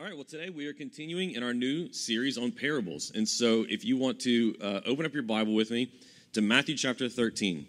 All 0.00 0.06
right, 0.06 0.14
well, 0.14 0.24
today 0.24 0.48
we 0.48 0.66
are 0.66 0.72
continuing 0.72 1.32
in 1.32 1.42
our 1.42 1.52
new 1.52 1.92
series 1.92 2.38
on 2.38 2.52
parables. 2.52 3.12
And 3.14 3.28
so 3.28 3.66
if 3.68 3.84
you 3.84 3.98
want 3.98 4.18
to 4.20 4.56
uh, 4.62 4.80
open 4.86 5.04
up 5.04 5.12
your 5.12 5.22
Bible 5.22 5.52
with 5.52 5.70
me 5.70 5.92
to 6.32 6.40
Matthew 6.40 6.74
chapter 6.74 7.10
13. 7.10 7.66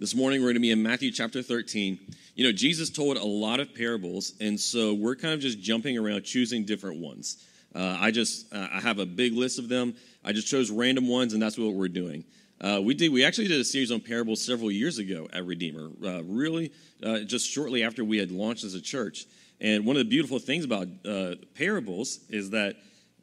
This 0.00 0.16
morning 0.16 0.40
we're 0.40 0.46
going 0.46 0.54
to 0.54 0.60
be 0.60 0.72
in 0.72 0.82
Matthew 0.82 1.12
chapter 1.12 1.42
13. 1.42 1.96
You 2.34 2.44
know, 2.44 2.50
Jesus 2.50 2.90
told 2.90 3.18
a 3.18 3.24
lot 3.24 3.60
of 3.60 3.72
parables, 3.72 4.32
and 4.40 4.58
so 4.58 4.92
we're 4.92 5.14
kind 5.14 5.32
of 5.32 5.38
just 5.38 5.60
jumping 5.60 5.96
around 5.96 6.24
choosing 6.24 6.64
different 6.64 6.98
ones. 6.98 7.46
Uh, 7.72 7.96
I 8.00 8.10
just, 8.10 8.52
uh, 8.52 8.66
I 8.72 8.80
have 8.80 8.98
a 8.98 9.06
big 9.06 9.34
list 9.34 9.60
of 9.60 9.68
them. 9.68 9.94
I 10.24 10.32
just 10.32 10.48
chose 10.48 10.72
random 10.72 11.06
ones, 11.06 11.34
and 11.34 11.40
that's 11.40 11.56
what 11.56 11.72
we're 11.72 11.86
doing. 11.86 12.24
Uh, 12.60 12.80
we 12.82 12.94
did. 12.94 13.12
We 13.12 13.24
actually 13.24 13.46
did 13.46 13.60
a 13.60 13.64
series 13.64 13.92
on 13.92 14.00
parables 14.00 14.44
several 14.44 14.72
years 14.72 14.98
ago 14.98 15.28
at 15.32 15.46
Redeemer. 15.46 15.88
Uh, 16.04 16.24
really, 16.24 16.72
uh, 17.00 17.20
just 17.20 17.48
shortly 17.48 17.84
after 17.84 18.04
we 18.04 18.18
had 18.18 18.32
launched 18.32 18.64
as 18.64 18.74
a 18.74 18.80
church. 18.80 19.26
And 19.60 19.84
one 19.84 19.96
of 19.96 20.00
the 20.00 20.08
beautiful 20.08 20.38
things 20.38 20.64
about 20.64 20.88
uh, 21.06 21.34
parables 21.54 22.20
is 22.28 22.50
that, 22.50 22.76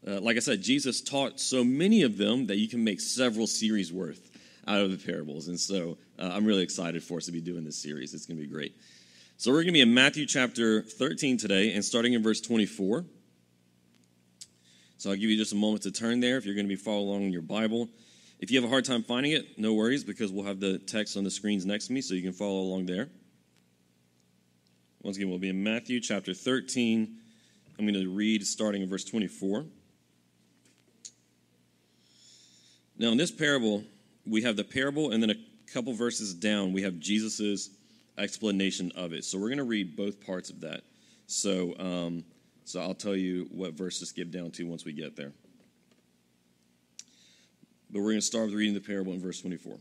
uh, 0.08 0.20
like 0.22 0.38
I 0.38 0.40
said, 0.40 0.62
Jesus 0.62 1.02
taught 1.02 1.40
so 1.40 1.64
many 1.64 2.04
of 2.04 2.18
them 2.18 2.48
that 2.48 2.58
you 2.58 2.68
can 2.68 2.84
make 2.84 3.02
several 3.02 3.48
series 3.48 3.92
worth 3.92 4.30
out 4.68 4.82
of 4.82 4.92
the 4.92 4.98
parables. 4.98 5.48
And 5.48 5.60
so 5.60 5.98
uh, 6.20 6.30
I'm 6.34 6.46
really 6.46 6.62
excited 6.62 7.04
for 7.04 7.18
us 7.18 7.26
to 7.26 7.32
be 7.32 7.42
doing 7.42 7.64
this 7.64 7.82
series. 7.82 8.14
It's 8.14 8.26
going 8.26 8.38
to 8.38 8.46
be 8.46 8.52
great. 8.52 8.76
So 9.38 9.52
we're 9.52 9.58
going 9.58 9.68
to 9.68 9.74
be 9.74 9.82
in 9.82 9.94
Matthew 9.94 10.26
chapter 10.26 10.82
13 10.82 11.38
today 11.38 11.74
and 11.74 11.84
starting 11.84 12.14
in 12.14 12.22
verse 12.22 12.42
24. 12.42 13.06
So 14.98 15.12
I'll 15.12 15.16
give 15.16 15.30
you 15.30 15.38
just 15.38 15.54
a 15.54 15.56
moment 15.56 15.84
to 15.84 15.92
turn 15.92 16.20
there 16.20 16.38
if 16.38 16.46
you're 16.46 16.56
going 16.56 16.66
to 16.66 16.70
be 16.70 16.76
following 16.76 17.08
along 17.08 17.22
in 17.24 17.34
your 17.34 17.44
Bible. 17.44 17.88
If 18.40 18.52
you 18.52 18.60
have 18.60 18.68
a 18.68 18.72
hard 18.72 18.86
time 18.86 19.04
finding 19.04 19.32
it, 19.32 19.58
no 19.58 19.74
worries 19.74 20.04
because 20.04 20.32
we'll 20.32 20.46
have 20.46 20.60
the 20.60 20.80
text 20.80 21.18
on 21.18 21.24
the 21.24 21.32
screens 21.32 21.66
next 21.66 21.88
to 21.88 21.94
me 21.94 22.02
so 22.02 22.14
you 22.14 22.24
can 22.24 22.34
follow 22.34 22.62
along 22.62 22.88
there. 22.88 23.10
Once 25.04 25.18
again, 25.18 25.30
we'll 25.30 25.40
be 25.40 25.50
in 25.50 25.64
Matthew 25.64 26.00
chapter 26.00 26.34
13. 26.34 27.18
I'm 27.78 27.86
going 27.86 27.94
to 27.94 28.10
read 28.10 28.46
starting 28.46 28.82
in 28.82 28.90
verse 28.90 29.04
24. 29.04 29.66
Now, 32.98 33.10
in 33.10 33.18
this 33.18 33.32
parable, 33.32 33.84
we 34.26 34.42
have 34.42 34.56
the 34.56 34.64
parable, 34.64 35.12
and 35.12 35.22
then 35.22 35.30
a 35.30 35.36
couple 35.72 35.94
verses 35.94 36.34
down, 36.34 36.74
we 36.74 36.82
have 36.82 36.98
Jesus' 37.00 37.70
explanation 38.18 38.92
of 38.96 39.14
it. 39.14 39.24
So 39.24 39.38
we're 39.38 39.50
going 39.50 39.60
to 39.60 39.64
read 39.64 39.96
both 39.96 40.26
parts 40.26 40.50
of 40.50 40.62
that. 40.62 40.82
So, 41.28 41.78
um, 41.78 42.24
so 42.66 42.82
I'll 42.82 42.96
tell 42.96 43.16
you 43.16 43.48
what 43.52 43.74
verse 43.74 44.00
to 44.00 44.06
skip 44.08 44.32
down 44.32 44.50
to 44.52 44.64
once 44.64 44.84
we 44.84 44.94
get 44.94 45.16
there. 45.16 45.32
But 47.92 48.00
we're 48.00 48.12
going 48.12 48.16
to 48.16 48.22
start 48.22 48.46
with 48.46 48.56
reading 48.56 48.74
the 48.74 48.82
parable 48.82 49.14
in 49.14 49.22
verse 49.22 49.40
24. 49.42 49.78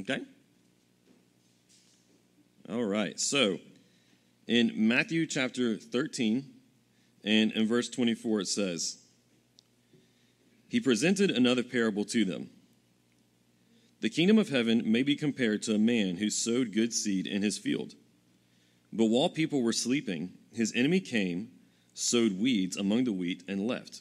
Okay? 0.00 0.22
All 2.72 2.84
right. 2.84 3.20
So, 3.20 3.58
in 4.46 4.72
Matthew 4.74 5.26
chapter 5.26 5.76
13 5.76 6.42
and 7.22 7.52
in 7.52 7.68
verse 7.68 7.90
24, 7.90 8.40
it 8.40 8.48
says, 8.48 8.96
He 10.70 10.80
presented 10.80 11.30
another 11.30 11.62
parable 11.62 12.06
to 12.06 12.24
them. 12.24 12.48
The 14.00 14.08
kingdom 14.08 14.38
of 14.38 14.48
heaven 14.48 14.90
may 14.90 15.02
be 15.02 15.16
compared 15.16 15.62
to 15.64 15.74
a 15.74 15.78
man 15.78 16.16
who 16.16 16.30
sowed 16.30 16.72
good 16.72 16.94
seed 16.94 17.26
in 17.26 17.42
his 17.42 17.58
field. 17.58 17.92
But 18.90 19.06
while 19.06 19.28
people 19.28 19.60
were 19.60 19.74
sleeping, 19.74 20.32
his 20.54 20.72
enemy 20.74 21.00
came, 21.00 21.50
sowed 21.92 22.40
weeds 22.40 22.78
among 22.78 23.04
the 23.04 23.12
wheat, 23.12 23.42
and 23.46 23.66
left. 23.66 24.00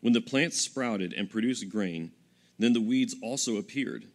When 0.00 0.12
the 0.12 0.20
plants 0.20 0.60
sprouted 0.60 1.12
and 1.12 1.28
produced 1.28 1.68
grain, 1.70 2.12
then 2.56 2.72
the 2.72 2.80
weeds 2.80 3.16
also 3.20 3.56
appeared. 3.56 4.06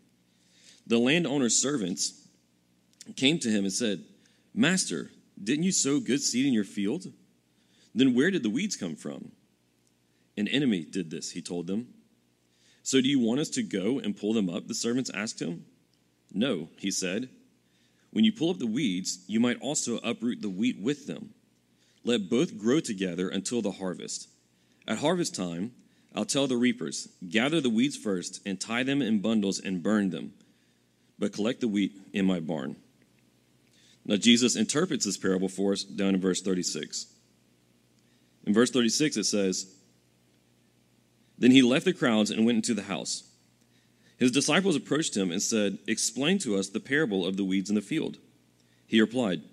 The 0.87 0.97
landowner's 0.97 1.61
servants 1.61 2.19
came 3.15 3.39
to 3.39 3.49
him 3.49 3.63
and 3.63 3.73
said, 3.73 4.03
Master, 4.53 5.11
didn't 5.41 5.63
you 5.63 5.71
sow 5.71 5.99
good 5.99 6.21
seed 6.21 6.45
in 6.45 6.53
your 6.53 6.63
field? 6.63 7.11
Then 7.93 8.13
where 8.13 8.31
did 8.31 8.43
the 8.43 8.49
weeds 8.49 8.75
come 8.75 8.95
from? 8.95 9.31
An 10.37 10.47
enemy 10.47 10.85
did 10.85 11.11
this, 11.11 11.31
he 11.31 11.41
told 11.41 11.67
them. 11.67 11.87
So 12.83 13.01
do 13.01 13.09
you 13.09 13.19
want 13.19 13.39
us 13.39 13.49
to 13.51 13.63
go 13.63 13.99
and 13.99 14.17
pull 14.17 14.33
them 14.33 14.49
up? 14.49 14.67
The 14.67 14.73
servants 14.73 15.11
asked 15.13 15.41
him. 15.41 15.65
No, 16.31 16.69
he 16.77 16.91
said. 16.91 17.29
When 18.11 18.25
you 18.25 18.31
pull 18.31 18.49
up 18.49 18.59
the 18.59 18.65
weeds, 18.65 19.23
you 19.27 19.39
might 19.39 19.61
also 19.61 19.97
uproot 19.97 20.41
the 20.41 20.49
wheat 20.49 20.79
with 20.81 21.07
them. 21.07 21.33
Let 22.03 22.29
both 22.29 22.57
grow 22.57 22.79
together 22.79 23.29
until 23.29 23.61
the 23.61 23.73
harvest. 23.73 24.29
At 24.87 24.99
harvest 24.99 25.35
time, 25.35 25.73
I'll 26.15 26.25
tell 26.25 26.47
the 26.47 26.57
reapers, 26.57 27.09
gather 27.27 27.61
the 27.61 27.69
weeds 27.69 27.95
first 27.95 28.41
and 28.45 28.59
tie 28.59 28.83
them 28.83 29.01
in 29.01 29.19
bundles 29.19 29.59
and 29.59 29.83
burn 29.83 30.09
them, 30.09 30.33
but 31.19 31.33
collect 31.33 31.61
the 31.61 31.67
wheat 31.67 31.93
in 32.13 32.25
my 32.25 32.39
barn. 32.39 32.77
Now, 34.09 34.15
Jesus 34.15 34.55
interprets 34.55 35.05
this 35.05 35.17
parable 35.17 35.49
for 35.49 35.71
us 35.71 35.83
down 35.83 36.15
in 36.15 36.19
verse 36.19 36.41
36. 36.41 37.05
In 38.47 38.55
verse 38.55 38.71
36, 38.71 39.17
it 39.17 39.25
says, 39.25 39.71
Then 41.37 41.51
he 41.51 41.61
left 41.61 41.85
the 41.85 41.93
crowds 41.93 42.31
and 42.31 42.43
went 42.43 42.55
into 42.55 42.73
the 42.73 42.91
house. 42.91 43.29
His 44.17 44.31
disciples 44.31 44.75
approached 44.75 45.15
him 45.15 45.29
and 45.29 45.39
said, 45.39 45.77
Explain 45.85 46.39
to 46.39 46.57
us 46.57 46.69
the 46.69 46.79
parable 46.79 47.23
of 47.23 47.37
the 47.37 47.43
weeds 47.43 47.69
in 47.69 47.75
the 47.75 47.83
field. 47.83 48.17
He 48.87 48.99
replied, 48.99 49.43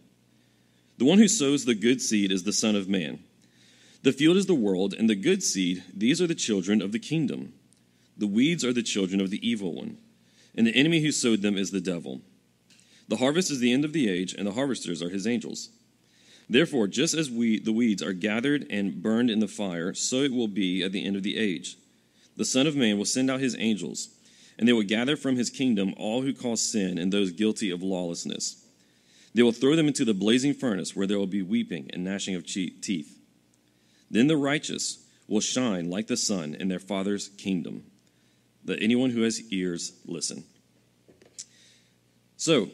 The 0.97 1.05
one 1.05 1.19
who 1.19 1.29
sows 1.29 1.67
the 1.67 1.75
good 1.75 2.01
seed 2.01 2.33
is 2.33 2.45
the 2.45 2.53
Son 2.55 2.77
of 2.77 2.89
Man. 2.89 3.19
The 4.05 4.13
field 4.13 4.39
is 4.39 4.47
the 4.47 4.55
world, 4.55 4.95
and 4.95 5.11
the 5.11 5.15
good 5.15 5.43
seed, 5.43 5.85
these 5.95 6.23
are 6.23 6.27
the 6.27 6.35
children 6.35 6.81
of 6.81 6.93
the 6.93 6.99
kingdom. 6.99 7.53
The 8.17 8.27
weeds 8.27 8.65
are 8.65 8.73
the 8.73 8.83
children 8.83 9.21
of 9.21 9.29
the 9.29 9.47
evil 9.47 9.75
one, 9.75 9.99
and 10.55 10.67
the 10.67 10.75
enemy 10.75 11.03
who 11.03 11.13
sowed 11.13 11.43
them 11.43 11.59
is 11.59 11.73
the 11.73 11.81
devil. 11.83 12.23
The 13.09 13.17
harvest 13.17 13.51
is 13.51 13.61
the 13.61 13.73
end 13.73 13.85
of 13.85 13.93
the 13.93 14.09
age, 14.09 14.35
and 14.35 14.47
the 14.47 14.53
harvesters 14.53 15.03
are 15.03 15.11
his 15.11 15.27
angels. 15.27 15.71
Therefore, 16.49 16.87
just 16.87 17.15
as 17.15 17.31
we, 17.31 17.59
the 17.59 17.73
weeds 17.73 18.03
are 18.03 18.13
gathered 18.13 18.67
and 18.71 19.03
burned 19.03 19.31
in 19.31 19.41
the 19.41 19.49
fire, 19.49 19.95
so 19.95 20.17
it 20.17 20.33
will 20.33 20.49
be 20.49 20.83
at 20.83 20.93
the 20.93 21.05
end 21.05 21.17
of 21.17 21.23
the 21.23 21.37
age. 21.37 21.77
The 22.37 22.45
Son 22.45 22.67
of 22.67 22.77
Man 22.77 22.99
will 22.99 23.05
send 23.05 23.31
out 23.31 23.41
his 23.41 23.57
angels, 23.59 24.09
and 24.59 24.69
they 24.69 24.73
will 24.73 24.83
gather 24.83 25.17
from 25.17 25.37
his 25.37 25.51
kingdom 25.51 25.95
all 25.97 26.23
who 26.23 26.33
cause 26.33 26.63
sin 26.63 26.99
and 26.99 27.13
those 27.13 27.33
guilty 27.33 27.71
of 27.71 27.83
lawlessness. 27.83 28.65
They 29.35 29.43
will 29.43 29.53
throw 29.53 29.77
them 29.77 29.89
into 29.89 30.05
the 30.05 30.15
blazing 30.15 30.55
furnace, 30.55 30.95
where 30.95 31.07
there 31.07 31.19
will 31.19 31.27
be 31.27 31.43
weeping 31.43 31.91
and 31.93 32.05
gnashing 32.05 32.35
of 32.35 32.47
teeth. 32.47 33.19
Then 34.11 34.29
the 34.29 34.37
righteous 34.37 35.05
will 35.29 35.41
shine 35.41 35.91
like 35.91 36.07
the 36.07 36.17
sun 36.17 36.55
in 36.55 36.69
their 36.69 36.79
Father's 36.79 37.29
kingdom. 37.29 37.85
Let 38.65 38.81
anyone 38.81 39.11
who 39.11 39.23
has 39.23 39.43
ears 39.53 39.93
listen. 40.07 40.45
So, 42.37 42.71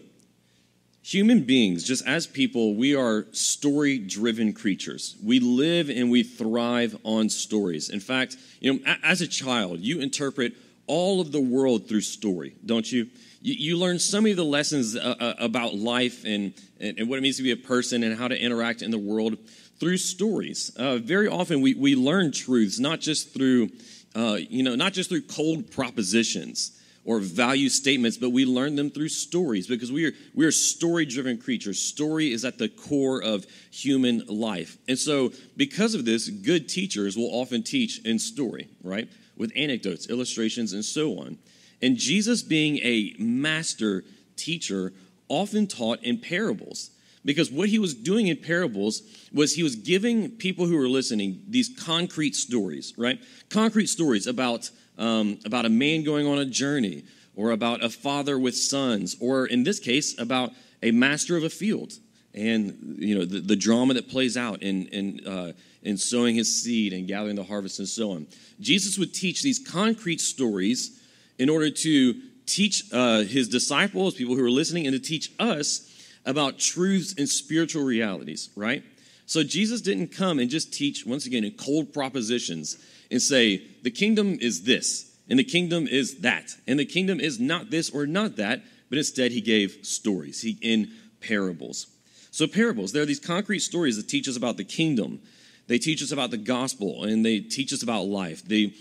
Human 1.05 1.41
beings, 1.43 1.83
just 1.83 2.07
as 2.07 2.29
people, 2.29 2.77
we 2.77 2.95
are 2.95 3.27
story 3.33 3.99
driven 3.99 4.53
creatures. 4.53 5.17
We 5.23 5.41
live 5.41 5.91
and 5.91 6.13
we 6.13 6.23
thrive 6.23 6.97
on 7.03 7.29
stories. 7.29 7.91
In 7.91 7.99
fact, 7.99 8.37
you 8.61 8.75
know, 8.75 8.95
as 9.03 9.21
a 9.21 9.27
child, 9.27 9.81
you 9.81 10.01
interpret 10.01 10.53
all 10.87 11.21
of 11.21 11.33
the 11.33 11.41
world 11.41 11.89
through 11.89 12.03
story, 12.03 12.55
don't 12.65 12.91
you? 12.91 13.09
You, 13.41 13.55
you 13.55 13.79
learn 13.79 13.99
so 13.99 14.21
many 14.21 14.31
of 14.31 14.37
the 14.37 14.45
lessons 14.45 14.95
uh, 14.95 15.17
uh, 15.19 15.35
about 15.41 15.75
life 15.75 16.25
and, 16.25 16.55
and, 16.79 17.09
what 17.09 17.19
it 17.19 17.23
means 17.23 17.37
to 17.39 17.43
be 17.43 17.51
a 17.51 17.57
person 17.57 18.05
and 18.05 18.17
how 18.17 18.29
to 18.29 18.41
interact 18.41 18.81
in 18.81 18.93
the 18.93 18.99
world 18.99 19.39
through 19.81 19.97
stories. 19.97 20.71
Uh, 20.77 20.99
very 20.99 21.27
often, 21.27 21.61
we, 21.61 21.75
we 21.75 21.97
learn 21.97 22.31
truths 22.31 22.79
not 22.79 23.01
just 23.01 23.35
through, 23.35 23.71
uh, 24.15 24.39
you 24.39 24.63
know, 24.63 24.77
not 24.77 24.93
just 24.93 25.09
through 25.09 25.23
cold 25.23 25.69
propositions 25.73 26.79
or 27.05 27.19
value 27.19 27.69
statements, 27.69 28.17
but 28.17 28.31
we 28.31 28.45
learn 28.45 28.77
them 28.77 28.91
through 28.91 29.09
stories 29.09 29.67
because 29.67 29.91
we 29.91 30.07
are, 30.07 30.13
we 30.35 30.47
are 30.47 30.53
story 30.53 31.05
driven 31.05 31.37
creatures. 31.39 31.79
Story 31.79 32.33
is 32.33 32.45
at 32.45 32.59
the 32.59 32.69
core 32.69 33.21
of 33.21 33.45
human 33.71 34.25
life. 34.29 34.79
And 34.87 34.99
so, 34.99 35.33
because 35.57 35.95
of 35.95 36.05
this, 36.05 36.29
good 36.29 36.69
teachers 36.69 37.17
will 37.17 37.31
often 37.33 37.63
teach 37.63 38.01
in 38.05 38.19
story, 38.19 38.69
right? 38.85 39.09
With 39.37 39.53
anecdotes, 39.57 40.09
illustrations, 40.09 40.73
and 40.73 40.85
so 40.85 41.19
on. 41.19 41.39
And 41.81 41.97
Jesus, 41.97 42.43
being 42.43 42.79
a 42.79 43.15
master 43.19 44.05
teacher, 44.37 44.93
often 45.29 45.67
taught 45.67 46.03
in 46.05 46.19
parables. 46.19 46.91
Because 47.25 47.51
what 47.51 47.69
he 47.69 47.79
was 47.79 47.95
doing 47.95 48.27
in 48.27 48.37
parables 48.37 49.03
was 49.33 49.55
he 49.55 49.63
was 49.63 49.77
giving 49.77 50.31
people 50.31 50.67
who 50.67 50.77
were 50.77 50.89
listening 50.89 51.43
these 51.49 51.71
concrete 51.85 52.35
stories, 52.35 52.95
right? 52.97 53.21
Concrete 53.49 53.87
stories 53.87 54.27
about 54.27 54.71
um, 55.03 55.39
about 55.45 55.65
a 55.65 55.69
man 55.69 56.05
going 56.05 56.27
on 56.27 56.39
a 56.39 56.45
journey, 56.45 57.05
or 57.35 57.51
about 57.51 57.83
a 57.83 57.91
father 57.91 58.39
with 58.39 58.57
sons, 58.57 59.17
or 59.21 59.47
in 59.47 59.65
this 59.65 59.79
case, 59.79 60.19
about 60.19 60.53
a 60.83 60.91
master 60.91 61.37
of 61.37 61.45
a 61.45 61.51
field 61.51 61.95
and 62.35 62.97
you 62.99 63.15
know 63.15 63.25
the, 63.25 63.41
the 63.41 63.57
drama 63.57 63.95
that 63.95 64.09
plays 64.09 64.37
out 64.37 64.63
in 64.63 64.87
in 64.89 65.27
uh, 65.27 65.53
in 65.83 65.97
sowing 65.97 66.37
his 66.37 66.63
seed 66.63 66.93
and 66.93 67.07
gathering 67.07 67.37
the 67.37 67.45
harvest 67.45 67.79
and 67.79 67.89
so 67.89 68.13
on. 68.13 68.27
Jesus 68.61 68.99
would 68.99 69.13
teach 69.13 69.43
these 69.43 69.59
concrete 69.59 70.21
stories 70.21 71.01
in 71.39 71.51
order 71.51 71.71
to 71.71 72.15
teach 72.47 72.85
uh, 72.93 73.23
his 73.23 73.49
disciples, 73.49 74.15
people 74.15 74.37
who 74.37 74.45
are 74.45 74.51
listening, 74.51 74.87
and 74.87 74.95
to 74.95 75.01
teach 75.01 75.33
us 75.39 75.89
about 76.25 76.59
truths 76.59 77.15
and 77.19 77.29
spiritual 77.29 77.85
realities. 77.85 78.51
Right. 78.57 78.85
So 79.27 79.43
Jesus 79.43 79.81
didn't 79.81 80.09
come 80.09 80.39
and 80.39 80.51
just 80.51 80.73
teach 80.73 81.07
once 81.07 81.27
again 81.27 81.45
in 81.45 81.53
cold 81.53 81.93
propositions 81.93 82.77
and 83.11 83.21
say, 83.21 83.63
the 83.83 83.91
kingdom 83.91 84.39
is 84.41 84.63
this, 84.63 85.17
and 85.29 85.39
the 85.39 85.45
kingdom 85.45 85.87
is 85.87 86.19
that, 86.19 86.57
and 86.67 86.79
the 86.79 86.85
kingdom 86.85 87.21
is 87.21 87.39
not 87.39 87.71
this 87.71 87.91
or 87.91 88.07
not 88.07 88.37
that, 88.37 88.63
but 88.89 88.99
instead 88.99 89.33
he 89.33 89.41
gave 89.41 89.79
stories 89.83 90.43
he, 90.43 90.59
in 90.61 90.91
parables. 91.21 91.87
So, 92.31 92.47
parables, 92.47 92.93
there 92.93 93.03
are 93.03 93.07
these 93.07 93.21
concrete 93.21 93.61
stories 93.61 93.97
that 93.97 94.09
teach 94.09 94.29
us 94.29 94.37
about 94.37 94.57
the 94.57 94.65
kingdom. 94.65 95.21
They 95.67 95.79
teach 95.79 96.03
us 96.03 96.13
about 96.13 96.31
the 96.31 96.39
gospel 96.39 97.05
and 97.05 97.25
they 97.25 97.41
teach 97.41 97.73
us 97.73 97.83
about 97.83 98.05
life. 98.05 98.43
They, 98.43 98.75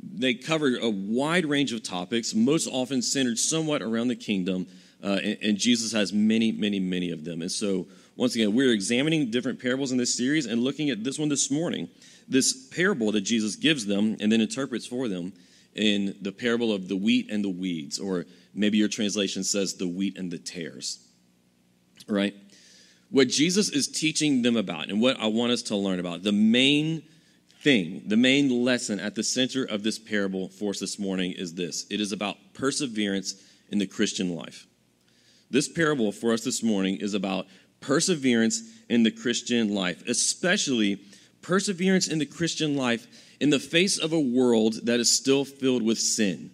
they 0.00 0.34
cover 0.34 0.76
a 0.76 0.90
wide 0.90 1.46
range 1.46 1.72
of 1.72 1.82
topics, 1.82 2.34
most 2.34 2.66
often 2.66 3.02
centered 3.02 3.38
somewhat 3.38 3.82
around 3.82 4.08
the 4.08 4.16
kingdom. 4.16 4.66
Uh, 5.02 5.18
and, 5.22 5.38
and 5.42 5.58
Jesus 5.58 5.92
has 5.92 6.12
many, 6.12 6.52
many, 6.52 6.80
many 6.80 7.10
of 7.10 7.24
them. 7.24 7.42
And 7.42 7.50
so, 7.50 7.86
once 8.16 8.34
again, 8.34 8.52
we're 8.52 8.72
examining 8.72 9.30
different 9.30 9.60
parables 9.60 9.92
in 9.92 9.98
this 9.98 10.14
series 10.14 10.46
and 10.46 10.62
looking 10.62 10.90
at 10.90 11.04
this 11.04 11.18
one 11.18 11.28
this 11.28 11.50
morning. 11.50 11.88
This 12.28 12.68
parable 12.68 13.12
that 13.12 13.22
Jesus 13.22 13.56
gives 13.56 13.86
them 13.86 14.16
and 14.20 14.30
then 14.30 14.40
interprets 14.40 14.86
for 14.86 15.08
them 15.08 15.32
in 15.74 16.16
the 16.20 16.32
parable 16.32 16.72
of 16.72 16.88
the 16.88 16.96
wheat 16.96 17.30
and 17.30 17.44
the 17.44 17.48
weeds, 17.48 17.98
or 17.98 18.26
maybe 18.54 18.78
your 18.78 18.88
translation 18.88 19.44
says 19.44 19.74
the 19.74 19.88
wheat 19.88 20.18
and 20.18 20.30
the 20.30 20.38
tares. 20.38 21.04
Right? 22.08 22.34
what 23.10 23.28
Jesus 23.28 23.70
is 23.70 23.88
teaching 23.88 24.42
them 24.42 24.56
about 24.56 24.88
and 24.88 25.00
what 25.00 25.18
I 25.18 25.26
want 25.26 25.52
us 25.52 25.62
to 25.62 25.76
learn 25.76 26.00
about, 26.00 26.22
the 26.22 26.32
main 26.32 27.02
thing, 27.62 28.02
the 28.06 28.16
main 28.16 28.64
lesson 28.64 29.00
at 29.00 29.14
the 29.14 29.22
center 29.22 29.64
of 29.64 29.82
this 29.82 29.98
parable 29.98 30.48
for 30.48 30.70
us 30.70 30.80
this 30.80 30.98
morning 30.98 31.32
is 31.32 31.54
this 31.54 31.86
it 31.90 32.00
is 32.00 32.12
about 32.12 32.36
perseverance 32.54 33.34
in 33.70 33.78
the 33.78 33.86
Christian 33.86 34.34
life. 34.34 34.66
This 35.50 35.68
parable 35.68 36.12
for 36.12 36.32
us 36.32 36.44
this 36.44 36.62
morning 36.62 36.98
is 37.00 37.14
about 37.14 37.46
perseverance 37.80 38.62
in 38.88 39.02
the 39.02 39.10
Christian 39.10 39.74
life, 39.74 40.06
especially 40.06 41.00
perseverance 41.42 42.08
in 42.08 42.18
the 42.18 42.26
Christian 42.26 42.76
life 42.76 43.06
in 43.40 43.50
the 43.50 43.58
face 43.58 43.98
of 43.98 44.12
a 44.12 44.20
world 44.20 44.86
that 44.86 45.00
is 45.00 45.10
still 45.10 45.44
filled 45.44 45.82
with 45.82 45.98
sin. 45.98 46.50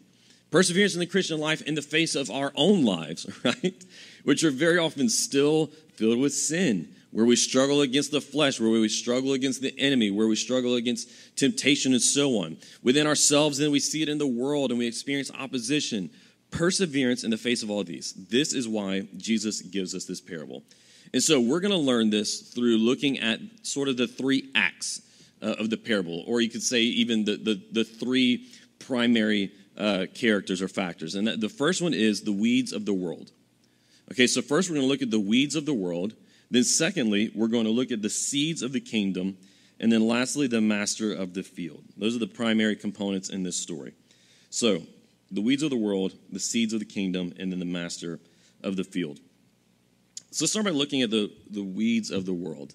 Perseverance 0.51 0.95
in 0.95 1.01
the 1.01 1.07
Christian 1.07 1.41
life 1.41 1.63
in 1.63 1.75
the 1.75 1.83
face 1.83 2.15
of 2.15 2.31
our 2.31 2.53
own 2.55 2.85
lives, 2.85 3.27
right? 3.45 3.85
Which 4.23 4.45
are 4.45 4.51
very 4.51 4.79
often 4.79 5.09
still 5.09 5.67
filled 5.95 6.19
with 6.19 6.33
sin, 6.33 6.89
where 7.11 7.25
we 7.25 7.37
struggle 7.37 7.81
against 7.81 8.13
the 8.13 8.21
flesh, 8.21 8.61
where 8.61 8.71
we 8.71 8.89
struggle 8.89 9.33
against 9.33 9.63
the 9.63 9.75
enemy, 9.79 10.11
where 10.11 10.29
we 10.29 10.37
struggle 10.37 10.75
against 10.75 11.09
temptation 11.37 11.93
and 11.93 12.03
so 12.03 12.39
on. 12.39 12.57
Within 12.83 13.07
ourselves, 13.07 13.59
then 13.59 13.71
we 13.71 13.81
see 13.81 14.03
it 14.03 14.09
in 14.09 14.19
the 14.19 14.27
world 14.27 14.71
and 14.71 14.79
we 14.79 14.87
experience 14.87 15.31
opposition. 15.39 16.11
Perseverance 16.51 17.25
in 17.25 17.31
the 17.31 17.37
face 17.37 17.65
of 17.65 17.71
all 17.71 17.81
of 17.81 17.87
these. 17.87 18.13
This 18.13 18.53
is 18.53 18.69
why 18.69 19.09
Jesus 19.17 19.61
gives 19.61 19.93
us 19.93 20.05
this 20.05 20.21
parable. 20.21 20.63
And 21.15 21.23
so 21.23 21.41
we're 21.41 21.61
going 21.61 21.71
to 21.71 21.79
learn 21.79 22.11
this 22.11 22.41
through 22.41 22.77
looking 22.79 23.21
at 23.21 23.39
sort 23.63 23.87
of 23.87 23.97
the 23.97 24.09
three 24.09 24.51
acts 24.57 25.01
uh, 25.41 25.55
of 25.61 25.71
the 25.71 25.77
parable, 25.77 26.25
or 26.27 26.41
you 26.41 26.51
could 26.51 26.65
say 26.65 26.81
even 26.81 27.25
the, 27.25 27.37
the, 27.37 27.63
the 27.71 27.85
three 27.85 28.49
primary 28.81 29.53
uh, 29.79 30.07
characters 30.13 30.61
or 30.61 30.67
factors. 30.67 31.15
And 31.15 31.29
the 31.29 31.49
first 31.49 31.81
one 31.81 31.95
is 31.95 32.23
the 32.23 32.33
weeds 32.33 32.73
of 32.73 32.85
the 32.85 32.93
world. 32.93 33.31
Okay, 34.11 34.27
so 34.27 34.43
first 34.43 34.69
we're 34.69 34.75
going 34.75 34.89
to 34.89 34.91
look 34.91 35.03
at 35.03 35.13
the 35.13 35.21
weeds 35.21 35.55
of 35.55 35.67
the 35.67 35.73
world. 35.73 36.15
Then, 36.51 36.65
secondly, 36.65 37.31
we're 37.33 37.47
going 37.47 37.67
to 37.67 37.71
look 37.71 37.93
at 37.93 38.03
the 38.03 38.11
seeds 38.11 38.61
of 38.61 38.73
the 38.73 38.81
kingdom. 38.81 39.37
And 39.79 39.93
then, 39.93 40.09
lastly, 40.09 40.49
the 40.49 40.61
master 40.61 41.13
of 41.13 41.33
the 41.33 41.45
field. 41.45 41.85
Those 41.97 42.17
are 42.17 42.19
the 42.21 42.27
primary 42.27 42.75
components 42.75 43.29
in 43.31 43.45
this 43.45 43.57
story. 43.57 43.93
So, 44.51 44.83
the 45.31 45.43
weeds 45.43 45.63
of 45.63 45.71
the 45.71 45.77
world, 45.77 46.13
the 46.33 46.41
seeds 46.41 46.73
of 46.73 46.81
the 46.81 46.85
kingdom, 46.85 47.35
and 47.39 47.53
then 47.53 47.61
the 47.61 47.65
master 47.65 48.19
of 48.65 48.75
the 48.75 48.85
field. 48.85 49.21
So, 50.35 50.43
let's 50.43 50.51
start 50.51 50.65
by 50.65 50.73
looking 50.73 51.03
at 51.03 51.11
the, 51.11 51.31
the 51.49 51.63
weeds 51.63 52.11
of 52.11 52.27
the 52.27 52.33
world. 52.33 52.75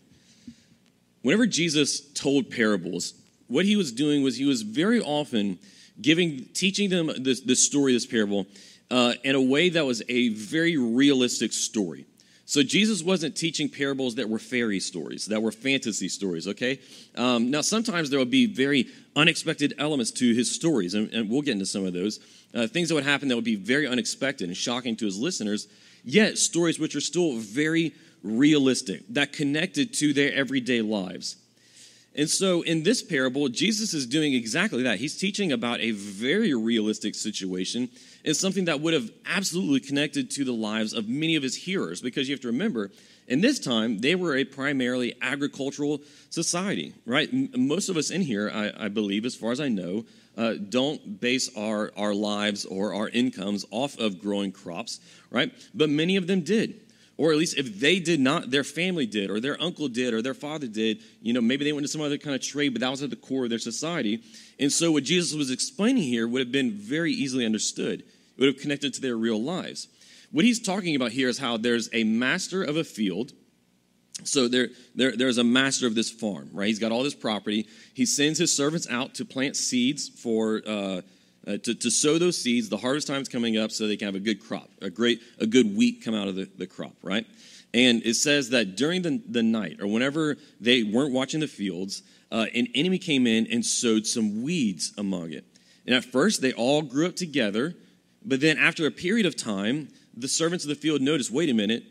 Whenever 1.24 1.46
Jesus 1.46 2.00
told 2.14 2.50
parables, 2.50 3.14
what 3.48 3.66
he 3.66 3.76
was 3.76 3.92
doing 3.92 4.24
was 4.24 4.38
he 4.38 4.46
was 4.46 4.62
very 4.62 5.02
often 5.02 5.60
giving, 6.02 6.46
teaching 6.54 6.90
them 6.90 7.12
this, 7.18 7.42
this 7.42 7.66
story, 7.66 7.92
this 7.92 8.06
parable, 8.06 8.48
uh, 8.90 9.16
in 9.26 9.36
a 9.36 9.42
way 9.42 9.68
that 9.68 9.86
was 9.86 10.02
a 10.08 10.30
very 10.30 10.78
realistic 10.78 11.52
story. 11.52 12.06
So 12.46 12.64
Jesus 12.64 13.04
wasn't 13.04 13.36
teaching 13.36 13.68
parables 13.68 14.16
that 14.16 14.30
were 14.30 14.40
fairy 14.40 14.80
stories, 14.80 15.26
that 15.26 15.42
were 15.42 15.52
fantasy 15.52 16.08
stories, 16.08 16.48
okay? 16.48 16.80
Um, 17.16 17.52
now, 17.52 17.60
sometimes 17.60 18.10
there 18.10 18.20
would 18.20 18.32
be 18.32 18.46
very 18.46 18.88
unexpected 19.18 19.74
elements 19.78 20.12
to 20.12 20.34
his 20.34 20.50
stories, 20.50 20.94
and, 20.94 21.14
and 21.14 21.30
we'll 21.30 21.42
get 21.42 21.52
into 21.52 21.66
some 21.66 21.86
of 21.86 21.92
those. 21.92 22.22
Uh, 22.56 22.68
things 22.68 22.88
that 22.88 22.96
would 22.96 23.04
happen 23.04 23.28
that 23.28 23.36
would 23.36 23.44
be 23.44 23.58
very 23.58 23.86
unexpected 23.86 24.48
and 24.48 24.56
shocking 24.56 24.96
to 24.96 25.06
his 25.06 25.20
listeners, 25.20 25.68
yet 26.04 26.38
stories 26.38 26.80
which 26.80 26.96
are 26.96 27.02
still 27.02 27.38
very 27.38 27.94
realistic, 28.24 29.04
that 29.10 29.34
connected 29.34 29.94
to 29.96 30.14
their 30.14 30.34
everyday 30.34 30.82
lives. 30.82 31.38
And 32.16 32.30
so 32.30 32.64
in 32.64 32.84
this 32.84 33.02
parable, 33.02 33.48
Jesus 33.48 33.94
is 33.94 34.06
doing 34.06 34.34
exactly 34.34 34.84
that. 34.84 35.00
He's 35.00 35.18
teaching 35.18 35.52
about 35.52 35.80
a 35.80 35.92
very 35.92 36.54
realistic 36.54 37.16
situation 37.16 37.90
and 38.26 38.36
something 38.36 38.66
that 38.66 38.82
would 38.82 38.94
have 38.94 39.12
absolutely 39.26 39.80
connected 39.80 40.30
to 40.32 40.44
the 40.44 40.52
lives 40.52 40.94
of 40.94 41.08
many 41.08 41.36
of 41.36 41.44
his 41.44 41.56
hearers 41.56 42.02
because 42.02 42.28
you 42.28 42.34
have 42.34 42.42
to 42.42 42.48
remember, 42.48 42.92
in 43.28 43.42
this 43.42 43.60
time, 43.60 44.00
they 44.00 44.16
were 44.16 44.36
a 44.36 44.44
primarily 44.44 45.14
agricultural 45.22 46.02
society, 46.30 46.94
right? 47.06 47.30
Most 47.56 47.90
of 47.90 47.96
us 47.96 48.10
in 48.10 48.22
here, 48.22 48.52
I, 48.54 48.86
I 48.86 48.88
believe, 48.90 49.24
as 49.24 49.36
far 49.36 49.52
as 49.52 49.62
I 49.62 49.70
know, 49.70 50.06
uh, 50.40 50.54
don't 50.54 51.20
base 51.20 51.56
our, 51.56 51.92
our 51.96 52.16
lives 52.16 52.66
or 52.66 52.96
our 52.96 53.10
incomes 53.10 53.66
off 53.70 54.00
of 54.00 54.20
growing 54.20 54.52
crops, 54.52 55.00
right? 55.30 55.52
But 55.76 55.90
many 55.90 56.16
of 56.16 56.26
them 56.26 56.42
did 56.42 56.80
or 57.20 57.34
at 57.34 57.38
least 57.38 57.58
if 57.58 57.82
they 57.82 58.00
did 58.00 58.22
not, 58.22 58.50
their 58.50 58.64
family 58.64 59.06
did, 59.06 59.30
or 59.30 59.42
their 59.42 59.62
uncle 59.62 59.90
did, 59.90 60.14
or 60.14 60.22
their 60.22 60.34
father 60.34 60.68
did, 60.68 61.00
you 61.22 61.34
know, 61.34 61.42
maybe 61.42 61.66
they 61.66 61.74
went 61.74 61.84
to 61.84 61.92
some 61.92 62.00
other 62.00 62.18
kind 62.18 62.34
of 62.34 62.42
trade, 62.42 62.70
but 62.70 62.80
that 62.80 62.90
was 62.90 63.04
at 63.04 63.10
the 63.10 63.18
core 63.18 63.44
of 63.44 63.50
their 63.50 63.60
society. 63.60 64.24
And 64.58 64.72
so 64.72 64.94
what 64.94 65.04
Jesus 65.04 65.36
was 65.36 65.52
explaining 65.52 66.04
here 66.04 66.30
would 66.30 66.40
have 66.40 66.54
been 66.54 66.72
very 66.72 67.12
easily 67.12 67.46
understood. 67.46 68.00
It 68.00 68.40
would 68.40 68.48
have 68.48 68.62
connected 68.62 68.94
to 68.94 69.02
their 69.02 69.18
real 69.18 69.44
lives. 69.44 69.90
What 70.32 70.46
he's 70.46 70.62
talking 70.62 70.96
about 70.96 71.12
here 71.12 71.28
is 71.28 71.40
how 71.40 71.58
there's 71.58 71.90
a 71.92 72.06
master 72.06 72.64
of 72.64 72.78
a 72.78 72.86
field. 72.86 73.34
So 74.24 74.48
there, 74.48 74.70
there, 74.96 75.16
there's 75.16 75.38
a 75.38 75.44
master 75.44 75.88
of 75.88 75.96
this 75.96 76.10
farm, 76.10 76.50
right? 76.54 76.68
He's 76.68 76.80
got 76.80 76.92
all 76.92 77.04
this 77.04 77.16
property. 77.16 77.68
He 77.94 78.06
sends 78.06 78.40
his 78.40 78.56
servants 78.56 78.88
out 78.90 79.16
to 79.16 79.26
plant 79.26 79.56
seeds 79.56 80.10
for 80.10 80.62
uh, 80.68 81.02
uh, 81.48 81.58
to, 81.58 81.74
to 81.74 81.90
sow 81.90 82.18
those 82.18 82.38
seeds. 82.38 82.70
The 82.70 82.78
harvest 82.78 83.08
time 83.08 83.22
is 83.22 83.30
coming 83.30 83.58
up 83.58 83.72
so 83.72 83.88
they 83.88 83.98
can 83.98 84.08
have 84.08 84.16
a 84.16 84.20
good 84.20 84.40
crop, 84.40 84.70
a 84.82 84.90
great, 84.90 85.22
a 85.40 85.48
good 85.48 85.76
wheat 85.76 86.04
come 86.04 86.14
out 86.14 86.28
of 86.28 86.36
the, 86.36 86.50
the 86.58 86.68
crop, 86.68 86.94
right? 87.02 87.26
And 87.74 88.04
it 88.04 88.16
says 88.16 88.50
that 88.50 88.76
during 88.76 89.02
the, 89.02 89.22
the 89.28 89.44
night 89.44 89.80
or 89.80 89.88
whenever 89.88 90.38
they 90.60 90.84
weren't 90.84 91.14
watching 91.14 91.40
the 91.40 91.48
fields, 91.48 92.04
uh, 92.32 92.46
an 92.54 92.68
enemy 92.76 92.98
came 92.98 93.26
in 93.26 93.48
and 93.52 93.66
sowed 93.66 94.06
some 94.06 94.44
weeds 94.44 94.94
among 94.98 95.32
it. 95.32 95.46
And 95.86 95.96
at 95.96 96.04
first, 96.04 96.42
they 96.42 96.54
all 96.54 96.82
grew 96.82 97.08
up 97.08 97.16
together. 97.16 97.76
But 98.24 98.42
then, 98.42 98.58
after 98.58 98.86
a 98.86 98.92
period 98.92 99.26
of 99.26 99.36
time, 99.36 99.90
the 100.16 100.28
servants 100.28 100.66
of 100.66 100.70
the 100.70 100.76
field 100.76 101.02
noticed 101.02 101.32
wait 101.32 101.50
a 101.50 101.54
minute, 101.54 101.84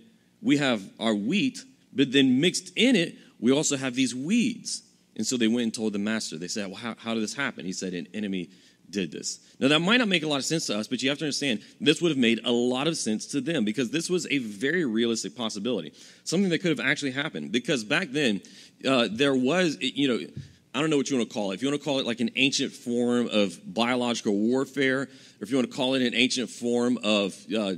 we 0.42 0.58
have 0.58 0.82
our 1.00 1.14
wheat, 1.14 1.64
but 1.92 2.12
then 2.12 2.40
mixed 2.40 2.72
in 2.76 2.96
it, 2.96 3.16
we 3.40 3.52
also 3.52 3.76
have 3.76 3.94
these 3.94 4.14
weeds. 4.14 4.82
And 5.16 5.26
so 5.26 5.36
they 5.36 5.48
went 5.48 5.64
and 5.64 5.74
told 5.74 5.92
the 5.92 5.98
master. 5.98 6.38
They 6.38 6.48
said, 6.48 6.66
Well, 6.68 6.76
how, 6.76 6.94
how 6.98 7.14
did 7.14 7.22
this 7.22 7.34
happen? 7.34 7.64
He 7.64 7.72
said, 7.72 7.94
An 7.94 8.06
enemy 8.14 8.50
did 8.90 9.10
this. 9.10 9.40
Now, 9.58 9.68
that 9.68 9.80
might 9.80 9.98
not 9.98 10.08
make 10.08 10.22
a 10.22 10.28
lot 10.28 10.38
of 10.38 10.44
sense 10.44 10.66
to 10.66 10.78
us, 10.78 10.86
but 10.86 11.02
you 11.02 11.08
have 11.08 11.18
to 11.18 11.24
understand 11.24 11.60
this 11.80 12.00
would 12.00 12.10
have 12.10 12.18
made 12.18 12.40
a 12.44 12.52
lot 12.52 12.86
of 12.86 12.96
sense 12.96 13.26
to 13.26 13.40
them 13.40 13.64
because 13.64 13.90
this 13.90 14.08
was 14.08 14.26
a 14.30 14.38
very 14.38 14.84
realistic 14.84 15.36
possibility, 15.36 15.92
something 16.24 16.48
that 16.50 16.60
could 16.60 16.76
have 16.76 16.86
actually 16.86 17.10
happened. 17.10 17.52
Because 17.52 17.84
back 17.84 18.08
then, 18.10 18.40
uh, 18.86 19.08
there 19.10 19.34
was, 19.34 19.76
you 19.80 20.08
know, 20.08 20.26
I 20.74 20.80
don't 20.80 20.90
know 20.90 20.96
what 20.96 21.10
you 21.10 21.16
want 21.16 21.28
to 21.28 21.34
call 21.34 21.50
it. 21.50 21.54
If 21.56 21.62
you 21.62 21.68
want 21.68 21.80
to 21.80 21.84
call 21.84 21.98
it 21.98 22.06
like 22.06 22.20
an 22.20 22.30
ancient 22.36 22.72
form 22.72 23.28
of 23.32 23.58
biological 23.66 24.34
warfare, 24.34 25.02
or 25.02 25.08
if 25.40 25.50
you 25.50 25.56
want 25.56 25.70
to 25.70 25.76
call 25.76 25.94
it 25.94 26.02
an 26.02 26.14
ancient 26.14 26.50
form 26.50 26.98
of 27.02 27.34
uh, 27.56 27.74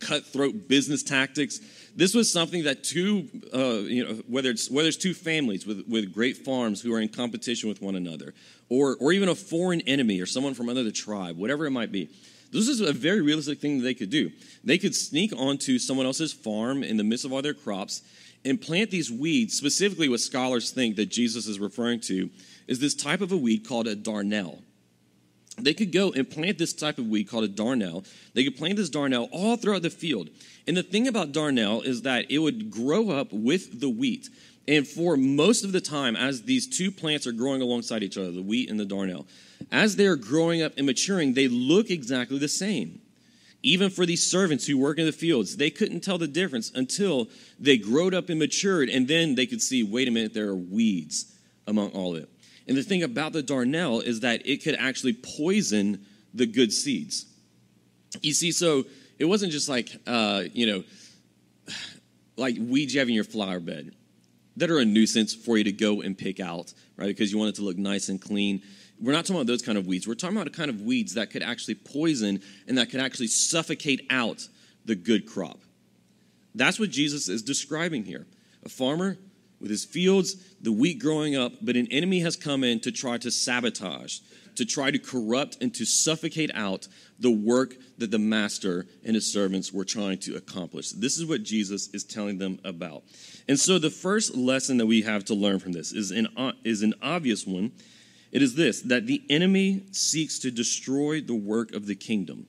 cutthroat 0.00 0.66
business 0.66 1.02
tactics, 1.02 1.60
this 1.96 2.14
was 2.14 2.32
something 2.32 2.64
that 2.64 2.84
two, 2.84 3.28
uh, 3.54 3.80
you 3.80 4.04
know, 4.04 4.14
whether 4.28 4.50
it's 4.50 4.70
whether 4.70 4.88
it's 4.88 4.96
two 4.96 5.14
families 5.14 5.66
with, 5.66 5.84
with 5.88 6.12
great 6.12 6.36
farms 6.36 6.80
who 6.80 6.92
are 6.94 7.00
in 7.00 7.08
competition 7.08 7.68
with 7.68 7.82
one 7.82 7.96
another, 7.96 8.34
or 8.68 8.96
or 9.00 9.12
even 9.12 9.28
a 9.28 9.34
foreign 9.34 9.80
enemy 9.82 10.20
or 10.20 10.26
someone 10.26 10.54
from 10.54 10.68
another 10.68 10.90
tribe, 10.90 11.36
whatever 11.36 11.66
it 11.66 11.70
might 11.70 11.92
be. 11.92 12.10
This 12.52 12.66
is 12.66 12.80
a 12.80 12.92
very 12.92 13.20
realistic 13.20 13.60
thing 13.60 13.78
that 13.78 13.84
they 13.84 13.94
could 13.94 14.10
do. 14.10 14.30
They 14.64 14.78
could 14.78 14.94
sneak 14.94 15.32
onto 15.36 15.78
someone 15.78 16.06
else's 16.06 16.32
farm 16.32 16.82
in 16.82 16.96
the 16.96 17.04
midst 17.04 17.24
of 17.24 17.32
all 17.32 17.42
their 17.42 17.54
crops 17.54 18.02
and 18.44 18.60
plant 18.60 18.90
these 18.90 19.10
weeds. 19.10 19.56
Specifically, 19.56 20.08
what 20.08 20.20
scholars 20.20 20.72
think 20.72 20.96
that 20.96 21.06
Jesus 21.06 21.46
is 21.46 21.60
referring 21.60 22.00
to 22.00 22.28
is 22.66 22.80
this 22.80 22.94
type 22.94 23.20
of 23.20 23.30
a 23.30 23.36
weed 23.36 23.66
called 23.66 23.86
a 23.86 23.94
darnel 23.94 24.62
they 25.58 25.74
could 25.74 25.92
go 25.92 26.12
and 26.12 26.28
plant 26.28 26.58
this 26.58 26.72
type 26.72 26.98
of 26.98 27.06
weed 27.06 27.24
called 27.24 27.44
a 27.44 27.48
darnel. 27.48 28.06
They 28.34 28.44
could 28.44 28.56
plant 28.56 28.76
this 28.76 28.90
darnel 28.90 29.28
all 29.32 29.56
throughout 29.56 29.82
the 29.82 29.90
field. 29.90 30.30
And 30.66 30.76
the 30.76 30.82
thing 30.82 31.08
about 31.08 31.32
darnel 31.32 31.84
is 31.84 32.02
that 32.02 32.30
it 32.30 32.38
would 32.38 32.70
grow 32.70 33.10
up 33.10 33.32
with 33.32 33.80
the 33.80 33.88
wheat. 33.88 34.28
And 34.68 34.86
for 34.86 35.16
most 35.16 35.64
of 35.64 35.72
the 35.72 35.80
time, 35.80 36.16
as 36.16 36.42
these 36.42 36.66
two 36.66 36.92
plants 36.92 37.26
are 37.26 37.32
growing 37.32 37.62
alongside 37.62 38.02
each 38.02 38.16
other, 38.16 38.30
the 38.30 38.42
wheat 38.42 38.70
and 38.70 38.78
the 38.78 38.84
darnel, 38.84 39.26
as 39.72 39.96
they're 39.96 40.16
growing 40.16 40.62
up 40.62 40.74
and 40.76 40.86
maturing, 40.86 41.34
they 41.34 41.48
look 41.48 41.90
exactly 41.90 42.38
the 42.38 42.48
same. 42.48 43.00
Even 43.62 43.90
for 43.90 44.06
these 44.06 44.26
servants 44.26 44.66
who 44.66 44.78
work 44.78 44.98
in 44.98 45.04
the 45.04 45.12
fields, 45.12 45.56
they 45.56 45.70
couldn't 45.70 46.00
tell 46.00 46.18
the 46.18 46.26
difference 46.26 46.70
until 46.74 47.28
they 47.58 47.76
growed 47.76 48.14
up 48.14 48.28
and 48.30 48.38
matured, 48.38 48.88
and 48.88 49.06
then 49.06 49.34
they 49.34 49.46
could 49.46 49.60
see 49.60 49.82
wait 49.82 50.08
a 50.08 50.10
minute, 50.10 50.32
there 50.32 50.48
are 50.48 50.56
weeds 50.56 51.36
among 51.66 51.90
all 51.90 52.16
of 52.16 52.22
it. 52.22 52.28
And 52.66 52.76
the 52.76 52.82
thing 52.82 53.02
about 53.02 53.32
the 53.32 53.42
darnel 53.42 54.02
is 54.02 54.20
that 54.20 54.46
it 54.46 54.62
could 54.62 54.76
actually 54.76 55.14
poison 55.36 56.04
the 56.34 56.46
good 56.46 56.72
seeds. 56.72 57.26
You 58.22 58.32
see, 58.32 58.52
so 58.52 58.84
it 59.18 59.24
wasn't 59.24 59.52
just 59.52 59.68
like, 59.68 59.90
uh, 60.06 60.44
you 60.52 60.66
know, 60.66 60.84
like 62.36 62.56
weeds 62.58 62.94
you 62.94 63.00
have 63.00 63.08
in 63.08 63.14
your 63.14 63.24
flower 63.24 63.60
bed 63.60 63.94
that 64.56 64.70
are 64.70 64.78
a 64.78 64.84
nuisance 64.84 65.34
for 65.34 65.56
you 65.56 65.64
to 65.64 65.72
go 65.72 66.00
and 66.00 66.16
pick 66.16 66.40
out, 66.40 66.72
right? 66.96 67.06
Because 67.06 67.32
you 67.32 67.38
want 67.38 67.50
it 67.50 67.54
to 67.56 67.62
look 67.62 67.78
nice 67.78 68.08
and 68.08 68.20
clean. 68.20 68.62
We're 69.00 69.12
not 69.12 69.24
talking 69.24 69.36
about 69.36 69.46
those 69.46 69.62
kind 69.62 69.78
of 69.78 69.86
weeds. 69.86 70.06
We're 70.06 70.14
talking 70.14 70.36
about 70.36 70.48
a 70.48 70.50
kind 70.50 70.70
of 70.70 70.82
weeds 70.82 71.14
that 71.14 71.30
could 71.30 71.42
actually 71.42 71.76
poison 71.76 72.40
and 72.66 72.76
that 72.76 72.90
could 72.90 73.00
actually 73.00 73.28
suffocate 73.28 74.06
out 74.10 74.46
the 74.84 74.94
good 74.94 75.26
crop. 75.26 75.60
That's 76.54 76.78
what 76.78 76.90
Jesus 76.90 77.28
is 77.28 77.42
describing 77.42 78.04
here. 78.04 78.26
A 78.64 78.68
farmer 78.68 79.16
with 79.60 79.70
his 79.70 79.84
fields, 79.84 80.36
the 80.60 80.72
wheat 80.72 80.98
growing 80.98 81.36
up, 81.36 81.52
but 81.60 81.76
an 81.76 81.86
enemy 81.90 82.20
has 82.20 82.36
come 82.36 82.64
in 82.64 82.80
to 82.80 82.90
try 82.90 83.18
to 83.18 83.30
sabotage, 83.30 84.20
to 84.56 84.64
try 84.64 84.90
to 84.90 84.98
corrupt 84.98 85.58
and 85.60 85.74
to 85.74 85.84
suffocate 85.84 86.50
out 86.54 86.88
the 87.18 87.30
work 87.30 87.74
that 87.98 88.10
the 88.10 88.18
master 88.18 88.86
and 89.04 89.14
his 89.14 89.30
servants 89.30 89.72
were 89.72 89.84
trying 89.84 90.18
to 90.18 90.36
accomplish. 90.36 90.90
This 90.90 91.18
is 91.18 91.26
what 91.26 91.42
Jesus 91.42 91.88
is 91.92 92.04
telling 92.04 92.38
them 92.38 92.58
about. 92.64 93.02
And 93.48 93.58
so 93.58 93.78
the 93.78 93.90
first 93.90 94.34
lesson 94.34 94.78
that 94.78 94.86
we 94.86 95.02
have 95.02 95.24
to 95.26 95.34
learn 95.34 95.58
from 95.58 95.72
this 95.72 95.92
is 95.92 96.10
an, 96.10 96.28
is 96.64 96.82
an 96.82 96.94
obvious 97.02 97.46
one. 97.46 97.72
It 98.32 98.42
is 98.42 98.54
this 98.54 98.82
that 98.82 99.06
the 99.06 99.22
enemy 99.28 99.84
seeks 99.92 100.38
to 100.40 100.50
destroy 100.50 101.20
the 101.20 101.34
work 101.34 101.72
of 101.74 101.86
the 101.86 101.96
kingdom. 101.96 102.46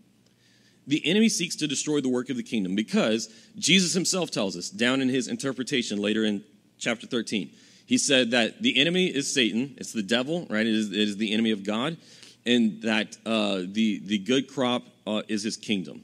The 0.88 1.06
enemy 1.06 1.30
seeks 1.30 1.56
to 1.58 1.68
destroy 1.68 2.01
the 2.01 2.10
work 2.10 2.30
of 2.30 2.38
the 2.38 2.44
kingdom 2.44 2.75
because 2.75 3.30
Jesus 3.58 3.94
himself 3.94 4.32
tells 4.32 4.58
us 4.58 4.70
down 4.70 5.01
in 5.01 5.10
his 5.10 5.27
interpretation 5.27 6.00
later 6.00 6.24
in 6.25 6.44
chapter 6.81 7.07
13. 7.07 7.51
He 7.85 7.97
said 7.97 8.31
that 8.31 8.61
the 8.61 8.79
enemy 8.79 9.07
is 9.07 9.33
Satan, 9.33 9.75
it's 9.77 9.93
the 9.93 10.03
devil, 10.03 10.47
right? 10.50 10.65
It 10.65 10.73
is, 10.73 10.91
it 10.91 10.97
is 10.97 11.17
the 11.17 11.31
enemy 11.31 11.51
of 11.51 11.63
God, 11.63 11.97
and 12.45 12.81
that 12.81 13.17
uh, 13.25 13.61
the, 13.65 14.01
the 14.03 14.17
good 14.17 14.50
crop 14.50 14.83
uh, 15.07 15.21
is 15.27 15.43
his 15.43 15.55
kingdom. 15.55 16.03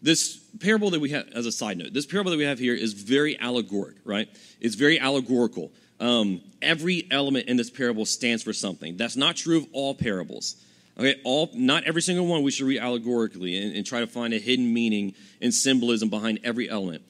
This 0.00 0.36
parable 0.60 0.90
that 0.90 1.00
we 1.00 1.10
have, 1.10 1.28
as 1.34 1.46
a 1.46 1.52
side 1.52 1.78
note, 1.78 1.92
this 1.92 2.06
parable 2.06 2.30
that 2.32 2.36
we 2.36 2.44
have 2.44 2.58
here 2.58 2.74
is 2.74 2.92
very 2.92 3.38
allegoric, 3.38 3.96
right? 4.04 4.28
It's 4.60 4.74
very 4.74 4.98
allegorical. 4.98 5.70
Um, 6.00 6.40
every 6.60 7.06
element 7.10 7.46
in 7.46 7.56
this 7.56 7.70
parable 7.70 8.04
stands 8.04 8.42
for 8.42 8.52
something. 8.52 8.96
That's 8.96 9.16
not 9.16 9.36
true 9.36 9.58
of 9.58 9.66
all 9.72 9.94
parables. 9.94 10.56
Okay, 10.98 11.20
all 11.24 11.50
not 11.54 11.84
every 11.84 12.02
single 12.02 12.26
one 12.26 12.42
we 12.42 12.50
should 12.50 12.66
read 12.66 12.80
allegorically 12.80 13.56
and, 13.56 13.74
and 13.74 13.86
try 13.86 14.00
to 14.00 14.06
find 14.06 14.34
a 14.34 14.38
hidden 14.38 14.74
meaning 14.74 15.14
and 15.40 15.54
symbolism 15.54 16.10
behind 16.10 16.40
every 16.44 16.68
element. 16.68 17.02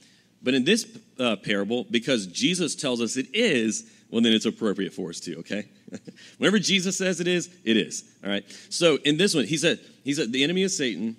But 0.42 0.54
in 0.54 0.64
this 0.64 0.87
uh, 1.18 1.37
parable, 1.37 1.87
because 1.90 2.26
Jesus 2.26 2.75
tells 2.75 3.00
us 3.00 3.16
it 3.16 3.28
is, 3.32 3.90
well, 4.11 4.20
then 4.20 4.32
it's 4.32 4.46
appropriate 4.46 4.92
for 4.92 5.11
us 5.11 5.20
too, 5.20 5.37
okay? 5.38 5.68
Whenever 6.38 6.58
Jesus 6.58 6.96
says 6.96 7.20
it 7.20 7.28
is, 7.28 7.49
it 7.64 7.76
is. 7.76 8.04
All 8.25 8.30
right. 8.30 8.44
So 8.68 8.99
in 9.04 9.16
this 9.16 9.34
one, 9.34 9.44
he 9.44 9.56
said, 9.56 9.78
he 10.04 10.14
said, 10.14 10.32
the 10.32 10.42
enemy 10.42 10.62
is 10.62 10.76
Satan, 10.76 11.16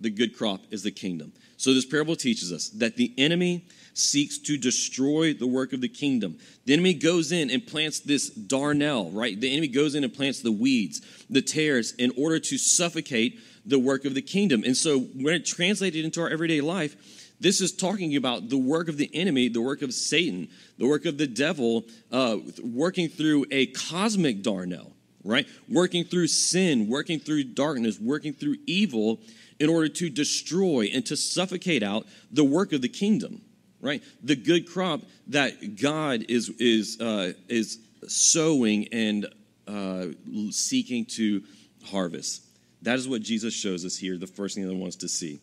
the 0.00 0.10
good 0.10 0.36
crop 0.36 0.60
is 0.70 0.82
the 0.82 0.90
kingdom. 0.90 1.32
So 1.56 1.74
this 1.74 1.86
parable 1.86 2.16
teaches 2.16 2.52
us 2.52 2.70
that 2.70 2.96
the 2.96 3.12
enemy 3.18 3.66
seeks 3.94 4.38
to 4.38 4.56
destroy 4.56 5.32
the 5.32 5.46
work 5.46 5.72
of 5.72 5.80
the 5.80 5.88
kingdom. 5.88 6.38
The 6.64 6.72
enemy 6.72 6.94
goes 6.94 7.30
in 7.30 7.50
and 7.50 7.64
plants 7.64 8.00
this 8.00 8.30
darnel, 8.30 9.10
right? 9.12 9.38
The 9.38 9.52
enemy 9.52 9.68
goes 9.68 9.94
in 9.94 10.02
and 10.02 10.12
plants 10.12 10.40
the 10.40 10.52
weeds, 10.52 11.02
the 11.28 11.42
tares, 11.42 11.92
in 11.92 12.12
order 12.16 12.38
to 12.38 12.58
suffocate 12.58 13.38
the 13.64 13.78
work 13.78 14.04
of 14.04 14.14
the 14.14 14.22
kingdom. 14.22 14.64
And 14.64 14.76
so 14.76 15.00
when 15.00 15.34
it 15.34 15.46
translated 15.46 16.04
into 16.04 16.20
our 16.20 16.28
everyday 16.28 16.60
life, 16.60 16.96
this 17.42 17.60
is 17.60 17.72
talking 17.72 18.14
about 18.14 18.48
the 18.48 18.56
work 18.56 18.88
of 18.88 18.96
the 18.96 19.10
enemy, 19.12 19.48
the 19.48 19.60
work 19.60 19.82
of 19.82 19.92
Satan, 19.92 20.48
the 20.78 20.86
work 20.86 21.04
of 21.04 21.18
the 21.18 21.26
devil, 21.26 21.84
uh, 22.12 22.36
working 22.62 23.08
through 23.08 23.46
a 23.50 23.66
cosmic 23.66 24.42
darnel, 24.42 24.92
right? 25.24 25.46
Working 25.68 26.04
through 26.04 26.28
sin, 26.28 26.88
working 26.88 27.18
through 27.18 27.44
darkness, 27.44 27.98
working 27.98 28.32
through 28.32 28.56
evil 28.66 29.20
in 29.58 29.68
order 29.68 29.88
to 29.88 30.08
destroy 30.08 30.88
and 30.94 31.04
to 31.06 31.16
suffocate 31.16 31.82
out 31.82 32.06
the 32.30 32.44
work 32.44 32.72
of 32.72 32.80
the 32.80 32.88
kingdom, 32.88 33.42
right? 33.80 34.02
The 34.22 34.36
good 34.36 34.68
crop 34.68 35.00
that 35.26 35.80
God 35.80 36.24
is 36.28 36.48
is 36.60 37.00
uh, 37.00 37.32
is 37.48 37.80
sowing 38.06 38.86
and 38.92 39.26
uh, 39.66 40.06
seeking 40.50 41.06
to 41.06 41.42
harvest. 41.86 42.44
That 42.82 42.98
is 42.98 43.08
what 43.08 43.22
Jesus 43.22 43.52
shows 43.52 43.84
us 43.84 43.96
here. 43.96 44.16
The 44.16 44.26
first 44.28 44.54
thing 44.54 44.64
that 44.64 44.72
he 44.72 44.80
wants 44.80 44.96
to 44.96 45.08
see. 45.08 45.40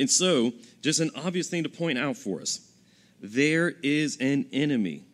And 0.00 0.10
so, 0.10 0.54
just 0.80 0.98
an 0.98 1.10
obvious 1.14 1.48
thing 1.48 1.62
to 1.62 1.68
point 1.68 1.98
out 1.98 2.16
for 2.16 2.40
us 2.40 2.66
there 3.22 3.74
is 3.82 4.16
an 4.16 4.46
enemy. 4.50 5.04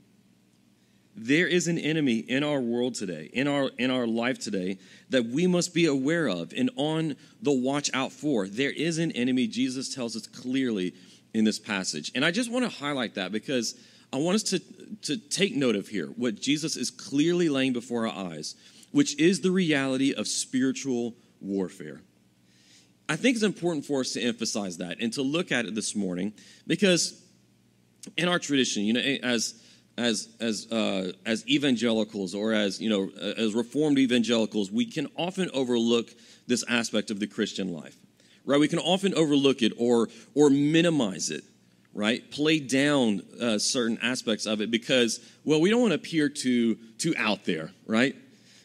There 1.16 1.49
is 1.49 1.66
an 1.66 1.76
enemy 1.76 2.19
in 2.19 2.45
our 2.45 2.61
world 2.61 2.95
today, 2.95 3.28
in 3.33 3.49
our, 3.49 3.71
in 3.78 3.90
our 3.90 4.07
life 4.07 4.38
today, 4.38 4.78
that 5.11 5.26
we 5.26 5.49
must 5.49 5.75
be 5.75 5.87
aware 5.87 6.28
of 6.28 6.52
and 6.57 6.71
on 6.76 7.16
the 7.43 7.50
watch 7.50 7.90
out 7.95 8.12
for. 8.12 8.47
There 8.47 8.71
is 8.71 8.99
an 8.99 9.11
enemy, 9.12 9.49
Jesus 9.49 9.93
tells 9.93 10.14
us 10.14 10.28
clearly 10.28 10.95
in 11.35 11.43
this 11.43 11.59
passage. 11.59 12.12
And 12.14 12.25
I 12.25 12.31
just 12.31 12.52
want 12.52 12.64
to 12.64 12.71
highlight 12.71 13.14
that 13.14 13.33
because 13.33 13.75
I 14.12 14.19
want 14.19 14.37
us 14.37 14.43
to, 14.45 14.61
to 15.02 15.16
take 15.16 15.57
note 15.57 15.75
of 15.75 15.88
here 15.88 16.07
what 16.07 16.40
Jesus 16.40 16.76
is 16.76 16.90
clearly 16.90 17.49
laying 17.49 17.73
before 17.73 18.07
our 18.07 18.28
eyes, 18.31 18.55
which 18.93 19.19
is 19.19 19.40
the 19.40 19.50
reality 19.50 20.14
of 20.14 20.28
spiritual 20.28 21.14
warfare. 21.40 22.02
I 23.08 23.16
think 23.16 23.36
it's 23.36 23.44
important 23.44 23.84
for 23.84 24.00
us 24.00 24.12
to 24.12 24.20
emphasize 24.20 24.78
that 24.78 25.00
and 25.00 25.12
to 25.12 25.22
look 25.22 25.52
at 25.52 25.66
it 25.66 25.75
this 25.75 25.94
morning 25.94 26.32
because 26.66 27.22
in 28.16 28.28
our 28.28 28.38
tradition, 28.38 28.82
you 28.84 28.92
know, 28.92 29.00
as 29.00 29.54
as 29.98 30.28
as 30.40 30.70
uh, 30.70 31.12
as 31.25 31.46
evangelicals 31.48 32.34
or 32.34 32.52
as 32.52 32.80
you 32.80 32.90
know 32.90 33.10
as 33.36 33.54
reformed 33.54 33.98
evangelicals, 33.98 34.70
we 34.70 34.86
can 34.86 35.08
often 35.16 35.50
overlook 35.54 36.10
this 36.46 36.64
aspect 36.68 37.10
of 37.10 37.20
the 37.20 37.26
Christian 37.26 37.72
life, 37.72 37.96
right? 38.44 38.60
We 38.60 38.68
can 38.68 38.78
often 38.78 39.14
overlook 39.14 39.62
it 39.62 39.72
or 39.78 40.08
or 40.34 40.50
minimize 40.50 41.30
it, 41.30 41.44
right? 41.94 42.28
Play 42.30 42.60
down 42.60 43.22
uh, 43.40 43.58
certain 43.58 43.98
aspects 44.02 44.46
of 44.46 44.60
it 44.60 44.70
because 44.70 45.20
well, 45.44 45.60
we 45.60 45.70
don't 45.70 45.80
want 45.80 45.92
to 45.92 45.96
appear 45.96 46.28
too 46.28 46.76
too 46.98 47.14
out 47.16 47.44
there, 47.44 47.70
right? 47.86 48.16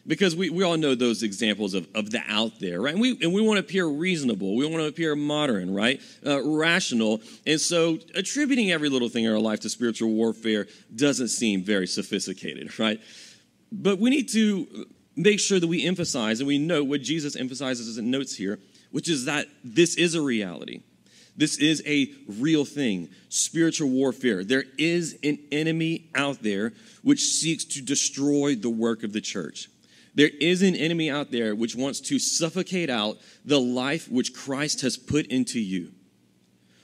Because 0.06 0.34
we, 0.34 0.50
we 0.50 0.64
all 0.64 0.76
know 0.76 0.94
those 0.94 1.22
examples 1.22 1.74
of, 1.74 1.86
of 1.94 2.10
the 2.10 2.22
out 2.28 2.58
there, 2.58 2.80
right? 2.80 2.92
And 2.92 3.00
we, 3.00 3.16
and 3.20 3.32
we 3.32 3.40
want 3.40 3.58
to 3.58 3.60
appear 3.60 3.86
reasonable. 3.86 4.56
We 4.56 4.66
want 4.66 4.82
to 4.82 4.86
appear 4.86 5.14
modern, 5.14 5.72
right? 5.72 6.00
Uh, 6.26 6.42
rational. 6.42 7.20
And 7.46 7.60
so 7.60 7.98
attributing 8.14 8.72
every 8.72 8.88
little 8.88 9.08
thing 9.08 9.24
in 9.24 9.32
our 9.32 9.38
life 9.38 9.60
to 9.60 9.68
spiritual 9.68 10.10
warfare 10.10 10.66
doesn't 10.94 11.28
seem 11.28 11.62
very 11.62 11.86
sophisticated, 11.86 12.78
right? 12.78 13.00
But 13.70 13.98
we 13.98 14.10
need 14.10 14.28
to 14.30 14.86
make 15.14 15.40
sure 15.40 15.60
that 15.60 15.66
we 15.66 15.84
emphasize 15.86 16.40
and 16.40 16.46
we 16.46 16.58
note 16.58 16.88
what 16.88 17.02
Jesus 17.02 17.36
emphasizes 17.36 17.96
in 17.98 18.10
notes 18.10 18.34
here, 18.34 18.58
which 18.90 19.08
is 19.08 19.26
that 19.26 19.46
this 19.62 19.96
is 19.96 20.14
a 20.14 20.22
reality. 20.22 20.82
This 21.36 21.56
is 21.58 21.82
a 21.86 22.12
real 22.26 22.64
thing, 22.66 23.08
spiritual 23.30 23.88
warfare. 23.88 24.44
There 24.44 24.64
is 24.76 25.18
an 25.22 25.38
enemy 25.50 26.10
out 26.14 26.42
there 26.42 26.74
which 27.02 27.20
seeks 27.20 27.64
to 27.64 27.82
destroy 27.82 28.54
the 28.54 28.68
work 28.68 29.02
of 29.02 29.12
the 29.12 29.20
church. 29.20 29.68
There 30.14 30.30
is 30.40 30.62
an 30.62 30.74
enemy 30.74 31.10
out 31.10 31.30
there 31.30 31.54
which 31.54 31.74
wants 31.74 32.00
to 32.00 32.18
suffocate 32.18 32.90
out 32.90 33.18
the 33.44 33.60
life 33.60 34.10
which 34.10 34.34
Christ 34.34 34.82
has 34.82 34.96
put 34.96 35.26
into 35.26 35.58
you. 35.58 35.92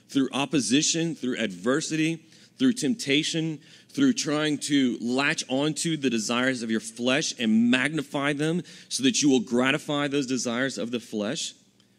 Through 0.09 0.29
opposition, 0.33 1.15
through 1.15 1.37
adversity, 1.37 2.25
through 2.57 2.73
temptation, 2.73 3.59
through 3.91 4.13
trying 4.13 4.57
to 4.57 4.97
latch 4.99 5.43
onto 5.47 5.95
the 5.95 6.09
desires 6.09 6.63
of 6.63 6.71
your 6.71 6.79
flesh 6.79 7.33
and 7.39 7.69
magnify 7.69 8.33
them 8.33 8.63
so 8.89 9.03
that 9.03 9.21
you 9.21 9.29
will 9.29 9.39
gratify 9.39 10.07
those 10.07 10.25
desires 10.25 10.77
of 10.77 10.91
the 10.91 10.99
flesh, 10.99 11.53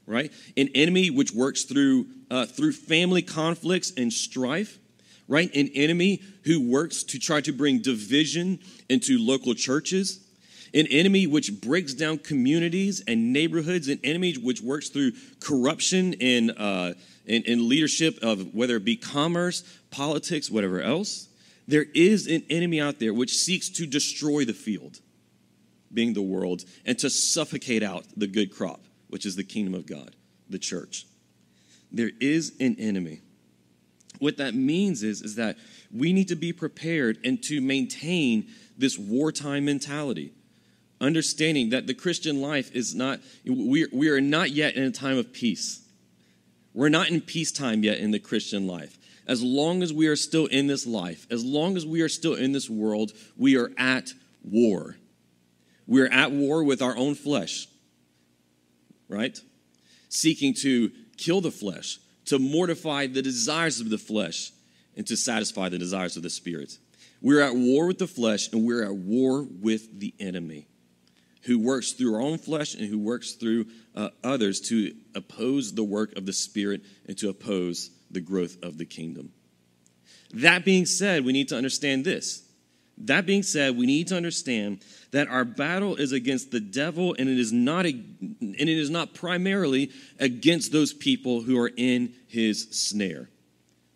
right? 0.06 0.32
An 0.56 0.68
enemy 0.74 1.10
which 1.10 1.32
works 1.32 1.62
through, 1.62 2.06
uh, 2.30 2.46
through 2.46 2.72
family 2.72 3.22
conflicts 3.22 3.92
and 3.96 4.12
strife, 4.12 4.78
right? 5.28 5.54
An 5.54 5.70
enemy 5.74 6.22
who 6.44 6.68
works 6.68 7.04
to 7.04 7.18
try 7.20 7.40
to 7.40 7.52
bring 7.52 7.80
division 7.80 8.58
into 8.88 9.18
local 9.18 9.54
churches 9.54 10.26
an 10.72 10.86
enemy 10.88 11.26
which 11.26 11.60
breaks 11.60 11.94
down 11.94 12.18
communities 12.18 13.02
and 13.06 13.32
neighborhoods, 13.32 13.88
an 13.88 14.00
enemy 14.04 14.34
which 14.34 14.60
works 14.60 14.88
through 14.88 15.12
corruption 15.40 16.12
in, 16.14 16.50
uh, 16.50 16.94
in, 17.26 17.42
in 17.44 17.68
leadership 17.68 18.18
of 18.22 18.54
whether 18.54 18.76
it 18.76 18.84
be 18.84 18.96
commerce, 18.96 19.62
politics, 19.90 20.50
whatever 20.50 20.80
else. 20.80 21.28
There 21.66 21.86
is 21.94 22.26
an 22.26 22.44
enemy 22.50 22.80
out 22.80 22.98
there 22.98 23.14
which 23.14 23.34
seeks 23.34 23.68
to 23.70 23.86
destroy 23.86 24.44
the 24.44 24.52
field, 24.52 25.00
being 25.92 26.14
the 26.14 26.22
world, 26.22 26.64
and 26.84 26.98
to 26.98 27.10
suffocate 27.10 27.82
out 27.82 28.04
the 28.16 28.26
good 28.26 28.54
crop, 28.54 28.80
which 29.08 29.26
is 29.26 29.36
the 29.36 29.44
kingdom 29.44 29.74
of 29.74 29.86
God, 29.86 30.14
the 30.48 30.58
church. 30.58 31.06
There 31.92 32.10
is 32.20 32.54
an 32.60 32.76
enemy. 32.78 33.20
What 34.20 34.36
that 34.36 34.54
means 34.54 35.02
is, 35.02 35.22
is 35.22 35.36
that 35.36 35.56
we 35.92 36.12
need 36.12 36.28
to 36.28 36.36
be 36.36 36.52
prepared 36.52 37.18
and 37.24 37.42
to 37.44 37.60
maintain 37.60 38.48
this 38.76 38.98
wartime 38.98 39.64
mentality 39.64 40.32
understanding 41.00 41.70
that 41.70 41.86
the 41.86 41.94
Christian 41.94 42.40
life 42.40 42.74
is 42.74 42.94
not, 42.94 43.20
we, 43.44 43.86
we 43.92 44.08
are 44.08 44.20
not 44.20 44.50
yet 44.50 44.74
in 44.74 44.82
a 44.82 44.90
time 44.90 45.18
of 45.18 45.32
peace. 45.32 45.86
We're 46.74 46.90
not 46.90 47.10
in 47.10 47.20
peacetime 47.20 47.82
yet 47.82 47.98
in 47.98 48.10
the 48.10 48.18
Christian 48.18 48.66
life. 48.66 48.98
As 49.26 49.42
long 49.42 49.82
as 49.82 49.92
we 49.92 50.08
are 50.08 50.16
still 50.16 50.46
in 50.46 50.66
this 50.66 50.86
life, 50.86 51.26
as 51.30 51.44
long 51.44 51.76
as 51.76 51.86
we 51.86 52.02
are 52.02 52.08
still 52.08 52.34
in 52.34 52.52
this 52.52 52.68
world, 52.68 53.12
we 53.36 53.56
are 53.56 53.70
at 53.78 54.10
war. 54.42 54.96
We 55.86 56.02
are 56.02 56.08
at 56.08 56.32
war 56.32 56.62
with 56.62 56.82
our 56.82 56.96
own 56.96 57.14
flesh, 57.14 57.66
right? 59.08 59.38
Seeking 60.08 60.54
to 60.54 60.90
kill 61.16 61.40
the 61.40 61.50
flesh, 61.50 61.98
to 62.26 62.38
mortify 62.38 63.06
the 63.06 63.22
desires 63.22 63.80
of 63.80 63.90
the 63.90 63.98
flesh, 63.98 64.52
and 64.96 65.06
to 65.06 65.16
satisfy 65.16 65.68
the 65.68 65.78
desires 65.78 66.16
of 66.16 66.22
the 66.22 66.30
spirit. 66.30 66.78
We're 67.22 67.40
at 67.40 67.54
war 67.54 67.86
with 67.86 67.98
the 67.98 68.06
flesh 68.06 68.50
and 68.52 68.64
we're 68.64 68.84
at 68.84 68.94
war 68.94 69.42
with 69.42 70.00
the 70.00 70.14
enemy 70.18 70.66
who 71.42 71.58
works 71.58 71.92
through 71.92 72.14
our 72.14 72.20
own 72.20 72.38
flesh 72.38 72.74
and 72.74 72.86
who 72.86 72.98
works 72.98 73.32
through 73.32 73.66
uh, 73.94 74.10
others 74.22 74.60
to 74.60 74.94
oppose 75.14 75.74
the 75.74 75.84
work 75.84 76.16
of 76.16 76.26
the 76.26 76.32
Spirit 76.32 76.82
and 77.06 77.16
to 77.18 77.28
oppose 77.28 77.90
the 78.10 78.20
growth 78.20 78.56
of 78.62 78.78
the 78.78 78.84
kingdom. 78.84 79.32
That 80.32 80.64
being 80.64 80.86
said, 80.86 81.24
we 81.24 81.32
need 81.32 81.48
to 81.48 81.56
understand 81.56 82.04
this. 82.04 82.42
That 82.98 83.24
being 83.24 83.42
said, 83.42 83.78
we 83.78 83.86
need 83.86 84.08
to 84.08 84.16
understand 84.16 84.84
that 85.12 85.28
our 85.28 85.44
battle 85.44 85.96
is 85.96 86.12
against 86.12 86.50
the 86.50 86.60
devil 86.60 87.16
and 87.18 87.28
it 87.28 87.38
is 87.38 87.52
not 87.52 87.86
a, 87.86 87.90
and 87.90 88.54
it 88.54 88.68
is 88.68 88.90
not 88.90 89.14
primarily 89.14 89.90
against 90.18 90.70
those 90.70 90.92
people 90.92 91.40
who 91.40 91.58
are 91.58 91.70
in 91.74 92.14
his 92.28 92.68
snare. 92.70 93.30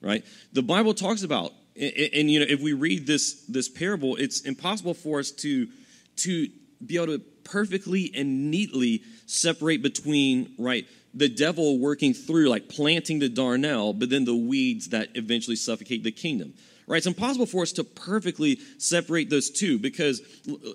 Right? 0.00 0.24
The 0.52 0.62
Bible 0.62 0.94
talks 0.94 1.22
about 1.22 1.52
and, 1.76 1.92
and 2.12 2.30
you 2.30 2.40
know 2.40 2.46
if 2.48 2.60
we 2.60 2.72
read 2.72 3.06
this 3.06 3.44
this 3.48 3.68
parable, 3.68 4.16
it's 4.16 4.40
impossible 4.42 4.94
for 4.94 5.18
us 5.18 5.30
to 5.32 5.68
to 6.16 6.48
be 6.84 6.96
able 6.96 7.18
to 7.18 7.22
perfectly 7.44 8.10
and 8.14 8.50
neatly 8.50 9.02
separate 9.26 9.82
between, 9.82 10.54
right, 10.58 10.86
the 11.14 11.28
devil 11.28 11.78
working 11.78 12.12
through, 12.12 12.48
like 12.48 12.68
planting 12.68 13.20
the 13.20 13.28
darnel, 13.28 13.96
but 13.98 14.10
then 14.10 14.24
the 14.24 14.34
weeds 14.34 14.88
that 14.88 15.10
eventually 15.14 15.56
suffocate 15.56 16.02
the 16.02 16.10
kingdom. 16.10 16.54
Right? 16.86 16.98
It's 16.98 17.06
impossible 17.06 17.46
for 17.46 17.62
us 17.62 17.72
to 17.72 17.84
perfectly 17.84 18.58
separate 18.78 19.30
those 19.30 19.50
two 19.50 19.78
because 19.78 20.20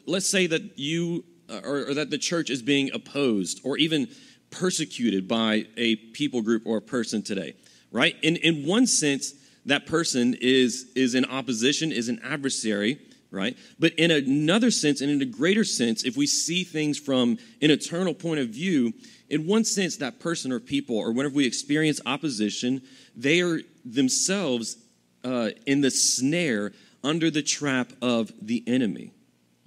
let's 0.08 0.28
say 0.28 0.48
that 0.48 0.80
you 0.80 1.24
uh, 1.50 1.62
or, 1.64 1.90
or 1.90 1.94
that 1.96 2.10
the 2.10 2.18
church 2.18 2.50
is 2.50 2.62
being 2.62 2.92
opposed 2.94 3.60
or 3.64 3.78
even 3.78 4.08
persecuted 4.52 5.28
by 5.28 5.66
a 5.78 5.96
people 5.96 6.42
group 6.42 6.64
or 6.66 6.78
a 6.78 6.82
person 6.82 7.22
today. 7.22 7.56
Right? 7.92 8.16
In, 8.22 8.36
in 8.38 8.68
one 8.68 8.88
sense, 8.88 9.34
that 9.66 9.86
person 9.86 10.36
is, 10.40 10.92
is 10.96 11.16
in 11.16 11.26
opposition, 11.26 11.92
is 11.92 12.08
an 12.08 12.20
adversary 12.24 13.00
right? 13.32 13.58
But 13.78 13.94
in 13.94 14.12
another 14.12 14.72
sense, 14.72 15.02
and 15.02 15.12
in 15.12 15.22
a 15.22 15.26
greater 15.26 15.64
sense, 15.64 16.04
if 16.04 16.18
we 16.18 16.26
see 16.26 16.64
things 16.64 16.98
from 16.98 17.38
an 17.62 17.72
eternal 17.72 18.14
point 18.14 18.40
of 18.40 18.50
view, 18.50 18.94
in 19.30 19.46
one 19.46 19.64
sense, 19.64 19.98
that 19.98 20.20
person 20.20 20.52
or 20.52 20.60
people, 20.60 20.98
or 20.98 21.12
whenever 21.12 21.36
we 21.36 21.46
experience 21.46 22.02
opposition, 22.06 22.82
they 23.16 23.42
are 23.42 23.62
themselves 23.86 24.78
uh, 25.24 25.50
in 25.66 25.82
the 25.82 25.92
snare 25.92 26.72
under 27.04 27.30
the 27.30 27.44
trap 27.44 27.92
of 28.02 28.32
the 28.42 28.64
enemy. 28.66 29.12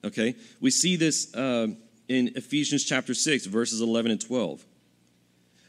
Okay? 0.04 0.34
We 0.60 0.70
see 0.70 0.96
this 0.96 1.32
uh, 1.34 1.68
in 2.08 2.32
Ephesians 2.34 2.84
chapter 2.84 3.14
6, 3.14 3.46
verses 3.46 3.80
11 3.80 4.10
and 4.10 4.20
12. 4.20 4.64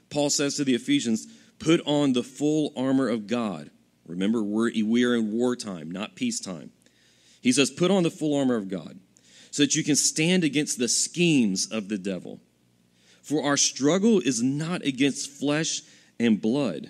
Paul 0.09 0.29
says 0.29 0.55
to 0.57 0.63
the 0.63 0.75
Ephesians, 0.75 1.27
Put 1.59 1.81
on 1.85 2.13
the 2.13 2.23
full 2.23 2.73
armor 2.75 3.07
of 3.07 3.27
God. 3.27 3.69
Remember, 4.05 4.43
we're, 4.43 4.71
we 4.83 5.05
are 5.05 5.15
in 5.15 5.31
wartime, 5.31 5.91
not 5.91 6.15
peacetime 6.15 6.71
he 7.43 7.51
says, 7.51 7.69
Put 7.69 7.91
on 7.91 8.01
the 8.01 8.09
full 8.09 8.35
armor 8.39 8.55
of 8.55 8.69
God 8.69 8.97
so 9.51 9.61
that 9.61 9.75
you 9.75 9.83
can 9.83 9.95
stand 9.95 10.43
against 10.43 10.79
the 10.79 10.87
schemes 10.87 11.69
of 11.69 11.89
the 11.89 11.97
devil. 11.97 12.39
For 13.21 13.43
our 13.43 13.57
struggle 13.57 14.19
is 14.19 14.41
not 14.41 14.83
against 14.83 15.29
flesh 15.29 15.81
and 16.19 16.41
blood, 16.41 16.89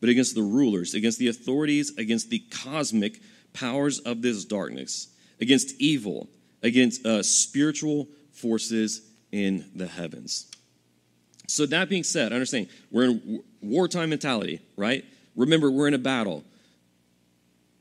but 0.00 0.10
against 0.10 0.34
the 0.34 0.42
rulers, 0.42 0.92
against 0.92 1.18
the 1.18 1.28
authorities, 1.28 1.96
against 1.96 2.28
the 2.28 2.40
cosmic 2.50 3.20
powers 3.54 4.00
of 4.00 4.20
this 4.20 4.44
darkness, 4.44 5.08
against 5.40 5.80
evil, 5.80 6.28
against 6.62 7.06
uh, 7.06 7.22
spiritual 7.22 8.08
forces 8.32 9.02
in 9.32 9.64
the 9.74 9.86
heavens. 9.86 10.50
So, 11.48 11.64
that 11.66 11.88
being 11.88 12.02
said, 12.02 12.32
understand 12.32 12.68
we're 12.90 13.04
in 13.04 13.42
wartime 13.62 14.10
mentality, 14.10 14.60
right? 14.76 15.04
Remember, 15.36 15.70
we're 15.70 15.88
in 15.88 15.94
a 15.94 15.98
battle 15.98 16.44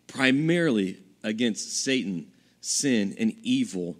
primarily 0.08 0.98
against 1.26 1.84
Satan, 1.84 2.28
sin, 2.62 3.16
and 3.20 3.34
evil 3.44 3.98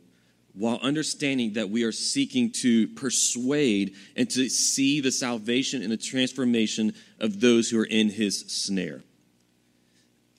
while 0.54 0.80
understanding 0.82 1.54
that 1.54 1.70
we 1.70 1.84
are 1.84 1.92
seeking 1.92 2.50
to 2.50 2.88
persuade 2.90 3.94
and 4.16 4.30
to 4.30 4.48
see 4.48 5.02
the 5.02 5.12
salvation 5.12 5.82
and 5.82 5.92
the 5.92 5.98
transformation 5.98 6.94
of 7.20 7.42
those 7.42 7.70
who 7.70 7.78
are 7.78 7.86
in 7.86 8.10
his 8.10 8.40
snare. 8.48 9.02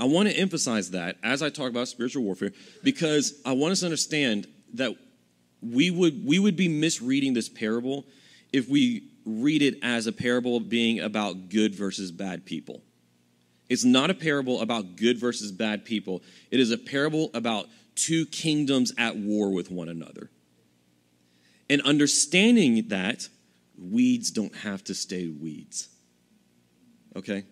I 0.00 0.04
want 0.04 0.28
to 0.28 0.36
emphasize 0.36 0.90
that 0.92 1.16
as 1.22 1.42
I 1.42 1.50
talk 1.50 1.68
about 1.68 1.88
spiritual 1.88 2.22
warfare 2.22 2.52
because 2.82 3.40
I 3.44 3.52
want 3.52 3.72
us 3.72 3.80
to 3.80 3.86
understand 3.86 4.46
that 4.74 4.94
we 5.62 5.90
would, 5.90 6.24
we 6.24 6.38
would 6.38 6.56
be 6.56 6.68
misreading 6.68 7.34
this 7.34 7.48
parable 7.48 8.06
if 8.52 8.68
we 8.68 9.08
read 9.26 9.60
it 9.60 9.78
as 9.82 10.06
a 10.06 10.12
parable 10.12 10.60
being 10.60 11.00
about 11.00 11.48
good 11.48 11.74
versus 11.74 12.10
bad 12.10 12.44
people. 12.44 12.80
It's 13.68 13.84
not 13.84 14.10
a 14.10 14.14
parable 14.14 14.60
about 14.60 14.96
good 14.96 15.18
versus 15.18 15.50
bad 15.50 15.84
people. 15.84 16.22
It 16.50 16.60
is 16.60 16.70
a 16.70 16.78
parable 16.78 17.30
about 17.34 17.66
two 17.94 18.26
kingdoms 18.26 18.92
at 18.96 19.16
war 19.16 19.50
with 19.50 19.70
one 19.70 19.88
another. 19.88 20.30
And 21.68 21.82
understanding 21.82 22.88
that, 22.88 23.28
weeds 23.76 24.30
don't 24.30 24.54
have 24.56 24.84
to 24.84 24.94
stay 24.94 25.28
weeds. 25.28 25.88
Okay? 27.16 27.44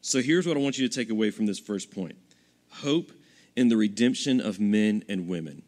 So 0.00 0.22
here's 0.22 0.46
what 0.46 0.56
I 0.56 0.60
want 0.60 0.78
you 0.78 0.88
to 0.88 0.94
take 0.94 1.10
away 1.10 1.30
from 1.30 1.46
this 1.46 1.58
first 1.58 1.90
point 1.90 2.16
hope 2.70 3.12
in 3.54 3.68
the 3.68 3.76
redemption 3.76 4.40
of 4.40 4.58
men 4.58 5.04
and 5.08 5.28
women. 5.28 5.62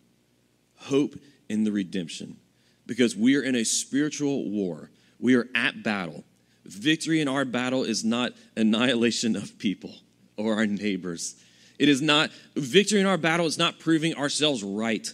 Hope 0.76 1.16
in 1.48 1.64
the 1.64 1.72
redemption. 1.72 2.38
Because 2.86 3.16
we 3.16 3.36
are 3.36 3.42
in 3.42 3.54
a 3.54 3.64
spiritual 3.64 4.50
war, 4.50 4.90
we 5.18 5.34
are 5.34 5.48
at 5.54 5.82
battle. 5.82 6.24
Victory 6.64 7.20
in 7.20 7.28
our 7.28 7.44
battle 7.44 7.84
is 7.84 8.04
not 8.04 8.32
annihilation 8.56 9.36
of 9.36 9.58
people 9.58 9.94
or 10.36 10.54
our 10.54 10.66
neighbors. 10.66 11.34
It 11.78 11.88
is 11.88 12.00
not, 12.00 12.30
victory 12.54 13.00
in 13.00 13.06
our 13.06 13.18
battle 13.18 13.46
is 13.46 13.58
not 13.58 13.78
proving 13.78 14.14
ourselves 14.14 14.62
right 14.62 15.06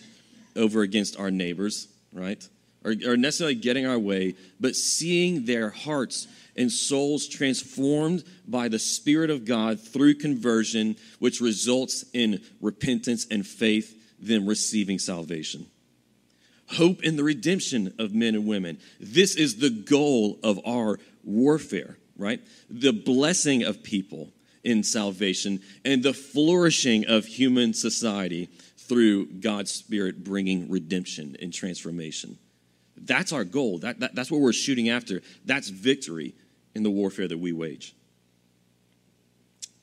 over 0.56 0.82
against 0.82 1.18
our 1.18 1.30
neighbors, 1.30 1.88
right? 2.12 2.46
Or, 2.84 2.94
or 3.06 3.16
necessarily 3.16 3.54
getting 3.54 3.86
our 3.86 3.98
way, 3.98 4.34
but 4.58 4.76
seeing 4.76 5.44
their 5.44 5.70
hearts 5.70 6.28
and 6.56 6.70
souls 6.70 7.26
transformed 7.28 8.24
by 8.46 8.68
the 8.68 8.78
Spirit 8.78 9.30
of 9.30 9.44
God 9.44 9.80
through 9.80 10.14
conversion, 10.14 10.96
which 11.18 11.40
results 11.40 12.04
in 12.12 12.40
repentance 12.60 13.26
and 13.30 13.46
faith, 13.46 13.96
then 14.20 14.46
receiving 14.46 14.98
salvation 14.98 15.66
hope 16.72 17.02
in 17.02 17.16
the 17.16 17.24
redemption 17.24 17.94
of 17.98 18.14
men 18.14 18.34
and 18.34 18.46
women. 18.46 18.78
This 19.00 19.34
is 19.34 19.56
the 19.56 19.70
goal 19.70 20.38
of 20.42 20.60
our 20.64 20.98
warfare, 21.24 21.96
right? 22.16 22.40
The 22.68 22.92
blessing 22.92 23.62
of 23.62 23.82
people 23.82 24.30
in 24.62 24.82
salvation 24.82 25.60
and 25.84 26.02
the 26.02 26.12
flourishing 26.12 27.06
of 27.06 27.24
human 27.24 27.72
society 27.74 28.48
through 28.76 29.26
God's 29.26 29.70
Spirit 29.70 30.24
bringing 30.24 30.68
redemption 30.68 31.36
and 31.40 31.52
transformation. 31.52 32.38
That's 32.96 33.32
our 33.32 33.44
goal. 33.44 33.78
That, 33.78 34.00
that, 34.00 34.14
that's 34.14 34.30
what 34.30 34.40
we're 34.40 34.52
shooting 34.52 34.88
after. 34.88 35.22
That's 35.44 35.68
victory 35.68 36.34
in 36.74 36.82
the 36.82 36.90
warfare 36.90 37.28
that 37.28 37.38
we 37.38 37.52
wage. 37.52 37.94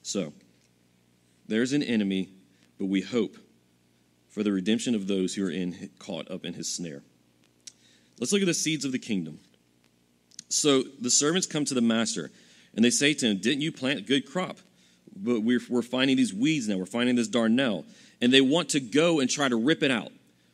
So, 0.03 0.33
there's 1.47 1.73
an 1.73 1.83
enemy, 1.83 2.29
but 2.77 2.85
we 2.85 3.01
hope 3.01 3.37
for 4.29 4.43
the 4.43 4.51
redemption 4.51 4.93
of 4.93 5.07
those 5.07 5.33
who 5.33 5.45
are 5.45 5.51
in, 5.51 5.89
caught 5.99 6.29
up 6.29 6.45
in 6.45 6.53
his 6.53 6.71
snare. 6.71 7.01
Let's 8.19 8.31
look 8.31 8.41
at 8.41 8.47
the 8.47 8.53
seeds 8.53 8.85
of 8.85 8.91
the 8.91 8.99
kingdom. 8.99 9.39
So 10.49 10.83
the 10.83 11.09
servants 11.09 11.47
come 11.47 11.65
to 11.65 11.73
the 11.73 11.81
master 11.81 12.31
and 12.75 12.83
they 12.83 12.89
say 12.89 13.13
to 13.13 13.27
him, 13.27 13.37
Didn't 13.37 13.61
you 13.61 13.71
plant 13.71 14.07
good 14.07 14.29
crop? 14.29 14.57
But 15.15 15.41
we're, 15.41 15.61
we're 15.69 15.81
finding 15.81 16.17
these 16.17 16.33
weeds 16.33 16.67
now. 16.67 16.77
We're 16.77 16.85
finding 16.85 17.15
this 17.15 17.27
darnel. 17.27 17.85
And 18.21 18.31
they 18.31 18.41
want 18.41 18.69
to 18.69 18.79
go 18.79 19.19
and 19.19 19.29
try 19.29 19.49
to 19.49 19.55
rip 19.55 19.83
it 19.83 19.91
out, 19.91 20.11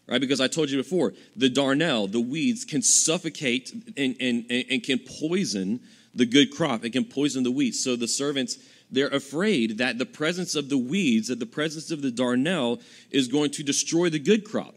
right? 0.07 0.21
Because 0.21 0.41
I 0.41 0.47
told 0.47 0.69
you 0.69 0.77
before, 0.77 1.13
the 1.35 1.49
darnel, 1.49 2.11
the 2.11 2.19
weeds, 2.19 2.65
can 2.65 2.81
suffocate 2.81 3.71
and, 3.97 4.15
and, 4.19 4.45
and 4.49 4.83
can 4.83 4.99
poison 4.99 5.81
the 6.15 6.25
good 6.25 6.51
crop. 6.51 6.85
It 6.85 6.91
can 6.91 7.05
poison 7.05 7.43
the 7.43 7.51
wheat. 7.51 7.75
So 7.75 7.95
the 7.95 8.07
servants 8.07 8.57
they're 8.93 9.07
afraid 9.07 9.79
that 9.79 9.97
the 9.97 10.05
presence 10.05 10.53
of 10.55 10.69
the 10.69 10.77
weeds, 10.77 11.27
that 11.29 11.39
the 11.39 11.47
presence 11.47 11.89
of 11.89 12.03
the 12.03 12.11
darnel 12.11 12.79
is 13.09 13.27
going 13.27 13.49
to 13.51 13.63
destroy 13.63 14.09
the 14.09 14.19
good 14.19 14.45
crop. 14.45 14.75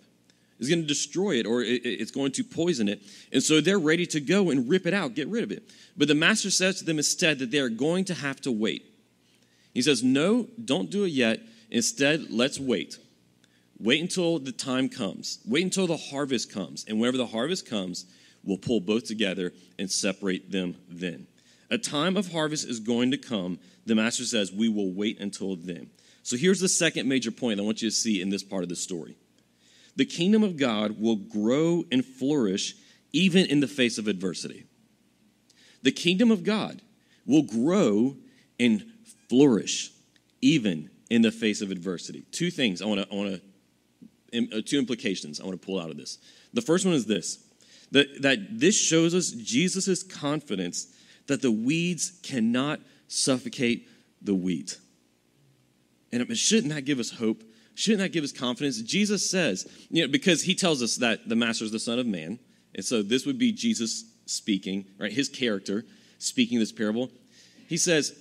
Is 0.59 0.71
going 0.71 0.81
to 0.81 0.87
destroy 0.87 1.33
it 1.33 1.47
or 1.47 1.63
it's 1.63 2.11
going 2.11 2.33
to 2.33 2.45
poison 2.45 2.89
it. 2.89 3.03
And 3.31 3.43
so 3.43 3.61
they're 3.61 3.79
ready 3.79 4.07
to 4.07 4.21
go 4.21 4.51
and 4.51 4.69
rip 4.69 4.87
it 4.87 4.95
out, 4.95 5.15
get 5.15 5.29
rid 5.29 5.45
of 5.45 5.53
it. 5.53 5.63
But 5.97 6.09
the 6.09 6.15
master 6.15 6.51
says 6.51 6.79
to 6.79 6.85
them 6.85 6.97
instead 6.97 7.39
that 7.41 7.51
they're 7.51 7.69
going 7.69 8.07
to 8.07 8.15
have 8.15 8.41
to 8.43 8.53
wait. 8.53 8.87
He 9.75 9.83
says, 9.83 10.03
No, 10.03 10.49
don't 10.65 10.91
do 10.91 11.05
it 11.05 11.11
yet. 11.11 11.41
Instead, 11.71 12.31
let's 12.31 12.59
wait. 12.59 12.99
Wait 13.79 14.01
until 14.01 14.39
the 14.39 14.53
time 14.53 14.89
comes. 14.89 15.41
Wait 15.47 15.63
until 15.63 15.87
the 15.87 15.97
harvest 15.97 16.51
comes. 16.51 16.87
And 16.89 16.99
whenever 16.99 17.19
the 17.19 17.27
harvest 17.27 17.69
comes, 17.69 18.07
we'll 18.43 18.57
pull 18.57 18.81
both 18.81 19.05
together 19.05 19.53
and 19.79 19.91
separate 19.91 20.51
them 20.51 20.77
then. 20.89 21.27
A 21.71 21.77
time 21.77 22.17
of 22.17 22.33
harvest 22.33 22.67
is 22.67 22.81
going 22.81 23.11
to 23.11 23.19
come. 23.19 23.59
The 23.85 23.95
master 23.95 24.25
says, 24.25 24.53
We 24.53 24.71
will 24.71 24.93
wait 24.93 25.21
until 25.21 25.57
then. 25.57 25.91
So 26.23 26.37
here's 26.37 26.61
the 26.61 26.69
second 26.69 27.07
major 27.09 27.31
point 27.31 27.61
I 27.61 27.63
want 27.63 27.83
you 27.83 27.91
to 27.91 27.95
see 27.95 28.23
in 28.23 28.31
this 28.31 28.43
part 28.43 28.63
of 28.63 28.69
the 28.69 28.77
story 28.77 29.17
the 29.97 30.05
kingdom 30.05 30.43
of 30.43 30.57
God 30.57 31.01
will 31.01 31.17
grow 31.17 31.85
and 31.91 32.05
flourish 32.05 32.75
even 33.13 33.47
in 33.47 33.61
the 33.61 33.67
face 33.67 33.99
of 33.99 34.09
adversity. 34.09 34.65
The 35.83 35.93
kingdom 35.93 36.31
of 36.31 36.45
God 36.45 36.83
will 37.25 37.43
grow 37.43 38.17
and 38.61 38.85
flourish 39.29 39.91
even 40.43 40.91
in 41.11 41.23
the 41.23 41.33
face 41.33 41.63
of 41.63 41.71
adversity. 41.71 42.25
Two 42.31 42.51
things 42.51 42.83
I 42.83 42.87
want 42.87 43.01
to, 43.01 43.13
I 43.13 43.17
want 43.17 43.41
to, 44.33 44.59
uh, 44.59 44.61
two 44.65 44.79
implications 44.79 45.41
I 45.41 45.45
want 45.45 45.61
to 45.61 45.65
pull 45.65 45.81
out 45.81 45.91
of 45.91 45.97
this. 45.97 46.19
The 46.53 46.63
first 46.63 46.85
one 46.85 46.95
is 46.95 47.07
this 47.07 47.43
that, 47.93 48.23
that 48.23 48.59
this 48.59 48.77
shows 48.77 49.15
us 49.15 49.31
Jesus' 49.31 50.03
confidence 50.03 50.89
that 51.27 51.41
the 51.41 51.53
weeds 51.53 52.19
cannot 52.23 52.81
suffocate 53.09 53.89
the 54.21 54.35
wheat. 54.35 54.79
And 56.13 56.37
shouldn't 56.37 56.73
that 56.73 56.85
give 56.85 56.99
us 56.99 57.11
hope? 57.11 57.43
Shouldn't 57.77 58.01
that 58.01 58.13
give 58.13 58.25
us 58.25 58.33
confidence? 58.33 58.81
Jesus 58.81 59.31
says, 59.31 59.71
you 59.91 60.03
know, 60.03 60.09
because 60.11 60.43
he 60.43 60.55
tells 60.55 60.83
us 60.83 60.97
that 60.97 61.29
the 61.29 61.37
master 61.37 61.63
is 61.63 61.73
the 61.73 61.79
Son 61.79 61.99
of 61.99 62.07
Man. 62.07 62.39
And 62.75 62.83
so 62.83 63.03
this 63.03 63.27
would 63.27 63.39
be 63.39 63.53
Jesus 63.53 64.05
speaking, 64.25 64.87
right? 64.99 65.13
His 65.13 65.29
character 65.29 65.85
speaking 66.19 66.59
this 66.59 66.73
parable. 66.73 67.11
He 67.69 67.77
says, 67.77 68.19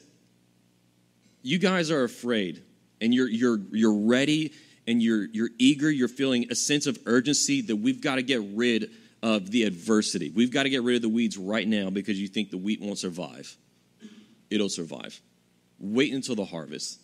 You 1.42 1.58
guys 1.58 1.90
are 1.90 2.04
afraid 2.04 2.64
and 3.00 3.14
you're, 3.14 3.30
you're, 3.30 3.60
you're 3.72 3.98
ready 3.98 4.52
and 4.88 5.02
you're, 5.02 5.24
you're 5.24 5.52
eager. 5.58 5.90
You're 5.90 6.10
feeling 6.10 6.48
a 6.52 6.56
sense 6.56 6.86
of 6.86 7.00
urgency 7.06 7.62
that 7.62 7.78
we've 7.78 8.02
got 8.02 8.16
to 8.16 8.24
get 8.24 8.42
rid 8.54 8.92
of 9.24 9.52
the 9.52 9.64
adversity. 9.64 10.32
We've 10.32 10.52
got 10.52 10.64
to 10.64 10.70
get 10.70 10.84
rid 10.84 10.98
of 10.98 11.02
the 11.02 11.10
weeds 11.10 11.38
right 11.38 11.68
now 11.68 11.90
because 11.90 12.20
you 12.20 12.28
think 12.28 12.52
the 12.52 12.58
wheat 12.58 12.82
won't 12.82 13.00
survive. 13.00 13.56
It'll 14.50 14.68
survive. 14.68 15.22
Wait 15.80 16.14
until 16.14 16.36
the 16.36 16.46
harvest. 16.46 17.00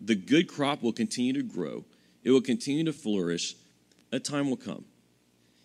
The 0.00 0.14
good 0.14 0.48
crop 0.48 0.82
will 0.82 0.92
continue 0.92 1.32
to 1.34 1.42
grow, 1.42 1.84
it 2.22 2.30
will 2.30 2.40
continue 2.40 2.84
to 2.84 2.92
flourish. 2.92 3.54
A 4.12 4.20
time 4.20 4.48
will 4.48 4.56
come. 4.56 4.84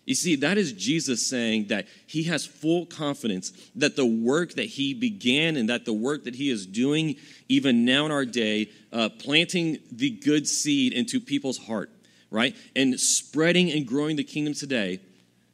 You 0.04 0.16
see, 0.16 0.34
that 0.36 0.58
is 0.58 0.72
Jesus 0.72 1.24
saying 1.28 1.68
that 1.68 1.86
he 2.08 2.24
has 2.24 2.44
full 2.44 2.86
confidence 2.86 3.52
that 3.76 3.94
the 3.94 4.04
work 4.04 4.54
that 4.54 4.64
he 4.66 4.94
began 4.94 5.56
and 5.56 5.68
that 5.68 5.84
the 5.84 5.92
work 5.92 6.24
that 6.24 6.34
he 6.34 6.50
is 6.50 6.66
doing, 6.66 7.16
even 7.48 7.84
now 7.84 8.06
in 8.06 8.10
our 8.10 8.24
day, 8.24 8.70
uh, 8.92 9.10
planting 9.10 9.78
the 9.92 10.10
good 10.10 10.48
seed 10.48 10.92
into 10.92 11.20
people's 11.20 11.58
heart, 11.58 11.90
right? 12.30 12.56
And 12.74 12.98
spreading 12.98 13.70
and 13.70 13.86
growing 13.86 14.16
the 14.16 14.24
kingdom 14.24 14.54
today, 14.54 14.98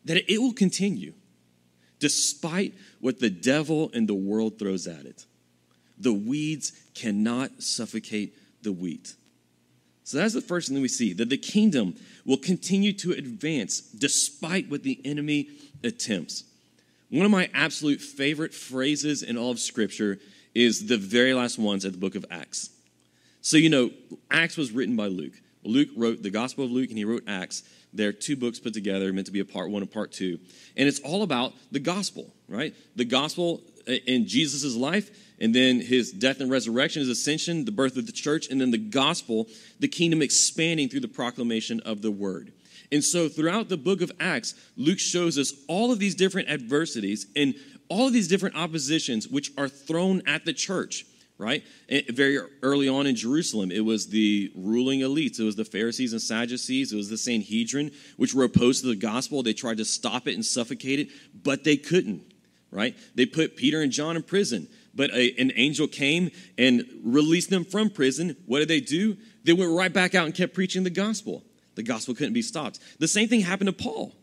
that 0.07 0.31
it 0.33 0.39
will 0.39 0.55
continue 0.55 1.13
despite 1.99 2.73
what 3.01 3.21
the 3.21 3.31
devil 3.31 3.91
and 3.93 4.09
the 4.09 4.15
world 4.15 4.59
throws 4.59 4.87
at 4.87 5.05
it. 5.05 5.27
The 5.99 6.13
weeds 6.13 6.73
cannot 6.95 7.63
suffocate 7.63 8.35
the 8.63 8.73
wheat. 8.73 9.15
So 10.05 10.17
that's 10.17 10.35
the 10.35 10.41
first 10.41 10.69
thing 10.69 10.81
we 10.81 10.89
see 10.89 11.13
that 11.13 11.29
the 11.29 11.37
kingdom 11.37 11.95
will 12.25 12.39
continue 12.39 12.93
to 12.95 13.13
advance 13.13 13.81
despite 13.81 14.71
what 14.71 14.83
the 14.83 15.01
enemy 15.05 15.49
attempts. 15.85 16.45
One 17.11 17.27
of 17.27 17.31
my 17.31 17.51
absolute 17.55 18.01
favorite 18.01 18.55
phrases 18.55 19.23
in 19.23 19.37
all 19.37 19.51
of 19.51 19.59
Scripture 19.59 20.19
is 20.55 20.87
the 20.87 20.97
very 20.97 21.35
last 21.35 21.59
ones 21.59 21.85
at 21.85 21.93
the 21.93 21.99
book 21.99 22.15
of 22.15 22.25
Acts. 22.31 22.71
So, 23.41 23.57
you 23.57 23.71
know, 23.71 23.91
Acts 24.31 24.57
was 24.57 24.73
written 24.73 24.97
by 24.97 25.07
Luke. 25.07 25.35
Luke 25.63 25.89
wrote 25.97 26.23
the 26.23 26.31
Gospel 26.31 26.65
of 26.65 26.71
Luke 26.71 26.89
and 26.89 26.99
he 26.99 27.05
wrote 27.05 27.25
Acts. 27.27 27.63
They're 27.93 28.13
two 28.13 28.37
books 28.37 28.59
put 28.59 28.75
together, 28.75 29.13
meant 29.13 29.27
to 29.27 29.33
be 29.33 29.41
a 29.41 29.45
part 29.45 29.71
one 29.71 29.83
and 29.83 29.91
part 29.91 30.13
two. 30.13 30.39
And 30.77 30.89
it's 30.89 31.01
all 31.01 31.23
about 31.23 31.55
the 31.71 31.81
gospel, 31.81 32.33
right? 32.49 32.75
The 32.97 33.05
gospel 33.05 33.63
in 33.89 34.27
Jesus' 34.27 34.77
life, 34.77 35.11
and 35.41 35.55
then 35.55 35.81
his 35.81 36.13
death 36.13 36.41
and 36.41 36.51
resurrection, 36.51 37.01
his 37.01 37.09
ascension, 37.09 37.65
the 37.65 37.73
birth 37.73 37.97
of 37.97 38.07
the 38.07 38.13
church, 38.13 38.49
and 38.49 38.61
then 38.61 38.71
the 38.71 38.79
gospel, 38.79 39.49
the 39.81 39.89
kingdom 39.89 40.23
expanding 40.23 40.89
through 40.89 41.01
the 41.01 41.09
proclamation 41.09 41.81
of 41.81 42.03
the 42.03 42.11
word. 42.11 42.53
And 42.91 43.05
so 43.05 43.29
throughout 43.29 43.69
the 43.69 43.77
book 43.77 44.01
of 44.01 44.11
Acts, 44.19 44.55
Luke 44.77 44.99
shows 44.99 45.39
us 45.39 45.53
all 45.69 45.93
of 45.93 45.99
these 45.99 46.15
different 46.15 46.49
adversities 46.49 47.27
and 47.37 47.55
all 47.89 48.07
of 48.07 48.13
these 48.13 48.29
different 48.29 48.57
oppositions 48.57 49.29
which 49.29 49.53
are 49.59 49.69
thrown 49.69 50.23
at 50.27 50.45
the 50.45 50.53
church 50.53 51.05
right? 51.39 51.63
very 52.11 52.39
early 52.63 52.89
on 52.89 53.07
in 53.07 53.15
Jerusalem, 53.15 53.71
it 53.71 53.85
was 53.85 54.09
the 54.09 54.53
ruling 54.57 55.01
elites. 55.01 55.39
It 55.39 55.45
was 55.45 55.57
the 55.57 55.65
Pharisees 55.65 56.13
and 56.13 56.21
Sadducees. 56.21 56.93
It 56.93 56.97
was 56.97 57.09
the 57.09 57.17
Sanhedrin, 57.17 57.93
which 58.17 58.35
were 58.35 58.45
opposed 58.45 58.83
to 58.83 58.89
the 58.89 58.97
gospel. 58.97 59.43
They 59.43 59.53
tried 59.53 59.79
to 59.79 59.85
stop 59.85 60.27
it 60.27 60.35
and 60.35 60.45
suffocate 60.45 60.99
it, 60.99 61.09
but 61.45 61.65
they 61.65 61.77
couldn't, 61.77 62.23
right? 62.71 62.97
They 63.15 63.27
put 63.27 63.57
Peter 63.57 63.81
and 63.81 63.93
John 63.93 64.17
in 64.17 64.23
prison, 64.23 64.69
but 64.95 65.11
a, 65.11 65.35
an 65.41 65.53
angel 65.55 65.87
came 65.87 66.31
and 66.57 66.85
released 67.03 67.51
them 67.51 67.65
from 67.65 67.91
prison. 67.91 68.37
What 68.47 68.61
did 68.61 68.69
they 68.69 68.81
do? 68.81 69.17
They 69.45 69.53
went 69.53 69.73
right 69.73 69.93
back 69.93 70.15
out 70.15 70.27
and 70.27 70.35
kept 70.35 70.55
preaching 70.55 70.85
the 70.85 70.91
gospel. 70.91 71.45
The 71.75 71.83
gospel 71.83 72.15
couldn't 72.15 72.33
be 72.33 72.43
stopped. 72.43 72.81
The 72.99 73.09
same 73.09 73.29
thing 73.29 73.41
happened 73.41 73.69
to 73.69 73.73
Paul. 73.73 74.15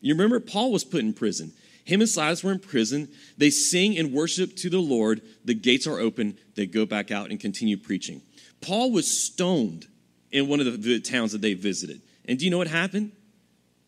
You 0.00 0.14
remember, 0.14 0.38
Paul 0.38 0.70
was 0.70 0.84
put 0.84 1.00
in 1.00 1.12
prison. 1.12 1.52
Him 1.84 2.00
and 2.00 2.08
Silas 2.08 2.42
were 2.42 2.52
in 2.52 2.60
prison. 2.60 3.08
They 3.36 3.50
sing 3.50 3.98
and 3.98 4.12
worship 4.12 4.56
to 4.56 4.70
the 4.70 4.78
Lord. 4.78 5.20
The 5.44 5.54
gates 5.54 5.86
are 5.86 5.98
open. 5.98 6.38
They 6.54 6.66
go 6.66 6.86
back 6.86 7.10
out 7.10 7.30
and 7.30 7.38
continue 7.38 7.76
preaching. 7.76 8.22
Paul 8.60 8.90
was 8.90 9.06
stoned 9.06 9.86
in 10.32 10.48
one 10.48 10.60
of 10.60 10.66
the, 10.66 10.72
the 10.72 11.00
towns 11.00 11.32
that 11.32 11.42
they 11.42 11.54
visited. 11.54 12.00
And 12.26 12.38
do 12.38 12.44
you 12.44 12.50
know 12.50 12.58
what 12.58 12.68
happened? 12.68 13.12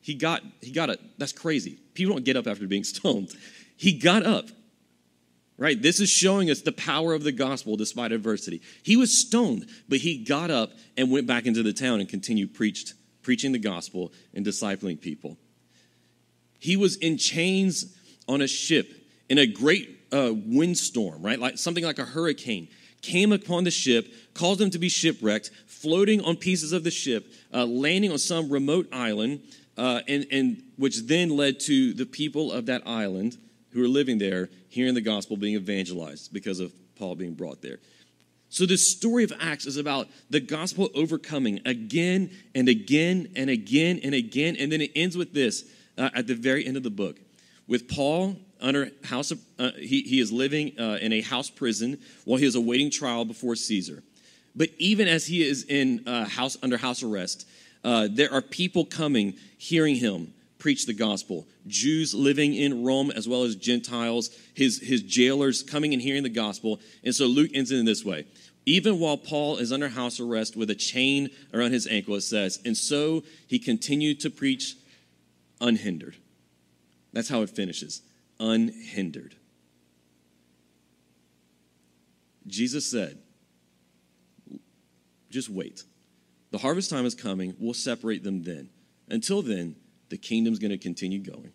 He 0.00 0.14
got, 0.14 0.42
he 0.60 0.72
got 0.72 0.90
it. 0.90 1.00
That's 1.18 1.32
crazy. 1.32 1.78
People 1.94 2.14
don't 2.14 2.24
get 2.24 2.36
up 2.36 2.46
after 2.46 2.66
being 2.66 2.84
stoned. 2.94 3.32
He 3.76 3.92
got 3.92 4.24
up. 4.24 4.48
Right? 5.58 5.80
This 5.80 6.00
is 6.00 6.10
showing 6.10 6.50
us 6.50 6.60
the 6.60 6.72
power 6.72 7.14
of 7.14 7.24
the 7.24 7.32
gospel 7.32 7.76
despite 7.76 8.12
adversity. 8.12 8.60
He 8.82 8.96
was 8.96 9.18
stoned, 9.18 9.66
but 9.88 9.98
he 9.98 10.18
got 10.18 10.50
up 10.50 10.72
and 10.98 11.10
went 11.10 11.26
back 11.26 11.46
into 11.46 11.62
the 11.62 11.72
town 11.72 12.00
and 12.00 12.08
continued 12.08 12.52
preached, 12.52 12.92
preaching 13.22 13.52
the 13.52 13.58
gospel 13.58 14.12
and 14.34 14.44
discipling 14.44 15.00
people. 15.00 15.38
He 16.58 16.76
was 16.76 16.96
in 16.96 17.16
chains 17.16 17.96
on 18.28 18.42
a 18.42 18.46
ship 18.46 18.92
in 19.30 19.38
a 19.38 19.46
great 19.46 19.98
uh, 20.12 20.32
windstorm, 20.34 21.22
right? 21.22 21.38
Like 21.38 21.56
something 21.56 21.84
like 21.84 21.98
a 21.98 22.04
hurricane 22.04 22.68
came 23.02 23.32
upon 23.32 23.64
the 23.64 23.70
ship, 23.70 24.12
caused 24.34 24.60
them 24.60 24.70
to 24.70 24.78
be 24.78 24.88
shipwrecked, 24.88 25.50
floating 25.66 26.20
on 26.22 26.36
pieces 26.36 26.72
of 26.72 26.84
the 26.84 26.90
ship, 26.90 27.32
uh, 27.54 27.64
landing 27.64 28.10
on 28.10 28.18
some 28.18 28.50
remote 28.50 28.88
island, 28.92 29.40
uh, 29.78 30.00
and, 30.08 30.26
and 30.30 30.62
which 30.76 31.06
then 31.06 31.30
led 31.30 31.60
to 31.60 31.94
the 31.94 32.06
people 32.06 32.52
of 32.52 32.66
that 32.66 32.86
island 32.86 33.38
who 33.76 33.84
are 33.84 33.88
living 33.88 34.18
there 34.18 34.48
hearing 34.68 34.94
the 34.94 35.00
gospel 35.00 35.36
being 35.36 35.54
evangelized 35.54 36.32
because 36.32 36.60
of 36.60 36.72
Paul 36.96 37.14
being 37.14 37.34
brought 37.34 37.62
there. 37.62 37.78
So, 38.48 38.64
this 38.64 38.90
story 38.90 39.24
of 39.24 39.32
Acts 39.40 39.66
is 39.66 39.76
about 39.76 40.08
the 40.30 40.40
gospel 40.40 40.88
overcoming 40.94 41.60
again 41.66 42.30
and 42.54 42.68
again 42.68 43.32
and 43.36 43.50
again 43.50 44.00
and 44.02 44.14
again. 44.14 44.56
And 44.58 44.72
then 44.72 44.80
it 44.80 44.92
ends 44.94 45.16
with 45.16 45.34
this 45.34 45.64
uh, 45.98 46.10
at 46.14 46.26
the 46.26 46.34
very 46.34 46.66
end 46.66 46.76
of 46.76 46.82
the 46.82 46.90
book 46.90 47.18
with 47.66 47.88
Paul 47.88 48.36
under 48.60 48.90
house 49.04 49.30
of, 49.30 49.40
uh, 49.58 49.72
he, 49.72 50.02
he 50.02 50.20
is 50.20 50.32
living 50.32 50.78
uh, 50.78 50.98
in 51.00 51.12
a 51.12 51.20
house 51.20 51.50
prison 51.50 51.98
while 52.24 52.38
he 52.38 52.46
is 52.46 52.54
awaiting 52.54 52.90
trial 52.90 53.24
before 53.24 53.54
Caesar. 53.56 54.02
But 54.54 54.70
even 54.78 55.06
as 55.06 55.26
he 55.26 55.46
is 55.46 55.64
in 55.64 56.04
uh, 56.06 56.24
house 56.24 56.56
under 56.62 56.78
house 56.78 57.02
arrest, 57.02 57.46
uh, 57.84 58.08
there 58.10 58.32
are 58.32 58.40
people 58.40 58.86
coming, 58.86 59.34
hearing 59.58 59.96
him 59.96 60.32
preach 60.58 60.86
the 60.86 60.94
gospel. 60.94 61.46
Jews 61.66 62.14
living 62.14 62.54
in 62.54 62.84
Rome 62.84 63.10
as 63.10 63.28
well 63.28 63.44
as 63.44 63.56
Gentiles, 63.56 64.30
his, 64.54 64.80
his 64.80 65.02
jailers 65.02 65.62
coming 65.62 65.92
and 65.92 66.02
hearing 66.02 66.22
the 66.22 66.28
gospel. 66.28 66.80
And 67.04 67.14
so 67.14 67.26
Luke 67.26 67.50
ends 67.54 67.70
it 67.70 67.78
in 67.78 67.84
this 67.84 68.04
way. 68.04 68.26
Even 68.64 68.98
while 68.98 69.16
Paul 69.16 69.58
is 69.58 69.72
under 69.72 69.88
house 69.88 70.18
arrest 70.18 70.56
with 70.56 70.70
a 70.70 70.74
chain 70.74 71.30
around 71.54 71.72
his 71.72 71.86
ankle, 71.86 72.16
it 72.16 72.22
says, 72.22 72.58
and 72.64 72.76
so 72.76 73.22
he 73.46 73.58
continued 73.58 74.20
to 74.20 74.30
preach 74.30 74.74
unhindered. 75.60 76.16
That's 77.12 77.28
how 77.28 77.42
it 77.42 77.50
finishes 77.50 78.02
unhindered. 78.38 79.34
Jesus 82.46 82.84
said, 82.84 83.18
just 85.30 85.48
wait. 85.48 85.82
The 86.50 86.58
harvest 86.58 86.90
time 86.90 87.06
is 87.06 87.14
coming. 87.14 87.54
We'll 87.58 87.74
separate 87.74 88.22
them 88.22 88.42
then. 88.42 88.70
Until 89.08 89.42
then, 89.42 89.76
the 90.08 90.16
kingdom's 90.16 90.58
going 90.58 90.70
to 90.70 90.78
continue 90.78 91.18
going. 91.18 91.52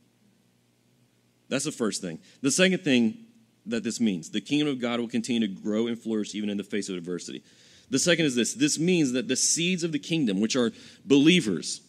That's 1.50 1.66
the 1.66 1.72
first 1.72 2.02
thing. 2.02 2.20
The 2.42 2.52
second 2.52 2.84
thing 2.84 3.18
that 3.66 3.84
this 3.84 4.00
means 4.00 4.30
the 4.30 4.42
kingdom 4.42 4.68
of 4.68 4.80
God 4.80 5.00
will 5.00 5.08
continue 5.08 5.48
to 5.48 5.62
grow 5.62 5.88
and 5.88 6.00
flourish 6.00 6.34
even 6.34 6.50
in 6.50 6.58
the 6.58 6.64
face 6.64 6.90
of 6.90 6.96
adversity. 6.96 7.44
The 7.90 8.00
second 8.00 8.26
is 8.26 8.36
this 8.36 8.54
this 8.54 8.80
means 8.80 9.12
that 9.12 9.28
the 9.28 9.36
seeds 9.36 9.84
of 9.84 9.92
the 9.92 10.00
kingdom, 10.00 10.40
which 10.40 10.56
are 10.56 10.72
believers, 11.06 11.82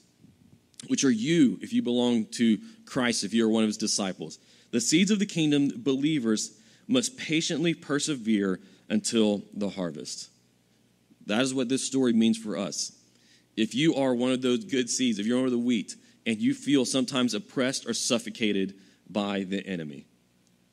which 0.88 1.04
are 1.04 1.10
you 1.10 1.58
if 1.62 1.72
you 1.72 1.80
belong 1.80 2.26
to 2.32 2.58
Christ, 2.84 3.24
if 3.24 3.32
you're 3.32 3.48
one 3.48 3.62
of 3.62 3.68
his 3.68 3.76
disciples. 3.76 4.38
The 4.72 4.80
seeds 4.80 5.10
of 5.10 5.18
the 5.18 5.26
kingdom, 5.26 5.70
believers, 5.76 6.58
must 6.88 7.16
patiently 7.16 7.74
persevere 7.74 8.58
until 8.88 9.42
the 9.54 9.68
harvest. 9.68 10.28
That 11.26 11.42
is 11.42 11.54
what 11.54 11.68
this 11.68 11.84
story 11.84 12.12
means 12.12 12.36
for 12.36 12.56
us. 12.56 12.92
If 13.56 13.74
you 13.74 13.94
are 13.94 14.14
one 14.14 14.32
of 14.32 14.42
those 14.42 14.64
good 14.64 14.90
seeds, 14.90 15.18
if 15.18 15.26
you're 15.26 15.36
one 15.36 15.46
of 15.46 15.52
the 15.52 15.58
wheat, 15.58 15.94
and 16.26 16.38
you 16.38 16.54
feel 16.54 16.84
sometimes 16.84 17.34
oppressed 17.34 17.86
or 17.86 17.94
suffocated 17.94 18.74
by 19.08 19.44
the 19.44 19.66
enemy, 19.66 20.06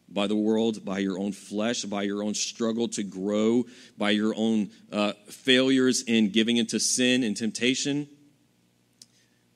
by 0.07 0.27
the 0.27 0.35
world, 0.35 0.85
by 0.85 0.99
your 0.99 1.19
own 1.19 1.31
flesh, 1.31 1.83
by 1.83 2.03
your 2.03 2.23
own 2.23 2.33
struggle 2.33 2.87
to 2.89 3.03
grow, 3.03 3.65
by 3.97 4.11
your 4.11 4.33
own 4.35 4.69
uh, 4.91 5.13
failures 5.27 6.03
in 6.03 6.29
giving 6.29 6.57
into 6.57 6.79
sin 6.79 7.23
and 7.23 7.35
temptation, 7.35 8.07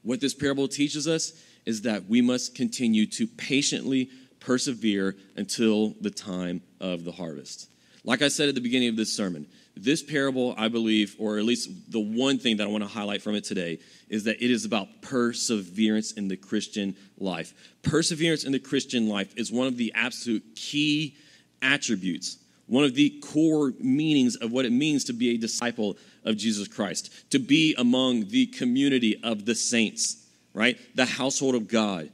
what 0.03 0.19
this 0.19 0.34
parable 0.34 0.67
teaches 0.67 1.08
us 1.08 1.34
is 1.65 1.84
that 1.84 2.08
we 2.08 2.21
must 2.21 2.56
continue 2.56 3.06
to 3.06 3.25
patiently 3.25 4.10
persevere 4.39 5.15
until 5.38 5.95
the 6.01 6.12
time 6.12 6.62
of 6.82 7.06
the 7.06 7.12
harvest. 7.13 7.69
Like 8.03 8.21
I 8.21 8.27
said 8.27 8.49
at 8.49 8.56
the 8.56 8.62
beginning 8.62 8.89
of 8.89 8.97
this 8.97 9.15
sermon, 9.15 9.47
This 9.75 10.03
parable, 10.03 10.53
I 10.55 10.67
believe, 10.67 11.15
or 11.17 11.39
at 11.39 11.45
least 11.45 11.91
the 11.91 11.99
one 11.99 12.38
thing 12.38 12.57
that 12.57 12.65
I 12.65 12.69
want 12.69 12.83
to 12.83 12.89
highlight 12.89 13.23
from 13.23 13.33
it 13.36 13.43
today, 13.43 13.79
is 14.07 14.25
that 14.25 14.43
it 14.43 14.51
is 14.51 14.65
about 14.65 15.01
perseverance 15.01 16.12
in 16.12 16.27
the 16.27 16.38
Christian 16.38 16.95
life. 17.17 17.53
Perseverance 17.81 18.43
in 18.43 18.51
the 18.51 18.59
Christian 18.59 19.09
life 19.09 19.33
is 19.36 19.51
one 19.51 19.65
of 19.65 19.77
the 19.77 19.91
absolute 19.95 20.43
key 20.55 21.15
attributes, 21.62 22.38
one 22.67 22.83
of 22.83 22.93
the 22.93 23.19
core 23.21 23.73
meanings 23.79 24.36
of 24.36 24.51
what 24.51 24.65
it 24.65 24.71
means 24.71 25.05
to 25.05 25.13
be 25.13 25.31
a 25.31 25.38
disciple 25.38 25.97
of 26.23 26.38
Jesus 26.38 26.67
Christ, 26.67 27.31
to 27.31 27.39
be 27.39 27.73
among 27.77 28.29
the 28.29 28.45
community 28.45 29.19
of 29.23 29.45
the 29.45 29.55
saints, 29.55 30.23
right? 30.53 30.77
The 30.95 31.05
household 31.05 31.55
of 31.55 31.67
God. 31.67 32.12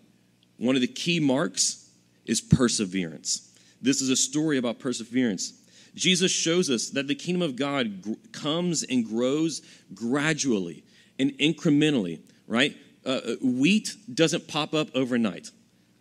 One 0.57 0.75
of 0.75 0.81
the 0.81 0.87
key 0.87 1.19
marks 1.19 1.89
is 2.25 2.39
perseverance. 2.39 3.53
This 3.81 4.01
is 4.01 4.09
a 4.09 4.15
story 4.15 4.57
about 4.57 4.79
perseverance. 4.79 5.53
Jesus 5.95 6.31
shows 6.31 6.69
us 6.69 6.89
that 6.91 7.07
the 7.07 7.15
kingdom 7.15 7.41
of 7.41 7.55
God 7.55 8.01
gr- 8.01 8.13
comes 8.31 8.83
and 8.83 9.05
grows 9.05 9.61
gradually 9.93 10.83
and 11.17 11.31
incrementally, 11.39 12.21
right? 12.47 12.75
Uh, 13.05 13.09
uh, 13.09 13.35
wheat 13.41 13.95
doesn't 14.13 14.47
pop 14.47 14.73
up 14.73 14.89
overnight. 14.95 15.49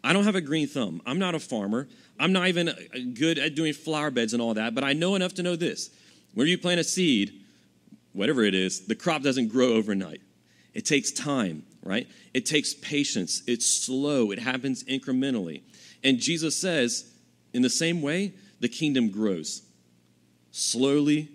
I 0.04 0.12
don't 0.12 0.24
have 0.24 0.34
a 0.36 0.40
green 0.40 0.68
thumb. 0.68 1.02
I'm 1.06 1.18
not 1.18 1.34
a 1.34 1.40
farmer. 1.40 1.88
I'm 2.18 2.32
not 2.32 2.48
even 2.48 2.68
uh, 2.68 2.74
good 3.14 3.38
at 3.38 3.54
doing 3.54 3.72
flower 3.72 4.10
beds 4.10 4.32
and 4.32 4.42
all 4.42 4.54
that, 4.54 4.74
but 4.74 4.84
I 4.84 4.92
know 4.92 5.14
enough 5.14 5.34
to 5.34 5.42
know 5.42 5.56
this. 5.56 5.90
Where 6.34 6.46
you 6.46 6.58
plant 6.58 6.80
a 6.80 6.84
seed, 6.84 7.44
whatever 8.12 8.42
it 8.44 8.54
is, 8.54 8.86
the 8.86 8.94
crop 8.94 9.22
doesn't 9.22 9.48
grow 9.48 9.74
overnight. 9.74 10.20
It 10.74 10.84
takes 10.84 11.10
time, 11.10 11.64
right? 11.82 12.06
It 12.34 12.46
takes 12.46 12.74
patience. 12.74 13.42
It's 13.46 13.66
slow. 13.66 14.30
It 14.30 14.38
happens 14.38 14.84
incrementally. 14.84 15.62
And 16.04 16.18
Jesus 16.18 16.56
says, 16.56 17.12
in 17.52 17.62
the 17.62 17.70
same 17.70 18.02
way, 18.02 18.34
the 18.60 18.68
kingdom 18.68 19.10
grows 19.10 19.62
slowly, 20.58 21.28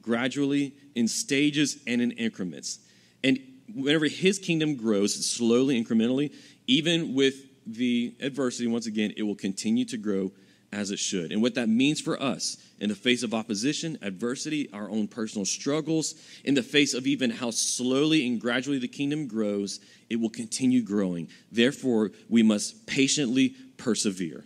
gradually, 0.00 0.72
in 0.94 1.08
stages 1.08 1.78
and 1.86 2.00
in 2.00 2.12
increments. 2.12 2.78
And 3.22 3.38
whenever 3.74 4.06
his 4.06 4.38
kingdom 4.38 4.76
grows 4.76 5.14
slowly, 5.26 5.82
incrementally, 5.82 6.32
even 6.66 7.14
with 7.14 7.34
the 7.66 8.14
adversity, 8.20 8.66
once 8.66 8.86
again, 8.86 9.12
it 9.16 9.22
will 9.22 9.34
continue 9.34 9.84
to 9.86 9.96
grow 9.96 10.32
as 10.72 10.90
it 10.90 10.98
should. 10.98 11.32
And 11.32 11.42
what 11.42 11.54
that 11.56 11.68
means 11.68 12.00
for 12.00 12.20
us 12.22 12.56
in 12.78 12.88
the 12.88 12.94
face 12.94 13.22
of 13.22 13.34
opposition, 13.34 13.98
adversity, 14.02 14.70
our 14.72 14.88
own 14.88 15.08
personal 15.08 15.44
struggles, 15.44 16.14
in 16.44 16.54
the 16.54 16.62
face 16.62 16.94
of 16.94 17.06
even 17.06 17.30
how 17.30 17.50
slowly 17.50 18.26
and 18.26 18.40
gradually 18.40 18.78
the 18.78 18.88
kingdom 18.88 19.26
grows, 19.26 19.80
it 20.08 20.16
will 20.16 20.30
continue 20.30 20.82
growing. 20.82 21.28
Therefore, 21.50 22.12
we 22.28 22.42
must 22.42 22.86
patiently 22.86 23.54
persevere. 23.78 24.44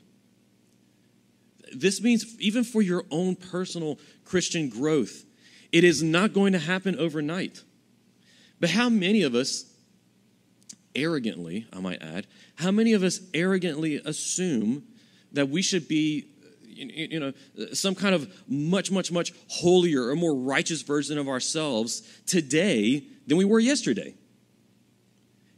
This 1.74 2.00
means 2.00 2.38
even 2.40 2.64
for 2.64 2.82
your 2.82 3.04
own 3.10 3.36
personal 3.36 3.98
Christian 4.24 4.68
growth, 4.68 5.24
it 5.72 5.84
is 5.84 6.02
not 6.02 6.32
going 6.32 6.52
to 6.52 6.58
happen 6.58 6.98
overnight. 6.98 7.62
But 8.60 8.70
how 8.70 8.88
many 8.88 9.22
of 9.22 9.34
us 9.34 9.64
arrogantly, 10.94 11.66
I 11.72 11.80
might 11.80 12.02
add, 12.02 12.26
how 12.56 12.70
many 12.70 12.92
of 12.92 13.02
us 13.02 13.20
arrogantly 13.34 13.96
assume 13.96 14.84
that 15.32 15.48
we 15.48 15.62
should 15.62 15.88
be 15.88 16.26
you 16.76 17.20
know 17.20 17.32
some 17.72 17.94
kind 17.94 18.14
of 18.14 18.32
much 18.48 18.90
much 18.90 19.12
much 19.12 19.32
holier 19.48 20.08
or 20.08 20.16
more 20.16 20.34
righteous 20.34 20.82
version 20.82 21.18
of 21.18 21.28
ourselves 21.28 22.02
today 22.26 23.04
than 23.26 23.36
we 23.36 23.44
were 23.44 23.60
yesterday 23.60 24.14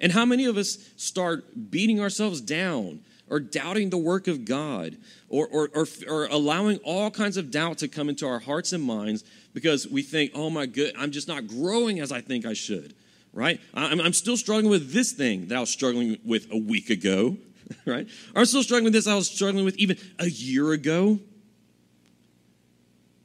and 0.01 0.13
how 0.13 0.25
many 0.25 0.45
of 0.45 0.57
us 0.57 0.79
start 0.97 1.71
beating 1.71 2.01
ourselves 2.01 2.41
down 2.41 3.01
or 3.29 3.41
doubting 3.41 3.91
the 3.91 3.99
work 3.99 4.29
of 4.29 4.45
god 4.45 4.97
or, 5.29 5.47
or, 5.49 5.71
or, 5.75 5.87
or 6.09 6.27
allowing 6.27 6.79
all 6.79 7.11
kinds 7.11 7.37
of 7.37 7.51
doubt 7.51 7.79
to 7.79 7.89
come 7.89 8.09
into 8.09 8.27
our 8.27 8.39
hearts 8.39 8.73
and 8.73 8.83
minds 8.83 9.25
because 9.53 9.87
we 9.89 10.03
think 10.03 10.31
oh 10.35 10.51
my 10.51 10.67
good 10.67 10.95
i'm 10.99 11.11
just 11.11 11.29
not 11.29 11.47
growing 11.47 12.01
as 12.01 12.13
i 12.13 12.21
think 12.21 12.47
i 12.47 12.53
should 12.53 12.95
right 13.33 13.61
i'm, 13.75 14.01
I'm 14.01 14.13
still 14.13 14.37
struggling 14.37 14.71
with 14.71 14.93
this 14.93 15.13
thing 15.13 15.49
that 15.49 15.57
i 15.57 15.61
was 15.61 15.71
struggling 15.71 16.19
with 16.25 16.47
a 16.53 16.59
week 16.59 16.91
ago 16.91 17.37
right? 17.87 18.07
I'm 18.35 18.45
still 18.45 18.63
struggling 18.63 18.85
with 18.85 18.93
this 18.93 19.07
I 19.07 19.15
was 19.15 19.29
struggling 19.29 19.65
with 19.65 19.77
even 19.79 19.99
a 20.19 20.29
year 20.29 20.73
ago. 20.73 21.19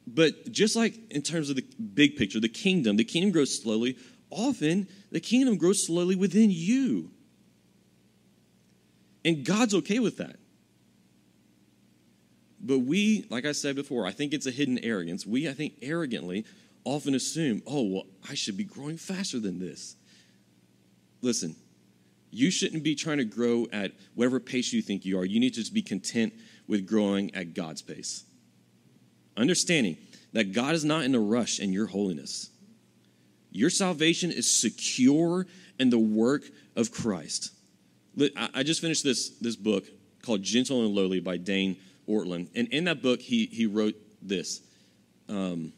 But 0.06 0.52
just 0.52 0.76
like 0.76 0.94
in 1.10 1.22
terms 1.22 1.48
of 1.48 1.56
the 1.56 1.62
big 1.62 2.16
picture, 2.16 2.40
the 2.40 2.48
kingdom, 2.48 2.96
the 2.96 3.04
kingdom 3.04 3.30
grows 3.30 3.62
slowly. 3.62 3.96
Often, 4.30 4.88
the 5.10 5.20
kingdom 5.20 5.56
grows 5.56 5.86
slowly 5.86 6.16
within 6.16 6.50
you. 6.50 7.10
And 9.24 9.44
God's 9.44 9.74
okay 9.74 9.98
with 9.98 10.16
that. 10.18 10.36
But 12.60 12.80
we, 12.80 13.26
like 13.28 13.44
I 13.44 13.52
said 13.52 13.74
before, 13.74 14.06
I 14.06 14.12
think 14.12 14.32
it's 14.32 14.46
a 14.46 14.50
hidden 14.50 14.78
arrogance. 14.78 15.26
We, 15.26 15.48
I 15.48 15.52
think, 15.52 15.74
arrogantly 15.82 16.44
often 16.84 17.14
assume, 17.14 17.62
oh, 17.66 17.82
well, 17.82 18.06
I 18.28 18.34
should 18.34 18.56
be 18.56 18.64
growing 18.64 18.96
faster 18.96 19.40
than 19.40 19.58
this. 19.58 19.96
Listen, 21.20 21.56
you 22.30 22.50
shouldn't 22.50 22.82
be 22.82 22.94
trying 22.94 23.18
to 23.18 23.24
grow 23.24 23.66
at 23.72 23.92
whatever 24.14 24.40
pace 24.40 24.72
you 24.72 24.80
think 24.80 25.04
you 25.04 25.18
are. 25.18 25.24
You 25.24 25.38
need 25.38 25.54
to 25.54 25.60
just 25.60 25.74
be 25.74 25.82
content 25.82 26.32
with 26.66 26.86
growing 26.86 27.34
at 27.34 27.54
God's 27.54 27.82
pace. 27.82 28.24
Understanding 29.36 29.96
that 30.32 30.52
God 30.52 30.74
is 30.74 30.84
not 30.84 31.04
in 31.04 31.14
a 31.14 31.20
rush 31.20 31.60
in 31.60 31.72
your 31.72 31.86
holiness. 31.86 32.50
Your 33.50 33.70
salvation 33.70 34.32
is 34.32 34.50
secure 34.50 35.46
in 35.78 35.90
the 35.90 35.98
work 35.98 36.42
of 36.74 36.90
Christ. 36.90 37.50
I 38.36 38.62
just 38.62 38.80
finished 38.80 39.04
this, 39.04 39.30
this 39.40 39.56
book 39.56 39.84
called 40.22 40.42
Gentle 40.42 40.84
and 40.84 40.94
Lowly 40.94 41.20
by 41.20 41.36
Dane 41.36 41.76
Ortlund. 42.08 42.48
And 42.54 42.68
in 42.68 42.84
that 42.84 43.02
book, 43.02 43.20
he, 43.20 43.46
he 43.46 43.66
wrote 43.66 43.94
this. 44.20 44.60
Um, 45.28 45.72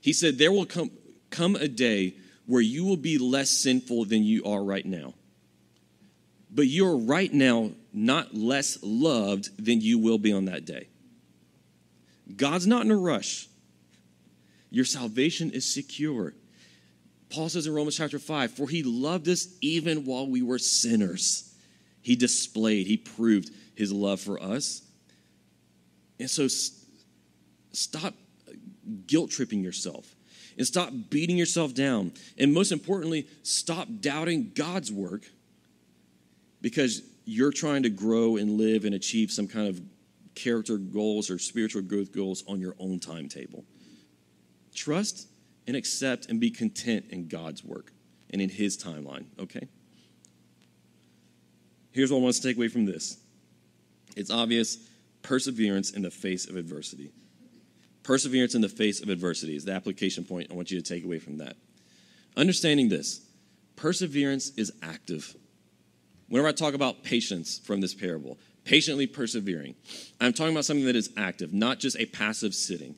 he 0.00 0.12
said, 0.12 0.38
There 0.38 0.52
will 0.52 0.66
come, 0.66 0.90
come 1.30 1.56
a 1.56 1.68
day 1.68 2.14
where 2.46 2.62
you 2.62 2.84
will 2.84 2.96
be 2.96 3.18
less 3.18 3.50
sinful 3.50 4.04
than 4.06 4.22
you 4.22 4.44
are 4.44 4.62
right 4.62 4.86
now 4.86 5.14
but 6.50 6.66
you're 6.66 6.96
right 6.96 7.32
now 7.32 7.70
not 7.92 8.34
less 8.34 8.78
loved 8.82 9.64
than 9.64 9.80
you 9.80 9.98
will 9.98 10.18
be 10.18 10.32
on 10.32 10.46
that 10.46 10.64
day. 10.64 10.88
God's 12.36 12.66
not 12.66 12.84
in 12.84 12.90
a 12.90 12.96
rush. 12.96 13.48
Your 14.70 14.84
salvation 14.84 15.50
is 15.50 15.72
secure. 15.72 16.34
Paul 17.30 17.48
says 17.48 17.66
in 17.66 17.74
Romans 17.74 17.96
chapter 17.96 18.18
5 18.18 18.52
For 18.52 18.68
he 18.68 18.82
loved 18.82 19.28
us 19.28 19.48
even 19.60 20.04
while 20.04 20.26
we 20.26 20.42
were 20.42 20.58
sinners. 20.58 21.54
He 22.02 22.16
displayed, 22.16 22.86
he 22.86 22.96
proved 22.96 23.50
his 23.74 23.92
love 23.92 24.20
for 24.20 24.42
us. 24.42 24.82
And 26.18 26.28
so 26.28 26.48
stop 27.72 28.14
guilt 29.06 29.30
tripping 29.30 29.62
yourself 29.62 30.14
and 30.58 30.66
stop 30.66 30.92
beating 31.08 31.38
yourself 31.38 31.74
down. 31.74 32.12
And 32.36 32.52
most 32.52 32.72
importantly, 32.72 33.26
stop 33.42 33.88
doubting 34.00 34.52
God's 34.54 34.92
work 34.92 35.22
because 36.60 37.02
you're 37.24 37.52
trying 37.52 37.84
to 37.84 37.90
grow 37.90 38.36
and 38.36 38.58
live 38.58 38.84
and 38.84 38.94
achieve 38.94 39.30
some 39.30 39.46
kind 39.46 39.68
of 39.68 39.80
character 40.34 40.76
goals 40.76 41.30
or 41.30 41.38
spiritual 41.38 41.82
growth 41.82 42.12
goals 42.12 42.44
on 42.46 42.60
your 42.60 42.74
own 42.78 42.98
timetable. 42.98 43.64
Trust 44.74 45.28
and 45.66 45.76
accept 45.76 46.26
and 46.26 46.40
be 46.40 46.50
content 46.50 47.06
in 47.10 47.28
God's 47.28 47.64
work 47.64 47.92
and 48.30 48.40
in 48.40 48.48
His 48.48 48.76
timeline, 48.76 49.26
okay? 49.38 49.68
Here's 51.92 52.10
what 52.10 52.18
I 52.18 52.22
want 52.22 52.34
to 52.36 52.42
take 52.42 52.56
away 52.56 52.68
from 52.68 52.84
this 52.84 53.18
it's 54.16 54.30
obvious 54.30 54.88
perseverance 55.22 55.90
in 55.90 56.02
the 56.02 56.10
face 56.10 56.48
of 56.48 56.56
adversity. 56.56 57.10
Perseverance 58.02 58.54
in 58.54 58.62
the 58.62 58.68
face 58.68 59.02
of 59.02 59.08
adversity 59.08 59.54
is 59.54 59.64
the 59.66 59.72
application 59.72 60.24
point 60.24 60.50
I 60.50 60.54
want 60.54 60.70
you 60.70 60.80
to 60.80 60.94
take 60.94 61.04
away 61.04 61.18
from 61.18 61.38
that. 61.38 61.56
Understanding 62.36 62.88
this, 62.88 63.20
perseverance 63.76 64.50
is 64.56 64.72
active 64.82 65.36
whenever 66.30 66.48
I 66.48 66.52
talk 66.52 66.72
about 66.74 67.02
patience 67.02 67.58
from 67.58 67.82
this 67.82 67.92
parable, 67.92 68.38
patiently 68.64 69.06
persevering, 69.06 69.74
I'm 70.20 70.32
talking 70.32 70.52
about 70.54 70.64
something 70.64 70.86
that 70.86 70.96
is 70.96 71.10
active, 71.16 71.52
not 71.52 71.80
just 71.80 71.98
a 71.98 72.06
passive 72.06 72.54
sitting. 72.54 72.94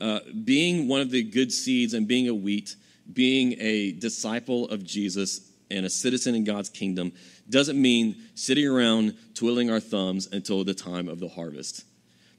Uh, 0.00 0.20
being 0.44 0.88
one 0.88 1.00
of 1.00 1.10
the 1.10 1.22
good 1.22 1.52
seeds 1.52 1.94
and 1.94 2.06
being 2.06 2.28
a 2.28 2.34
wheat, 2.34 2.76
being 3.12 3.54
a 3.58 3.92
disciple 3.92 4.68
of 4.68 4.84
Jesus 4.84 5.50
and 5.70 5.84
a 5.84 5.90
citizen 5.90 6.34
in 6.34 6.44
God's 6.44 6.68
kingdom 6.68 7.12
doesn't 7.48 7.80
mean 7.80 8.16
sitting 8.34 8.66
around 8.66 9.16
twiddling 9.34 9.70
our 9.70 9.80
thumbs 9.80 10.28
until 10.30 10.64
the 10.64 10.74
time 10.74 11.08
of 11.08 11.18
the 11.18 11.28
harvest. 11.28 11.84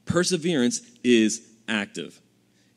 Perseverance 0.06 0.82
is 1.04 1.48
active. 1.67 2.19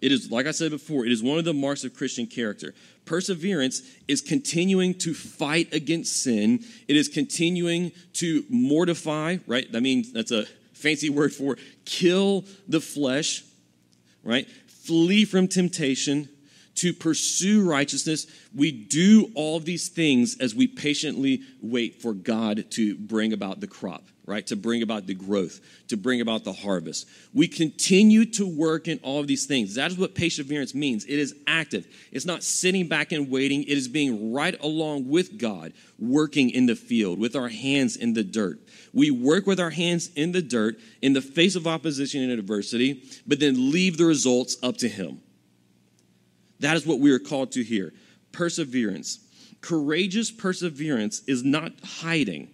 It 0.00 0.10
is, 0.10 0.30
like 0.30 0.46
I 0.46 0.50
said 0.50 0.72
before, 0.72 1.06
it 1.06 1.12
is 1.12 1.22
one 1.22 1.38
of 1.38 1.44
the 1.44 1.54
marks 1.54 1.84
of 1.84 1.94
Christian 1.94 2.26
character. 2.26 2.74
Perseverance 3.04 3.82
is 4.08 4.20
continuing 4.20 4.94
to 4.94 5.14
fight 5.14 5.72
against 5.72 6.22
sin. 6.22 6.64
It 6.88 6.96
is 6.96 7.08
continuing 7.08 7.92
to 8.14 8.44
mortify, 8.48 9.38
right? 9.46 9.70
That 9.70 9.82
means 9.82 10.12
that's 10.12 10.32
a 10.32 10.44
fancy 10.72 11.08
word 11.08 11.32
for 11.32 11.56
kill 11.84 12.44
the 12.66 12.80
flesh, 12.80 13.44
right? 14.24 14.48
Flee 14.84 15.24
from 15.24 15.48
temptation, 15.48 16.28
to 16.76 16.92
pursue 16.92 17.68
righteousness. 17.68 18.26
We 18.54 18.72
do 18.72 19.30
all 19.34 19.60
these 19.60 19.88
things 19.88 20.36
as 20.40 20.54
we 20.54 20.66
patiently 20.66 21.42
wait 21.60 22.00
for 22.00 22.14
God 22.14 22.70
to 22.72 22.96
bring 22.96 23.32
about 23.32 23.60
the 23.60 23.66
crop 23.66 24.08
right? 24.24 24.46
To 24.46 24.56
bring 24.56 24.82
about 24.82 25.06
the 25.06 25.14
growth, 25.14 25.60
to 25.88 25.96
bring 25.96 26.20
about 26.20 26.44
the 26.44 26.52
harvest. 26.52 27.08
We 27.34 27.48
continue 27.48 28.24
to 28.26 28.46
work 28.46 28.86
in 28.86 29.00
all 29.02 29.18
of 29.18 29.26
these 29.26 29.46
things. 29.46 29.74
That 29.74 29.90
is 29.90 29.98
what 29.98 30.14
perseverance 30.14 30.74
means. 30.74 31.04
It 31.04 31.18
is 31.18 31.34
active. 31.46 31.86
It's 32.12 32.24
not 32.24 32.44
sitting 32.44 32.86
back 32.86 33.10
and 33.10 33.30
waiting. 33.30 33.64
It 33.64 33.76
is 33.76 33.88
being 33.88 34.32
right 34.32 34.58
along 34.62 35.08
with 35.08 35.38
God, 35.38 35.72
working 35.98 36.50
in 36.50 36.66
the 36.66 36.76
field 36.76 37.18
with 37.18 37.34
our 37.34 37.48
hands 37.48 37.96
in 37.96 38.12
the 38.12 38.22
dirt. 38.22 38.60
We 38.92 39.10
work 39.10 39.46
with 39.46 39.58
our 39.58 39.70
hands 39.70 40.10
in 40.14 40.32
the 40.32 40.42
dirt 40.42 40.78
in 41.00 41.14
the 41.14 41.22
face 41.22 41.56
of 41.56 41.66
opposition 41.66 42.22
and 42.22 42.32
adversity, 42.32 43.02
but 43.26 43.40
then 43.40 43.72
leave 43.72 43.98
the 43.98 44.04
results 44.04 44.56
up 44.62 44.76
to 44.78 44.88
Him. 44.88 45.20
That 46.60 46.76
is 46.76 46.86
what 46.86 47.00
we 47.00 47.10
are 47.10 47.18
called 47.18 47.50
to 47.52 47.64
here. 47.64 47.92
Perseverance. 48.30 49.18
Courageous 49.60 50.30
perseverance 50.30 51.22
is 51.26 51.42
not 51.42 51.72
hiding 51.84 52.50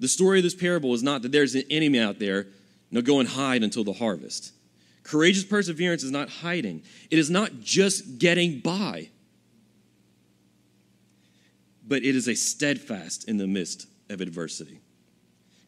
the 0.00 0.08
story 0.08 0.38
of 0.38 0.42
this 0.42 0.54
parable 0.54 0.94
is 0.94 1.02
not 1.02 1.22
that 1.22 1.30
there's 1.30 1.54
an 1.54 1.64
enemy 1.70 2.00
out 2.00 2.18
there, 2.18 2.46
no, 2.90 3.02
go 3.02 3.20
and 3.20 3.28
hide 3.28 3.62
until 3.62 3.84
the 3.84 3.92
harvest. 3.92 4.52
Courageous 5.04 5.44
perseverance 5.44 6.02
is 6.02 6.10
not 6.10 6.28
hiding, 6.28 6.82
it 7.10 7.18
is 7.18 7.30
not 7.30 7.60
just 7.60 8.18
getting 8.18 8.58
by, 8.60 9.10
but 11.86 12.02
it 12.02 12.16
is 12.16 12.28
a 12.28 12.34
steadfast 12.34 13.28
in 13.28 13.36
the 13.36 13.46
midst 13.46 13.86
of 14.08 14.20
adversity. 14.20 14.80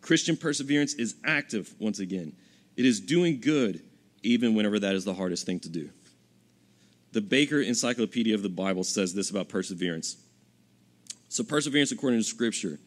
Christian 0.01 0.37
perseverance 0.37 0.95
is 0.95 1.15
active 1.25 1.75
once 1.79 2.01
again, 2.01 2.33
it 2.77 2.87
is 2.87 3.01
doing 3.01 3.41
good 3.41 3.83
even 4.23 4.55
whenever 4.55 4.79
that 4.79 4.95
is 4.95 5.05
the 5.05 5.15
hardest 5.15 5.45
thing 5.47 5.61
to 5.61 5.69
do. 5.69 5.91
The 7.13 7.21
Baker 7.21 7.61
Encyclopedia 7.61 8.35
of 8.35 8.43
the 8.43 8.49
Bible 8.49 8.85
says 8.85 9.13
this 9.13 9.31
about 9.31 9.49
perseverance. 9.49 10.17
So, 11.29 11.43
perseverance, 11.43 11.93
according 11.93 12.21
to 12.21 12.25
Scripture, 12.25 12.79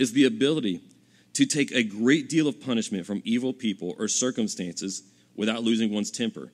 is 0.00 0.12
the 0.14 0.24
ability 0.24 0.80
to 1.34 1.44
take 1.44 1.70
a 1.72 1.82
great 1.84 2.28
deal 2.30 2.48
of 2.48 2.58
punishment 2.60 3.04
from 3.06 3.20
evil 3.22 3.52
people 3.52 3.94
or 3.98 4.08
circumstances 4.08 5.02
without 5.36 5.62
losing 5.62 5.92
one's 5.92 6.10
temper, 6.10 6.50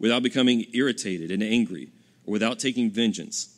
without 0.00 0.22
becoming 0.22 0.66
irritated 0.74 1.30
and 1.30 1.44
angry, 1.44 1.92
or 2.26 2.32
without 2.32 2.58
taking 2.58 2.90
vengeance. 2.90 3.56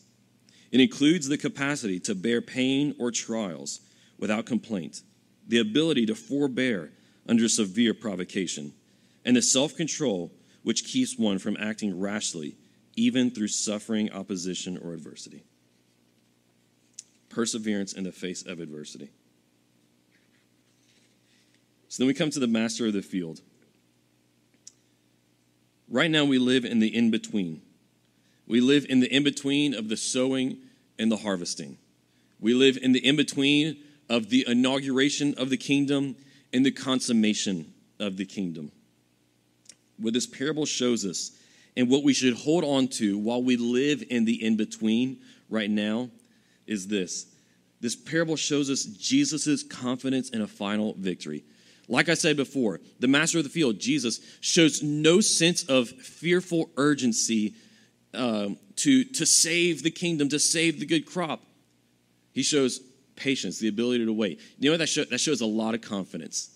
It 0.71 0.81
includes 0.81 1.27
the 1.27 1.39
capacity 1.39 1.99
to 2.01 2.15
bear 2.15 2.43
pain 2.43 2.95
or 2.99 3.11
trials 3.11 3.81
without 4.19 4.45
complaint, 4.45 5.01
the 5.49 5.59
ability 5.59 6.05
to 6.07 6.15
forbear 6.15 6.91
under 7.27 7.49
severe 7.49 7.95
provocation, 7.95 8.75
and 9.25 9.35
the 9.35 9.43
self 9.43 9.75
control 9.75 10.33
which 10.63 10.85
keeps 10.85 11.19
one 11.19 11.39
from 11.39 11.57
acting 11.59 11.99
rashly, 11.99 12.57
even 12.95 13.31
through 13.31 13.49
suffering 13.49 14.13
opposition 14.13 14.77
or 14.77 14.93
adversity 14.93 15.45
perseverance 17.35 17.93
in 17.93 18.05
the 18.05 18.13
face 18.13 18.47
of 18.47 18.61
adversity. 18.61 19.11
So 21.89 22.03
then 22.03 22.07
we 22.07 22.15
come 22.15 22.31
to 22.31 22.41
the 22.41 22.47
master 22.47 22.87
of 22.87 22.93
the 22.93 23.03
field. 23.03 23.41
Right 25.89 26.11
now, 26.11 26.25
we 26.25 26.39
live 26.39 26.65
in 26.65 26.81
the 26.81 26.95
in 26.95 27.11
between. 27.11 27.61
We 28.47 28.61
live 28.61 28.87
in 28.89 29.01
the 29.01 29.15
in 29.15 29.25
between 29.25 29.75
of 29.75 29.89
the 29.89 29.97
sowing 29.97 30.59
and 30.99 31.11
the 31.11 31.19
harvesting. 31.19 31.79
We 32.41 32.55
live 32.55 32.79
in 32.81 32.93
the 32.93 33.07
in 33.07 33.17
between 33.17 33.79
of 34.09 34.29
the 34.29 34.45
inauguration 34.49 35.35
of 35.37 35.51
the 35.51 35.57
kingdom 35.57 36.17
and 36.53 36.65
the 36.65 36.71
consummation 36.71 37.73
of 37.99 38.17
the 38.17 38.25
kingdom. 38.25 38.71
What 39.99 40.15
this 40.15 40.27
parable 40.27 40.67
shows 40.67 41.05
us 41.05 41.33
and 41.77 41.89
what 41.89 42.03
we 42.03 42.13
should 42.13 42.35
hold 42.35 42.65
on 42.65 42.89
to 42.89 43.19
while 43.19 43.43
we 43.43 43.57
live 43.57 44.03
in 44.11 44.25
the 44.25 44.45
in 44.45 44.57
between 44.57 45.19
right 45.49 45.71
now 45.71 46.11
is 46.67 46.89
this 46.89 47.27
this 47.81 47.95
parable 47.95 48.37
shows 48.37 48.71
us 48.71 48.85
Jesus' 48.85 49.63
confidence 49.63 50.31
in 50.31 50.41
a 50.41 50.47
final 50.47 50.95
victory. 50.97 51.45
Like 51.87 52.09
I 52.09 52.15
said 52.15 52.35
before, 52.35 52.81
the 52.99 53.09
master 53.09 53.37
of 53.37 53.45
the 53.45 53.51
field, 53.51 53.79
Jesus, 53.79 54.21
shows 54.41 54.83
no 54.83 55.21
sense 55.21 55.65
of 55.65 55.91
fearful 55.91 56.71
urgency 56.79 57.55
um, 58.15 58.57
to, 58.77 59.05
to 59.05 59.27
save 59.27 59.83
the 59.83 59.91
kingdom, 59.91 60.31
to 60.31 60.39
save 60.39 60.81
the 60.81 60.87
good 60.87 61.05
crop. 61.05 61.43
He 62.33 62.43
shows 62.43 62.81
patience, 63.17 63.59
the 63.59 63.69
ability 63.69 64.07
to 64.07 64.13
wait. 64.13 64.41
You 64.59 64.71
know 64.71 64.73
what 64.73 64.79
that, 64.79 64.89
show, 64.89 65.05
that 65.05 65.19
shows 65.19 65.43
a 65.43 65.47
lot 65.47 65.75
of 65.75 65.83
confidence. 65.83 66.54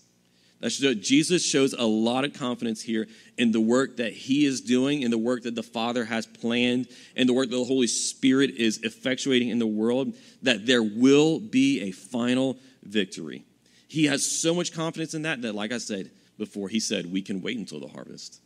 Jesus 0.67 1.45
shows 1.45 1.73
a 1.73 1.85
lot 1.85 2.25
of 2.25 2.33
confidence 2.33 2.81
here 2.81 3.07
in 3.37 3.51
the 3.51 3.61
work 3.61 3.97
that 3.97 4.11
he 4.11 4.45
is 4.45 4.59
doing, 4.59 5.03
in 5.03 5.11
the 5.11 5.17
work 5.17 5.43
that 5.43 5.55
the 5.55 5.63
Father 5.63 6.03
has 6.03 6.25
planned, 6.25 6.87
and 7.15 7.29
the 7.29 7.33
work 7.33 7.49
that 7.49 7.55
the 7.55 7.63
Holy 7.63 7.87
Spirit 7.87 8.51
is 8.51 8.79
effectuating 8.79 9.49
in 9.49 9.59
the 9.59 9.67
world, 9.67 10.13
that 10.41 10.65
there 10.65 10.83
will 10.83 11.39
be 11.39 11.81
a 11.83 11.91
final 11.91 12.57
victory. 12.83 13.45
He 13.87 14.05
has 14.05 14.29
so 14.29 14.53
much 14.53 14.73
confidence 14.73 15.13
in 15.13 15.21
that 15.21 15.41
that, 15.43 15.55
like 15.55 15.71
I 15.71 15.77
said 15.77 16.11
before, 16.37 16.67
he 16.67 16.79
said, 16.79 17.11
we 17.11 17.21
can 17.21 17.41
wait 17.41 17.57
until 17.57 17.79
the 17.79 17.87
harvest. 17.87 18.41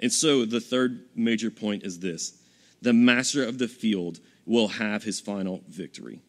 And 0.00 0.12
so 0.12 0.44
the 0.44 0.60
third 0.60 1.04
major 1.14 1.50
point 1.50 1.84
is 1.84 1.98
this 1.98 2.38
the 2.82 2.92
master 2.92 3.44
of 3.44 3.58
the 3.58 3.68
field 3.68 4.20
will 4.46 4.68
have 4.68 5.04
his 5.04 5.20
final 5.20 5.62
victory. 5.68 6.20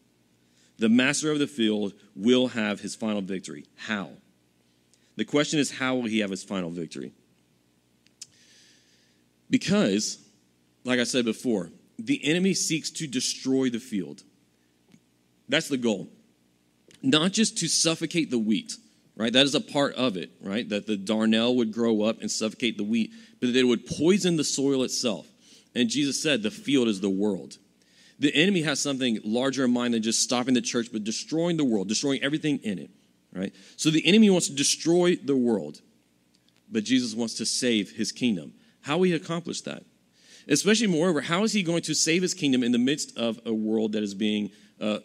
The 0.80 0.90
master 0.90 1.32
of 1.32 1.40
the 1.40 1.48
field 1.48 1.94
will 2.16 2.50
have 2.50 2.82
his 2.82 2.96
final 2.96 3.22
victory. 3.22 3.66
How? 3.76 4.12
The 5.18 5.26
question 5.26 5.60
is, 5.60 5.72
how 5.72 5.96
will 5.96 6.06
he 6.06 6.20
have 6.20 6.30
his 6.30 6.44
final 6.44 6.70
victory? 6.70 7.12
Because, 9.50 10.20
like 10.86 11.00
I 11.00 11.04
said 11.04 11.26
before, 11.26 11.72
the 11.98 12.24
enemy 12.24 12.54
seeks 12.54 12.92
to 12.92 13.08
destroy 13.08 13.70
the 13.70 13.80
field. 13.80 14.22
That's 15.50 15.68
the 15.68 15.78
goal. 15.78 16.10
Not 17.02 17.32
just 17.32 17.58
to 17.60 17.68
suffocate 17.68 18.30
the 18.30 18.38
wheat, 18.38 18.74
right? 19.16 19.34
That 19.34 19.46
is 19.46 19.56
a 19.56 19.62
part 19.62 19.96
of 19.96 20.18
it, 20.18 20.32
right? 20.40 20.68
That 20.70 20.86
the 20.86 20.98
darnel 20.98 21.56
would 21.56 21.72
grow 21.72 22.04
up 22.04 22.22
and 22.22 22.30
suffocate 22.30 22.78
the 22.78 22.84
wheat, 22.84 23.12
but 23.40 23.54
that 23.54 23.60
it 23.60 23.64
would 23.64 23.88
poison 23.88 24.38
the 24.38 24.44
soil 24.44 24.84
itself. 24.84 25.28
And 25.74 25.90
Jesus 25.90 26.22
said, 26.22 26.44
the 26.44 26.52
field 26.52 26.88
is 26.88 27.02
the 27.02 27.10
world. 27.10 27.58
The 28.20 28.34
enemy 28.36 28.64
has 28.64 28.80
something 28.80 29.20
larger 29.24 29.66
in 29.66 29.72
mind 29.72 29.94
than 29.96 30.04
just 30.04 30.22
stopping 30.22 30.54
the 30.54 30.62
church, 30.62 30.90
but 30.92 31.04
destroying 31.04 31.58
the 31.58 31.64
world, 31.64 31.88
destroying 31.88 32.22
everything 32.22 32.60
in 32.60 32.78
it 32.78 32.92
right? 33.38 33.54
So 33.76 33.90
the 33.90 34.06
enemy 34.06 34.30
wants 34.30 34.48
to 34.48 34.54
destroy 34.54 35.16
the 35.16 35.36
world, 35.36 35.82
but 36.70 36.84
Jesus 36.84 37.14
wants 37.14 37.36
to 37.36 37.46
save 37.46 37.92
his 37.92 38.12
kingdom. 38.12 38.54
How 38.82 38.98
will 38.98 39.06
he 39.06 39.14
accomplish 39.14 39.62
that? 39.62 39.84
Especially, 40.48 40.88
moreover, 40.88 41.22
how 41.22 41.44
is 41.44 41.54
he 41.54 41.62
going 41.62 41.82
to 41.84 41.94
save 41.94 42.22
his 42.22 42.34
kingdom 42.34 42.64
in 42.64 42.72
the 42.72 42.78
midst 42.78 43.18
of 43.18 43.40
a 43.46 43.54
world 43.54 43.92
that 43.92 44.04
is 44.04 44.14
being, 44.14 44.52
uh, 44.80 45.00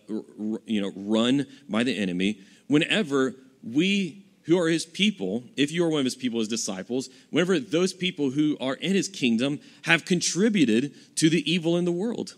you 0.66 0.81
know, 0.81 0.92
run 0.95 1.47
by 1.68 1.83
the 1.83 1.97
enemy? 1.97 2.40
Whenever 2.68 3.35
we 3.62 4.23
who 4.45 4.59
are 4.59 4.68
his 4.68 4.85
people, 4.85 5.45
if 5.57 5.71
you 5.71 5.85
are 5.85 5.88
one 5.88 6.01
of 6.01 6.05
his 6.05 6.16
people, 6.16 6.40
his 6.40 6.49
disciples, 6.49 7.09
whenever 7.31 7.59
those 7.59 7.92
people 7.92 8.31
who 8.31 8.57
are 8.61 8.75
in 8.75 8.95
his 8.95 9.09
kingdom 9.09 9.61
have 9.83 10.05
contributed 10.05 10.92
to 11.16 11.31
the 11.31 11.51
evil 11.51 11.77
in 11.77 11.85
the 11.85 11.92
world. 11.92 12.35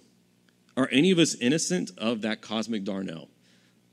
Are 0.77 0.89
any 0.91 1.11
of 1.11 1.19
us 1.19 1.35
innocent 1.37 1.93
of 1.97 2.23
that 2.23 2.41
cosmic 2.41 2.85
darnel? 2.85 3.29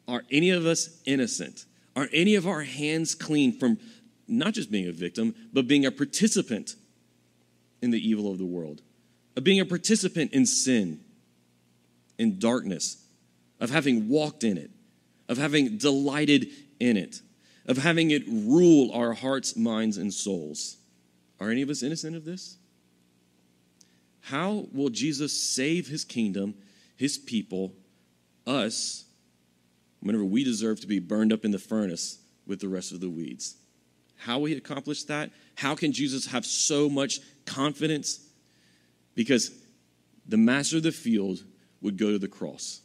Are 0.08 0.24
any 0.32 0.50
of 0.50 0.66
us 0.66 1.02
innocent? 1.06 1.66
Are 2.02 2.10
any 2.12 2.34
of 2.34 2.48
our 2.48 2.64
hands 2.64 3.14
clean 3.14 3.54
from 3.60 3.78
not 4.28 4.56
just 4.56 4.72
being 4.72 4.88
a 4.88 4.92
victim, 4.92 5.36
but 5.54 5.68
being 5.68 5.86
a 5.86 5.92
participant 5.92 6.76
in 7.80 7.92
the 7.92 8.10
evil 8.10 8.32
of 8.32 8.40
the 8.40 8.46
world, 8.46 8.82
of 9.36 9.44
being 9.44 9.60
a 9.60 9.66
participant 9.66 10.34
in 10.34 10.48
sin, 10.48 11.00
in 12.18 12.40
darkness, 12.40 13.06
of 13.60 13.70
having 13.70 14.10
walked 14.10 14.44
in 14.44 14.58
it, 14.58 14.72
of 15.30 15.38
having 15.38 15.78
delighted 15.78 16.48
in 16.80 16.98
it, 16.98 17.22
of 17.68 17.78
having 17.78 18.10
it 18.10 18.24
rule 18.28 18.92
our 18.94 19.14
hearts, 19.14 19.56
minds, 19.56 19.98
and 19.98 20.12
souls? 20.12 20.78
Are 21.40 21.52
any 21.52 21.62
of 21.62 21.70
us 21.70 21.84
innocent 21.84 22.16
of 22.16 22.26
this? 22.26 22.58
How 24.22 24.66
will 24.74 24.90
Jesus 24.90 25.40
save 25.40 25.88
his 25.88 26.04
kingdom, 26.04 26.56
his 26.96 27.20
people, 27.20 27.74
us, 28.48 29.06
whenever 30.02 30.26
we 30.26 30.44
deserve 30.44 30.82
to 30.82 30.88
be 30.88 31.00
burned 31.00 31.32
up 31.32 31.46
in 31.46 31.52
the 31.52 31.60
furnace 31.60 32.20
with 32.46 32.60
the 32.60 32.68
rest 32.68 32.92
of 32.92 33.00
the 33.00 33.10
weeds. 33.10 33.56
How 34.18 34.44
he 34.46 34.54
accomplish 34.56 35.04
that? 35.04 35.32
How 35.56 35.76
can 35.76 35.92
Jesus 35.92 36.28
have 36.28 36.46
so 36.46 36.90
much 36.90 37.20
confidence? 37.46 38.20
Because 39.16 39.52
the 40.28 40.38
master 40.38 40.78
of 40.78 40.84
the 40.84 40.92
field 40.92 41.44
would 41.82 41.98
go 41.98 42.12
to 42.12 42.20
the 42.20 42.28
cross. 42.28 42.82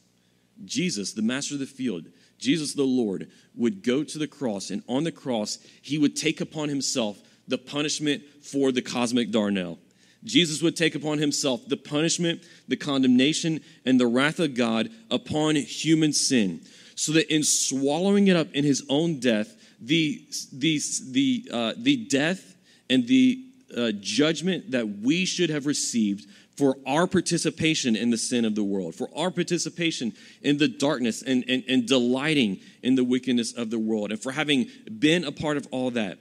Jesus, 0.64 1.12
the 1.12 1.22
master 1.22 1.54
of 1.54 1.60
the 1.60 1.66
field, 1.66 2.06
Jesus 2.38 2.72
the 2.72 2.82
Lord, 2.84 3.30
would 3.54 3.82
go 3.82 4.02
to 4.02 4.18
the 4.18 4.26
cross, 4.26 4.70
and 4.70 4.82
on 4.88 5.04
the 5.04 5.12
cross, 5.12 5.58
he 5.82 5.98
would 5.98 6.16
take 6.16 6.40
upon 6.40 6.70
himself 6.70 7.18
the 7.46 7.58
punishment 7.58 8.22
for 8.42 8.72
the 8.72 8.82
cosmic 8.82 9.30
darnel. 9.30 9.78
Jesus 10.24 10.62
would 10.62 10.76
take 10.76 10.94
upon 10.94 11.18
himself 11.18 11.68
the 11.68 11.76
punishment, 11.76 12.42
the 12.66 12.76
condemnation, 12.76 13.60
and 13.84 14.00
the 14.00 14.06
wrath 14.06 14.40
of 14.40 14.54
God 14.54 14.88
upon 15.10 15.54
human 15.54 16.12
sin 16.12 16.62
so 16.96 17.12
that 17.12 17.32
in 17.32 17.44
swallowing 17.44 18.26
it 18.26 18.36
up 18.36 18.50
in 18.52 18.64
his 18.64 18.84
own 18.88 19.20
death, 19.20 19.54
the, 19.80 20.26
the, 20.52 20.80
the, 21.10 21.50
uh, 21.52 21.72
the 21.76 21.96
death 22.06 22.56
and 22.90 23.06
the 23.06 23.44
uh, 23.76 23.92
judgment 24.00 24.70
that 24.72 25.00
we 25.00 25.24
should 25.24 25.50
have 25.50 25.66
received 25.66 26.26
for 26.56 26.76
our 26.86 27.06
participation 27.06 27.94
in 27.94 28.10
the 28.10 28.16
sin 28.16 28.46
of 28.46 28.54
the 28.54 28.64
world, 28.64 28.94
for 28.94 29.10
our 29.14 29.30
participation 29.30 30.14
in 30.40 30.56
the 30.56 30.68
darkness 30.68 31.22
and, 31.22 31.44
and, 31.48 31.64
and 31.68 31.86
delighting 31.86 32.58
in 32.82 32.94
the 32.94 33.04
wickedness 33.04 33.52
of 33.52 33.68
the 33.70 33.78
world, 33.78 34.10
and 34.10 34.20
for 34.20 34.32
having 34.32 34.66
been 34.98 35.24
a 35.24 35.32
part 35.32 35.58
of 35.58 35.68
all 35.70 35.90
that. 35.90 36.18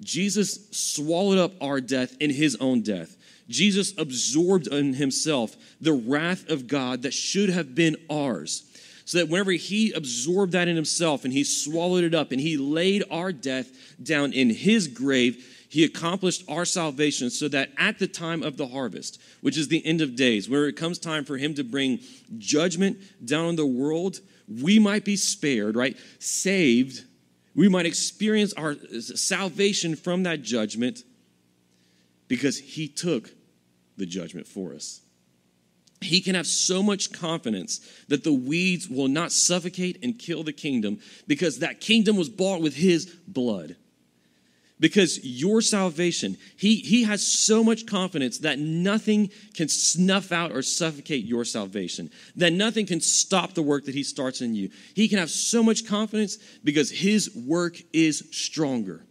Jesus 0.00 0.68
swallowed 0.72 1.38
up 1.38 1.52
our 1.60 1.80
death 1.80 2.16
in 2.20 2.30
his 2.30 2.56
own 2.56 2.82
death. 2.82 3.16
Jesus 3.48 3.92
absorbed 3.98 4.66
in 4.68 4.94
himself 4.94 5.56
the 5.80 5.92
wrath 5.92 6.48
of 6.48 6.66
God 6.66 7.02
that 7.02 7.12
should 7.14 7.50
have 7.50 7.74
been 7.74 7.96
ours. 8.08 8.64
So 9.10 9.18
that 9.18 9.28
whenever 9.28 9.50
he 9.50 9.90
absorbed 9.90 10.52
that 10.52 10.68
in 10.68 10.76
himself 10.76 11.24
and 11.24 11.32
he 11.32 11.42
swallowed 11.42 12.04
it 12.04 12.14
up 12.14 12.30
and 12.30 12.40
he 12.40 12.56
laid 12.56 13.02
our 13.10 13.32
death 13.32 13.68
down 14.00 14.32
in 14.32 14.50
his 14.50 14.86
grave, 14.86 15.66
he 15.68 15.82
accomplished 15.82 16.44
our 16.48 16.64
salvation 16.64 17.28
so 17.28 17.48
that 17.48 17.70
at 17.76 17.98
the 17.98 18.06
time 18.06 18.44
of 18.44 18.56
the 18.56 18.68
harvest, 18.68 19.20
which 19.40 19.58
is 19.58 19.66
the 19.66 19.84
end 19.84 20.00
of 20.00 20.14
days, 20.14 20.48
where 20.48 20.68
it 20.68 20.76
comes 20.76 20.96
time 20.96 21.24
for 21.24 21.36
him 21.38 21.54
to 21.54 21.64
bring 21.64 21.98
judgment 22.38 22.98
down 23.26 23.46
on 23.46 23.56
the 23.56 23.66
world, 23.66 24.20
we 24.46 24.78
might 24.78 25.04
be 25.04 25.16
spared, 25.16 25.74
right? 25.74 25.96
Saved. 26.20 27.02
We 27.56 27.68
might 27.68 27.86
experience 27.86 28.52
our 28.52 28.76
salvation 29.00 29.96
from 29.96 30.22
that 30.22 30.42
judgment 30.42 31.02
because 32.28 32.60
he 32.60 32.86
took 32.86 33.28
the 33.96 34.06
judgment 34.06 34.46
for 34.46 34.72
us. 34.72 35.00
He 36.00 36.20
can 36.20 36.34
have 36.34 36.46
so 36.46 36.82
much 36.82 37.12
confidence 37.12 37.80
that 38.08 38.24
the 38.24 38.32
weeds 38.32 38.88
will 38.88 39.08
not 39.08 39.32
suffocate 39.32 39.98
and 40.02 40.18
kill 40.18 40.42
the 40.42 40.52
kingdom 40.52 40.98
because 41.26 41.58
that 41.58 41.80
kingdom 41.80 42.16
was 42.16 42.30
bought 42.30 42.62
with 42.62 42.74
his 42.74 43.06
blood. 43.28 43.76
Because 44.78 45.22
your 45.22 45.60
salvation, 45.60 46.38
he, 46.56 46.76
he 46.76 47.02
has 47.02 47.26
so 47.26 47.62
much 47.62 47.84
confidence 47.84 48.38
that 48.38 48.58
nothing 48.58 49.30
can 49.52 49.68
snuff 49.68 50.32
out 50.32 50.52
or 50.52 50.62
suffocate 50.62 51.26
your 51.26 51.44
salvation, 51.44 52.10
that 52.36 52.54
nothing 52.54 52.86
can 52.86 53.02
stop 53.02 53.52
the 53.52 53.62
work 53.62 53.84
that 53.84 53.94
he 53.94 54.02
starts 54.02 54.40
in 54.40 54.54
you. 54.54 54.70
He 54.94 55.06
can 55.06 55.18
have 55.18 55.30
so 55.30 55.62
much 55.62 55.86
confidence 55.86 56.38
because 56.64 56.90
his 56.90 57.30
work 57.34 57.76
is 57.92 58.26
stronger. 58.32 59.04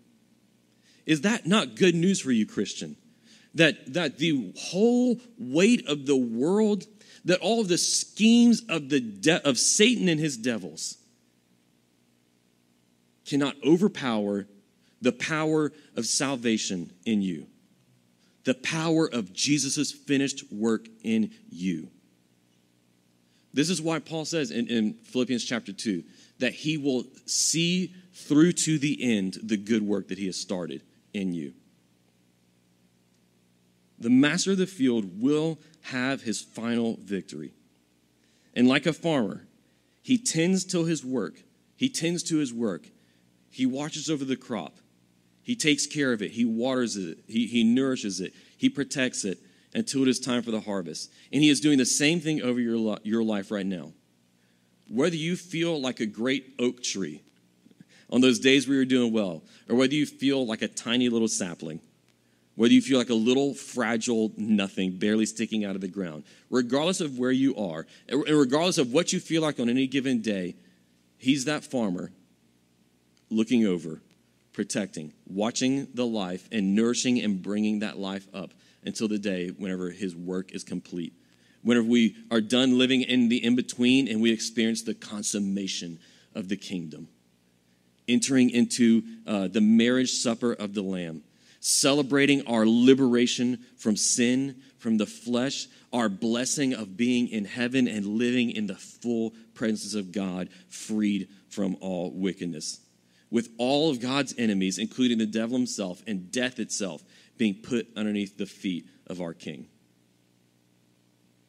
Is 1.06 1.22
that 1.22 1.46
not 1.46 1.76
good 1.76 1.94
news 1.94 2.20
for 2.20 2.32
you, 2.32 2.48
Christian? 2.48 2.96
That, 3.56 3.94
that 3.94 4.18
the 4.18 4.54
whole 4.58 5.20
weight 5.38 5.88
of 5.88 6.06
the 6.06 6.16
world, 6.16 6.86
that 7.26 7.40
all 7.40 7.62
of 7.62 7.68
the 7.68 7.78
schemes 7.78 8.62
of, 8.70 8.90
the 8.90 9.00
de- 9.00 9.48
of 9.48 9.58
Satan 9.58 10.08
and 10.08 10.20
his 10.20 10.38
devils 10.38 10.98
cannot 13.26 13.56
overpower 13.66 14.48
the 15.02 15.12
power 15.12 15.72
of 15.96 16.06
salvation 16.06 16.92
in 17.06 17.22
you, 17.22 17.48
the 18.44 18.54
power 18.54 19.08
of 19.12 19.34
Jesus' 19.34 19.92
finished 19.92 20.52
work 20.52 20.88
in 21.04 21.32
you. 21.50 21.90
This 23.54 23.70
is 23.70 23.82
why 23.82 24.00
Paul 24.00 24.26
says 24.26 24.52
in, 24.52 24.68
in 24.68 24.94
Philippians 24.94 25.44
chapter 25.44 25.74
2 25.74 26.04
that 26.40 26.54
he 26.54 26.78
will 26.78 27.06
see 27.26 27.94
through 28.14 28.52
to 28.52 28.78
the 28.78 29.18
end 29.18 29.38
the 29.42 29.58
good 29.58 29.82
work 29.82 30.10
that 30.10 30.18
he 30.18 30.28
has 30.28 30.38
started 30.38 30.84
in 31.14 31.34
you 31.34 31.54
the 34.00 34.10
master 34.10 34.52
of 34.52 34.58
the 34.58 34.68
field 34.68 35.22
will 35.22 35.60
have 35.82 36.24
his 36.24 36.42
final 36.42 36.98
victory. 37.02 37.52
And 38.56 38.68
like 38.68 38.86
a 38.86 38.94
farmer, 38.94 39.46
he 40.02 40.18
tends 40.18 40.66
to 40.66 40.86
his 40.86 41.04
work. 41.04 41.44
He 41.76 41.90
tends 41.90 42.24
to 42.24 42.38
his 42.38 42.54
work. 42.54 42.88
He 43.52 43.66
watches 43.66 44.10
over 44.10 44.26
the 44.26 44.36
crop. 44.36 44.78
He 45.44 45.56
takes 45.56 45.86
care 45.86 46.14
of 46.14 46.22
it. 46.22 46.32
He 46.32 46.46
waters 46.46 46.96
it. 46.96 47.20
He, 47.28 47.48
he 47.48 47.64
nourishes 47.64 48.22
it. 48.22 48.34
He 48.58 48.70
protects 48.70 49.26
it 49.26 49.40
until 49.74 50.04
it 50.04 50.08
is 50.08 50.20
time 50.20 50.44
for 50.44 50.52
the 50.52 50.62
harvest. 50.62 51.12
And 51.32 51.42
he 51.42 51.50
is 51.50 51.60
doing 51.60 51.78
the 51.78 51.86
same 51.86 52.20
thing 52.20 52.42
over 52.42 52.60
your, 52.60 52.98
your 53.04 53.24
life 53.24 53.52
right 53.52 53.66
now. 53.66 53.94
Whether 54.88 55.16
you 55.16 55.36
feel 55.36 55.80
like 55.80 56.00
a 56.00 56.06
great 56.06 56.54
oak 56.60 56.82
tree 56.82 57.22
on 58.10 58.22
those 58.22 58.40
days 58.40 58.68
where 58.68 58.76
you're 58.76 58.86
doing 58.86 59.14
well, 59.14 59.44
or 59.68 59.76
whether 59.76 59.94
you 59.94 60.06
feel 60.06 60.46
like 60.46 60.62
a 60.62 60.68
tiny 60.68 61.10
little 61.10 61.28
sapling, 61.28 61.80
whether 62.60 62.74
you 62.74 62.82
feel 62.82 62.98
like 62.98 63.10
a 63.10 63.14
little 63.14 63.54
fragile 63.54 64.34
nothing 64.36 64.92
barely 64.98 65.26
sticking 65.26 65.64
out 65.64 65.76
of 65.76 65.82
the 65.82 65.88
ground, 65.88 66.26
regardless 66.50 67.00
of 67.00 67.18
where 67.18 67.32
you 67.32 67.56
are, 67.56 67.88
and 68.10 68.22
regardless 68.28 68.78
of 68.78 68.92
what 68.92 69.14
you 69.14 69.20
feel 69.22 69.42
like 69.42 69.62
on 69.62 69.70
any 69.70 69.88
given 69.88 70.20
day, 70.20 70.54
he's 71.18 71.46
that 71.46 71.64
farmer 71.64 72.12
looking 73.30 73.66
over, 73.66 74.02
protecting, 74.52 75.14
watching 75.26 75.88
the 75.94 76.06
life, 76.06 76.50
and 76.52 76.76
nourishing 76.76 77.18
and 77.22 77.42
bringing 77.42 77.80
that 77.80 77.98
life 77.98 78.28
up 78.34 78.52
until 78.84 79.08
the 79.08 79.18
day 79.18 79.48
whenever 79.48 79.92
his 79.92 80.14
work 80.14 80.52
is 80.52 80.66
complete. 80.66 81.14
Whenever 81.62 81.88
we 81.88 82.18
are 82.30 82.42
done 82.42 82.78
living 82.78 83.04
in 83.04 83.30
the 83.30 83.42
in 83.42 83.56
between 83.56 84.06
and 84.10 84.22
we 84.22 84.34
experience 84.34 84.82
the 84.82 84.94
consummation 84.94 85.98
of 86.36 86.50
the 86.50 86.58
kingdom, 86.58 87.08
entering 88.10 88.50
into 88.50 89.02
uh, 89.26 89.48
the 89.48 89.62
marriage 89.62 90.12
supper 90.12 90.52
of 90.52 90.74
the 90.74 90.82
Lamb 90.82 91.24
celebrating 91.60 92.46
our 92.48 92.66
liberation 92.66 93.60
from 93.78 93.96
sin, 93.96 94.62
from 94.78 94.98
the 94.98 95.06
flesh, 95.06 95.68
our 95.92 96.10
blessing 96.10 96.74
of 96.74 96.96
being 96.96 97.28
in 97.28 97.46
heaven 97.46 97.88
and 97.88 98.06
living 98.06 98.52
in 98.52 98.68
the 98.68 98.76
full 98.76 99.34
presence 99.54 99.94
of 99.94 100.12
God, 100.12 100.50
freed 100.70 101.28
from 101.50 101.76
all 101.82 102.12
wickedness. 102.12 102.80
With 103.32 103.50
all 103.58 103.90
of 103.90 104.00
God's 104.00 104.34
enemies, 104.38 104.78
including 104.78 105.18
the 105.18 105.26
devil 105.26 105.58
himself 105.58 106.02
and 106.08 106.32
death 106.32 106.60
itself, 106.60 107.04
being 107.38 107.56
put 107.56 107.88
underneath 107.96 108.38
the 108.38 108.46
feet 108.46 108.88
of 109.08 109.22
our 109.22 109.34
King. 109.34 109.68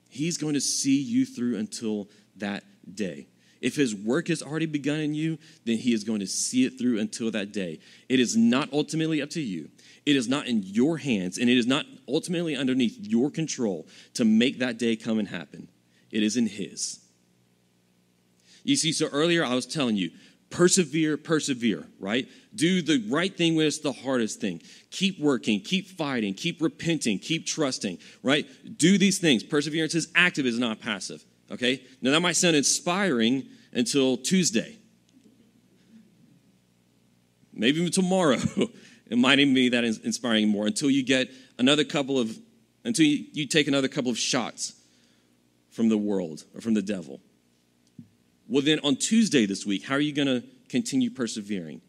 He's 0.09 0.37
going 0.37 0.55
to 0.55 0.61
see 0.61 1.01
you 1.01 1.25
through 1.25 1.57
until 1.57 2.09
that 2.37 2.65
day. 2.93 3.29
If 3.61 3.77
his 3.77 3.95
work 3.95 4.29
has 4.29 4.43
already 4.43 4.67
begun 4.67 5.01
in 5.01 5.15
you, 5.15 5.39
then 5.65 5.77
he 5.77 5.93
is 5.93 6.05
going 6.05 6.21
to 6.21 6.27
see 6.27 6.65
it 6.65 6.79
through 6.79 6.99
until 6.99 7.31
that 7.31 7.53
day. 7.53 7.81
It 8.09 8.19
is 8.19 8.37
not 8.37 8.73
ultimately 8.73 9.21
up 9.21 9.31
to 9.31 9.41
you. 9.41 9.69
It 10.07 10.17
is 10.17 10.29
not 10.29 10.47
in 10.47 10.63
your 10.63 10.97
hands, 10.97 11.37
and 11.37 11.51
it 11.51 11.59
is 11.59 11.67
not 11.67 11.85
ultimately 12.09 12.57
underneath 12.57 12.97
your 13.01 13.31
control 13.31 13.87
to 14.15 14.25
make 14.25 14.59
that 14.59 14.79
day 14.79 14.97
come 14.97 15.19
and 15.19 15.29
happen. 15.29 15.69
It 16.11 16.23
is 16.23 16.37
in 16.37 16.47
his. 16.47 17.01
You 18.65 18.77
see, 18.77 18.93
so 18.93 19.09
earlier 19.09 19.45
I 19.45 19.55
was 19.55 19.67
telling 19.67 19.97
you, 19.97 20.11
persevere, 20.49 21.17
persevere, 21.17 21.87
right? 21.99 22.27
Do 22.55 22.83
the 22.83 23.05
right 23.09 23.35
thing 23.35 23.55
when 23.55 23.67
it's 23.67 23.79
the 23.79 23.93
hardest 23.93 24.41
thing. 24.41 24.63
Keep 24.91 25.21
working, 25.21 25.61
keep 25.61 25.87
fighting, 25.87 26.35
keep 26.35 26.61
repenting, 26.61 27.19
keep 27.19 27.47
trusting, 27.47 27.99
right? 28.23 28.47
Do 28.77 28.99
these 28.99 29.19
things. 29.19 29.43
Perseverance 29.43 29.95
is 29.95 30.09
active, 30.15 30.47
is 30.47 30.59
not 30.59 30.81
passive. 30.81 31.25
Okay? 31.51 31.83
Now, 32.01 32.13
that 32.13 32.21
might 32.21 32.37
sound 32.37 32.57
inspiring 32.57 33.45
until 33.73 34.17
Tuesday. 34.17 34.77
Maybe 37.53 37.81
even 37.81 37.93
tomorrow. 37.93 38.39
it 39.11 39.19
might 39.19 39.39
even 39.39 39.55
be 39.55 39.69
that 39.71 39.85
inspiring 39.85 40.49
more 40.49 40.67
until 40.67 40.91
you 40.91 41.05
get 41.05 41.29
another 41.59 41.85
couple 41.85 42.19
of, 42.19 42.37
until 42.85 43.05
you, 43.05 43.27
you 43.33 43.47
take 43.47 43.69
another 43.69 43.89
couple 43.89 44.11
of 44.11 44.19
shots 44.19 44.75
from 45.71 45.89
the 45.89 45.99
world 45.99 46.45
or 46.55 46.61
from 46.61 46.75
the 46.75 46.83
devil. 46.83 47.21
Well, 48.49 48.63
then 48.63 48.81
on 48.83 48.97
Tuesday 48.97 49.47
this 49.47 49.65
week, 49.65 49.85
how 49.85 49.95
are 49.95 50.01
you 50.01 50.13
going 50.13 50.27
to 50.27 50.43
continue 50.69 51.11
persevering? 51.11 51.81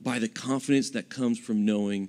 By 0.00 0.18
the 0.18 0.28
confidence 0.28 0.90
that 0.90 1.08
comes 1.08 1.38
from 1.38 1.64
knowing 1.64 2.08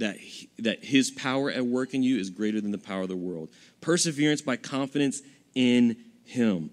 that, 0.00 0.16
he, 0.16 0.48
that 0.58 0.84
his 0.84 1.10
power 1.10 1.50
at 1.50 1.64
work 1.64 1.94
in 1.94 2.02
you 2.02 2.18
is 2.18 2.30
greater 2.30 2.60
than 2.60 2.72
the 2.72 2.78
power 2.78 3.02
of 3.02 3.08
the 3.08 3.16
world. 3.16 3.50
Perseverance 3.80 4.42
by 4.42 4.56
confidence 4.56 5.22
in 5.54 5.96
him. 6.24 6.70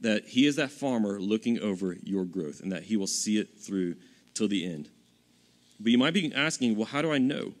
That 0.00 0.28
he 0.28 0.46
is 0.46 0.56
that 0.56 0.70
farmer 0.70 1.20
looking 1.20 1.58
over 1.60 1.96
your 2.02 2.24
growth 2.24 2.60
and 2.60 2.70
that 2.72 2.84
he 2.84 2.96
will 2.96 3.06
see 3.06 3.38
it 3.38 3.58
through 3.58 3.96
till 4.34 4.48
the 4.48 4.64
end. 4.64 4.90
But 5.80 5.90
you 5.90 5.98
might 5.98 6.14
be 6.14 6.32
asking, 6.34 6.76
well, 6.76 6.86
how 6.86 7.02
do 7.02 7.12
I 7.12 7.18
know? 7.18 7.54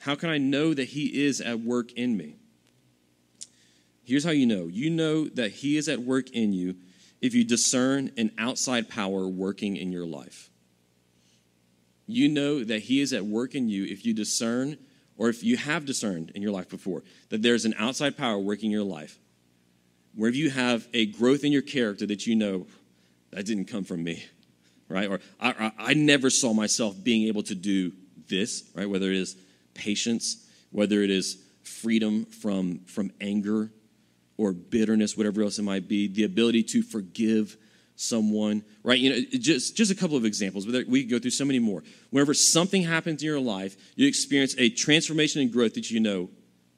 How 0.00 0.14
can 0.14 0.28
I 0.28 0.38
know 0.38 0.74
that 0.74 0.88
he 0.88 1.24
is 1.24 1.40
at 1.40 1.60
work 1.60 1.92
in 1.92 2.16
me? 2.16 2.36
Here's 4.02 4.24
how 4.24 4.30
you 4.30 4.46
know 4.46 4.66
you 4.66 4.90
know 4.90 5.28
that 5.28 5.52
he 5.52 5.76
is 5.76 5.88
at 5.88 6.00
work 6.00 6.30
in 6.30 6.52
you 6.52 6.76
if 7.20 7.32
you 7.32 7.44
discern 7.44 8.10
an 8.16 8.32
outside 8.38 8.88
power 8.88 9.28
working 9.28 9.76
in 9.76 9.92
your 9.92 10.06
life. 10.06 10.49
You 12.10 12.28
know 12.28 12.64
that 12.64 12.80
He 12.80 13.00
is 13.00 13.12
at 13.12 13.24
work 13.24 13.54
in 13.54 13.68
you 13.68 13.84
if 13.84 14.04
you 14.04 14.14
discern, 14.14 14.78
or 15.16 15.28
if 15.28 15.42
you 15.44 15.56
have 15.56 15.84
discerned 15.84 16.32
in 16.34 16.42
your 16.42 16.52
life 16.52 16.68
before, 16.68 17.02
that 17.28 17.42
there's 17.42 17.64
an 17.64 17.74
outside 17.78 18.16
power 18.16 18.38
working 18.38 18.66
in 18.66 18.72
your 18.72 18.84
life. 18.84 19.18
Wherever 20.14 20.36
you 20.36 20.50
have 20.50 20.88
a 20.92 21.06
growth 21.06 21.44
in 21.44 21.52
your 21.52 21.62
character 21.62 22.06
that 22.06 22.26
you 22.26 22.34
know 22.34 22.66
that 23.30 23.46
didn't 23.46 23.66
come 23.66 23.84
from 23.84 24.02
me, 24.02 24.24
right? 24.88 25.08
Or 25.08 25.20
I, 25.38 25.50
I, 25.50 25.72
I 25.90 25.94
never 25.94 26.30
saw 26.30 26.52
myself 26.52 26.96
being 27.02 27.28
able 27.28 27.44
to 27.44 27.54
do 27.54 27.92
this, 28.28 28.64
right? 28.74 28.88
Whether 28.88 29.10
it 29.10 29.16
is 29.16 29.36
patience, 29.74 30.48
whether 30.70 31.02
it 31.02 31.10
is 31.10 31.38
freedom 31.62 32.24
from, 32.24 32.80
from 32.86 33.12
anger 33.20 33.70
or 34.36 34.52
bitterness, 34.52 35.16
whatever 35.16 35.42
else 35.42 35.58
it 35.58 35.62
might 35.62 35.86
be, 35.86 36.08
the 36.08 36.24
ability 36.24 36.62
to 36.64 36.82
forgive 36.82 37.56
someone, 38.00 38.64
right? 38.82 38.98
You 38.98 39.10
know, 39.10 39.20
just, 39.32 39.76
just 39.76 39.90
a 39.90 39.94
couple 39.94 40.16
of 40.16 40.24
examples, 40.24 40.66
but 40.66 40.86
we 40.86 41.04
go 41.04 41.18
through 41.18 41.32
so 41.32 41.44
many 41.44 41.58
more. 41.58 41.82
Whenever 42.10 42.32
something 42.34 42.82
happens 42.82 43.22
in 43.22 43.26
your 43.26 43.40
life, 43.40 43.76
you 43.94 44.08
experience 44.08 44.54
a 44.58 44.70
transformation 44.70 45.42
and 45.42 45.52
growth 45.52 45.74
that 45.74 45.90
you 45.90 46.00
know 46.00 46.30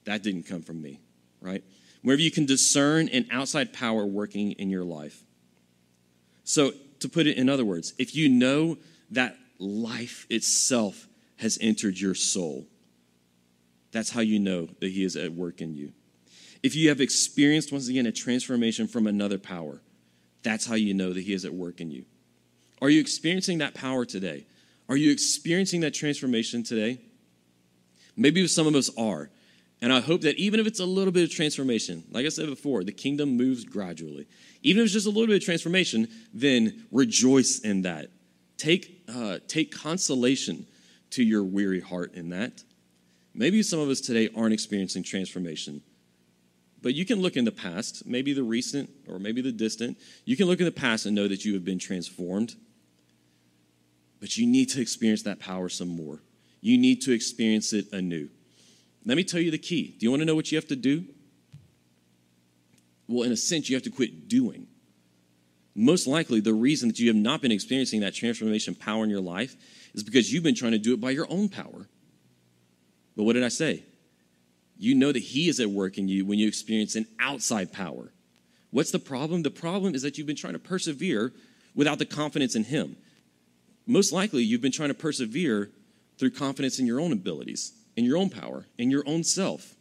that 0.04 0.22
didn't 0.22 0.44
come 0.44 0.62
from 0.62 0.82
me, 0.82 1.00
right? 1.40 1.62
Whenever 2.02 2.22
you 2.22 2.32
can 2.32 2.44
discern 2.44 3.08
an 3.08 3.28
outside 3.30 3.72
power 3.72 4.04
working 4.04 4.52
in 4.52 4.68
your 4.68 4.84
life. 4.84 5.22
So, 6.44 6.72
to 7.00 7.08
put 7.08 7.26
it 7.26 7.36
in 7.36 7.48
other 7.48 7.64
words, 7.64 7.94
if 7.98 8.14
you 8.14 8.28
know 8.28 8.78
that 9.10 9.36
life 9.58 10.26
itself 10.28 11.06
has 11.36 11.58
entered 11.60 11.98
your 11.98 12.14
soul, 12.14 12.66
that's 13.92 14.10
how 14.10 14.20
you 14.20 14.38
know 14.38 14.68
that 14.80 14.90
He 14.90 15.04
is 15.04 15.16
at 15.16 15.32
work 15.32 15.60
in 15.60 15.74
you. 15.74 15.92
If 16.62 16.74
you 16.74 16.88
have 16.88 17.00
experienced, 17.00 17.72
once 17.72 17.88
again, 17.88 18.06
a 18.06 18.12
transformation 18.12 18.88
from 18.88 19.06
another 19.06 19.38
power, 19.38 19.80
that's 20.43 20.66
how 20.66 20.74
you 20.74 20.95
know 20.95 21.12
that 21.12 21.22
He 21.22 21.32
is 21.32 21.45
at 21.45 21.55
work 21.55 21.80
in 21.80 21.90
you. 21.90 22.05
Are 22.80 22.90
you 22.90 23.01
experiencing 23.01 23.59
that 23.59 23.74
power 23.74 24.05
today? 24.05 24.47
Are 24.88 24.97
you 24.97 25.12
experiencing 25.12 25.80
that 25.82 25.95
transformation 25.95 26.62
today? 26.62 26.99
Maybe 28.16 28.47
some 28.47 28.66
of 28.66 28.74
us 28.74 28.90
are. 28.99 29.30
And 29.80 29.93
I 29.93 30.01
hope 30.01 30.20
that 30.22 30.36
even 30.36 30.61
if 30.61 30.66
it's 30.66 30.80
a 30.80 30.86
little 30.86 31.12
bit 31.12 31.24
of 31.24 31.30
transformation, 31.30 32.05
like 32.11 32.24
I 32.24 32.28
said 32.28 32.47
before, 32.47 32.84
the 32.84 32.93
kingdom 32.93 33.36
moves 33.36 33.64
gradually. 33.64 34.28
Even 34.62 34.80
if 34.80 34.86
it's 34.86 34.93
just 34.93 35.07
a 35.07 35.11
little 35.11 35.26
bit 35.26 35.36
of 35.36 35.45
transformation, 35.45 36.09
then 36.32 36.86
rejoice 36.93 37.59
in 37.59 37.82
that. 37.82 38.11
Take, 38.59 39.03
uh, 39.12 39.38
take 39.49 39.72
consolation 39.72 40.66
to 41.11 41.24
your 41.24 41.43
weary 41.43 41.80
heart 41.80 42.14
in 42.14 42.30
that. 42.30 42.62
Maybe 43.34 43.62
some 43.62 43.80
of 43.80 43.88
us 43.88 44.01
today 44.01 44.28
aren't 44.36 44.55
experiencing 44.55 45.03
transformation. 45.03 45.82
But 46.82 46.94
you 46.94 47.04
can 47.04 47.20
look 47.20 47.36
in 47.36 47.44
the 47.44 47.52
past, 47.52 48.04
maybe 48.06 48.32
the 48.32 48.42
recent 48.42 48.90
or 49.08 49.18
maybe 49.18 49.40
the 49.40 49.52
distant. 49.52 49.98
You 50.24 50.36
can 50.36 50.46
look 50.46 50.58
in 50.58 50.64
the 50.64 50.72
past 50.72 51.06
and 51.06 51.14
know 51.14 51.28
that 51.28 51.44
you 51.44 51.54
have 51.54 51.64
been 51.64 51.78
transformed. 51.78 52.56
But 54.20 54.36
you 54.36 54.46
need 54.46 54.68
to 54.70 54.80
experience 54.80 55.22
that 55.22 55.38
power 55.38 55.68
some 55.68 55.88
more. 55.88 56.20
You 56.60 56.76
need 56.78 57.02
to 57.02 57.12
experience 57.12 57.72
it 57.72 57.92
anew. 57.92 58.28
Let 59.04 59.16
me 59.16 59.24
tell 59.24 59.40
you 59.40 59.50
the 59.50 59.58
key. 59.58 59.96
Do 59.98 60.04
you 60.04 60.10
want 60.10 60.20
to 60.20 60.26
know 60.26 60.34
what 60.34 60.50
you 60.50 60.56
have 60.56 60.68
to 60.68 60.76
do? 60.76 61.04
Well, 63.08 63.24
in 63.24 63.32
a 63.32 63.36
sense, 63.36 63.68
you 63.68 63.76
have 63.76 63.82
to 63.84 63.90
quit 63.90 64.28
doing. 64.28 64.66
Most 65.74 66.06
likely, 66.06 66.40
the 66.40 66.52
reason 66.52 66.88
that 66.88 66.98
you 66.98 67.08
have 67.08 67.16
not 67.16 67.42
been 67.42 67.52
experiencing 67.52 68.00
that 68.00 68.14
transformation 68.14 68.74
power 68.74 69.04
in 69.04 69.10
your 69.10 69.20
life 69.20 69.56
is 69.94 70.02
because 70.02 70.32
you've 70.32 70.42
been 70.42 70.54
trying 70.54 70.72
to 70.72 70.78
do 70.78 70.94
it 70.94 71.00
by 71.00 71.10
your 71.10 71.26
own 71.30 71.48
power. 71.48 71.88
But 73.16 73.24
what 73.24 73.32
did 73.34 73.44
I 73.44 73.48
say? 73.48 73.84
You 74.82 74.96
know 74.96 75.12
that 75.12 75.22
He 75.22 75.48
is 75.48 75.60
at 75.60 75.70
work 75.70 75.96
in 75.96 76.08
you 76.08 76.26
when 76.26 76.40
you 76.40 76.48
experience 76.48 76.96
an 76.96 77.06
outside 77.20 77.72
power. 77.72 78.12
What's 78.72 78.90
the 78.90 78.98
problem? 78.98 79.44
The 79.44 79.50
problem 79.50 79.94
is 79.94 80.02
that 80.02 80.18
you've 80.18 80.26
been 80.26 80.34
trying 80.34 80.54
to 80.54 80.58
persevere 80.58 81.32
without 81.76 82.00
the 82.00 82.04
confidence 82.04 82.56
in 82.56 82.64
Him. 82.64 82.96
Most 83.86 84.12
likely, 84.12 84.42
you've 84.42 84.60
been 84.60 84.72
trying 84.72 84.88
to 84.88 84.94
persevere 84.94 85.70
through 86.18 86.30
confidence 86.30 86.80
in 86.80 86.86
your 86.86 87.00
own 87.00 87.12
abilities, 87.12 87.74
in 87.96 88.04
your 88.04 88.16
own 88.16 88.28
power, 88.28 88.66
in 88.76 88.90
your 88.90 89.04
own 89.06 89.22
self. 89.22 89.76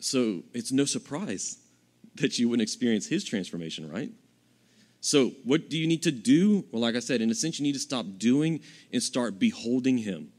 So 0.00 0.42
it's 0.52 0.72
no 0.72 0.84
surprise 0.84 1.58
that 2.16 2.36
you 2.36 2.48
wouldn't 2.48 2.68
experience 2.68 3.06
His 3.06 3.22
transformation, 3.22 3.88
right? 3.88 4.10
So, 5.00 5.30
what 5.44 5.70
do 5.70 5.78
you 5.78 5.86
need 5.86 6.02
to 6.02 6.10
do? 6.10 6.64
Well, 6.72 6.82
like 6.82 6.96
I 6.96 6.98
said, 6.98 7.20
in 7.20 7.30
a 7.30 7.36
sense, 7.36 7.60
you 7.60 7.62
need 7.62 7.74
to 7.74 7.78
stop 7.78 8.06
doing 8.18 8.58
and 8.92 9.00
start 9.00 9.38
beholding 9.38 9.98
Him 9.98 10.32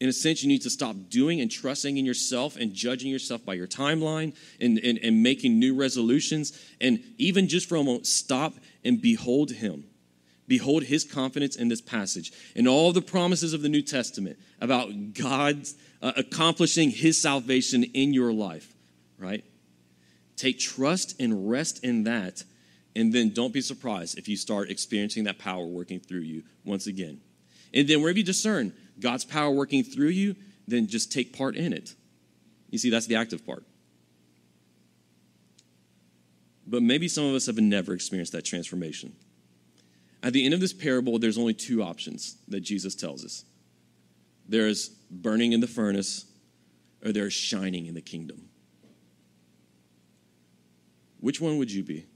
in 0.00 0.08
a 0.08 0.12
sense, 0.12 0.42
you 0.42 0.48
need 0.48 0.62
to 0.62 0.70
stop 0.70 0.94
doing 1.08 1.40
and 1.40 1.50
trusting 1.50 1.96
in 1.96 2.06
yourself 2.06 2.56
and 2.56 2.72
judging 2.72 3.10
yourself 3.10 3.44
by 3.44 3.54
your 3.54 3.66
timeline 3.66 4.34
and, 4.60 4.78
and, 4.78 4.98
and 4.98 5.22
making 5.22 5.58
new 5.58 5.74
resolutions. 5.74 6.58
And 6.80 7.02
even 7.18 7.48
just 7.48 7.68
for 7.68 7.76
a 7.76 7.82
moment, 7.82 8.06
stop 8.06 8.54
and 8.84 9.02
behold 9.02 9.50
Him. 9.50 9.84
Behold 10.46 10.84
His 10.84 11.02
confidence 11.02 11.56
in 11.56 11.68
this 11.68 11.80
passage 11.80 12.32
and 12.54 12.68
all 12.68 12.92
the 12.92 13.02
promises 13.02 13.52
of 13.52 13.62
the 13.62 13.68
New 13.68 13.82
Testament 13.82 14.38
about 14.60 15.14
God's 15.14 15.74
uh, 16.00 16.12
accomplishing 16.16 16.90
His 16.90 17.20
salvation 17.20 17.82
in 17.82 18.14
your 18.14 18.32
life, 18.32 18.72
right? 19.18 19.44
Take 20.36 20.60
trust 20.60 21.20
and 21.20 21.50
rest 21.50 21.82
in 21.82 22.04
that. 22.04 22.44
And 22.94 23.12
then 23.12 23.30
don't 23.30 23.52
be 23.52 23.60
surprised 23.60 24.16
if 24.16 24.28
you 24.28 24.36
start 24.36 24.70
experiencing 24.70 25.24
that 25.24 25.38
power 25.38 25.66
working 25.66 25.98
through 25.98 26.20
you 26.20 26.44
once 26.64 26.86
again. 26.86 27.20
And 27.74 27.86
then 27.86 28.00
wherever 28.00 28.18
you 28.18 28.24
discern, 28.24 28.72
God's 29.00 29.24
power 29.24 29.50
working 29.50 29.84
through 29.84 30.08
you, 30.08 30.36
then 30.66 30.86
just 30.86 31.12
take 31.12 31.36
part 31.36 31.56
in 31.56 31.72
it. 31.72 31.94
You 32.70 32.78
see, 32.78 32.90
that's 32.90 33.06
the 33.06 33.16
active 33.16 33.46
part. 33.46 33.64
But 36.66 36.82
maybe 36.82 37.08
some 37.08 37.24
of 37.24 37.34
us 37.34 37.46
have 37.46 37.58
never 37.58 37.94
experienced 37.94 38.32
that 38.32 38.44
transformation. 38.44 39.14
At 40.22 40.32
the 40.32 40.44
end 40.44 40.52
of 40.52 40.60
this 40.60 40.72
parable, 40.72 41.18
there's 41.18 41.38
only 41.38 41.54
two 41.54 41.82
options 41.82 42.36
that 42.48 42.60
Jesus 42.60 42.94
tells 42.94 43.24
us 43.24 43.44
there's 44.48 44.88
burning 45.10 45.52
in 45.52 45.60
the 45.60 45.66
furnace, 45.66 46.24
or 47.04 47.12
there's 47.12 47.34
shining 47.34 47.86
in 47.86 47.94
the 47.94 48.00
kingdom. 48.00 48.48
Which 51.20 51.40
one 51.40 51.58
would 51.58 51.70
you 51.70 51.82
be? 51.82 52.06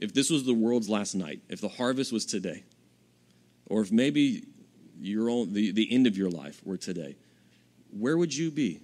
If 0.00 0.14
this 0.14 0.30
was 0.30 0.44
the 0.44 0.54
world's 0.54 0.88
last 0.88 1.14
night, 1.14 1.40
if 1.48 1.60
the 1.60 1.68
harvest 1.68 2.12
was 2.12 2.24
today, 2.24 2.64
or 3.66 3.82
if 3.82 3.92
maybe 3.92 4.44
your 5.00 5.28
own, 5.28 5.52
the, 5.52 5.72
the 5.72 5.92
end 5.92 6.06
of 6.06 6.16
your 6.16 6.30
life 6.30 6.60
were 6.64 6.76
today, 6.76 7.16
where 7.90 8.16
would 8.16 8.34
you 8.34 8.50
be? 8.50 8.80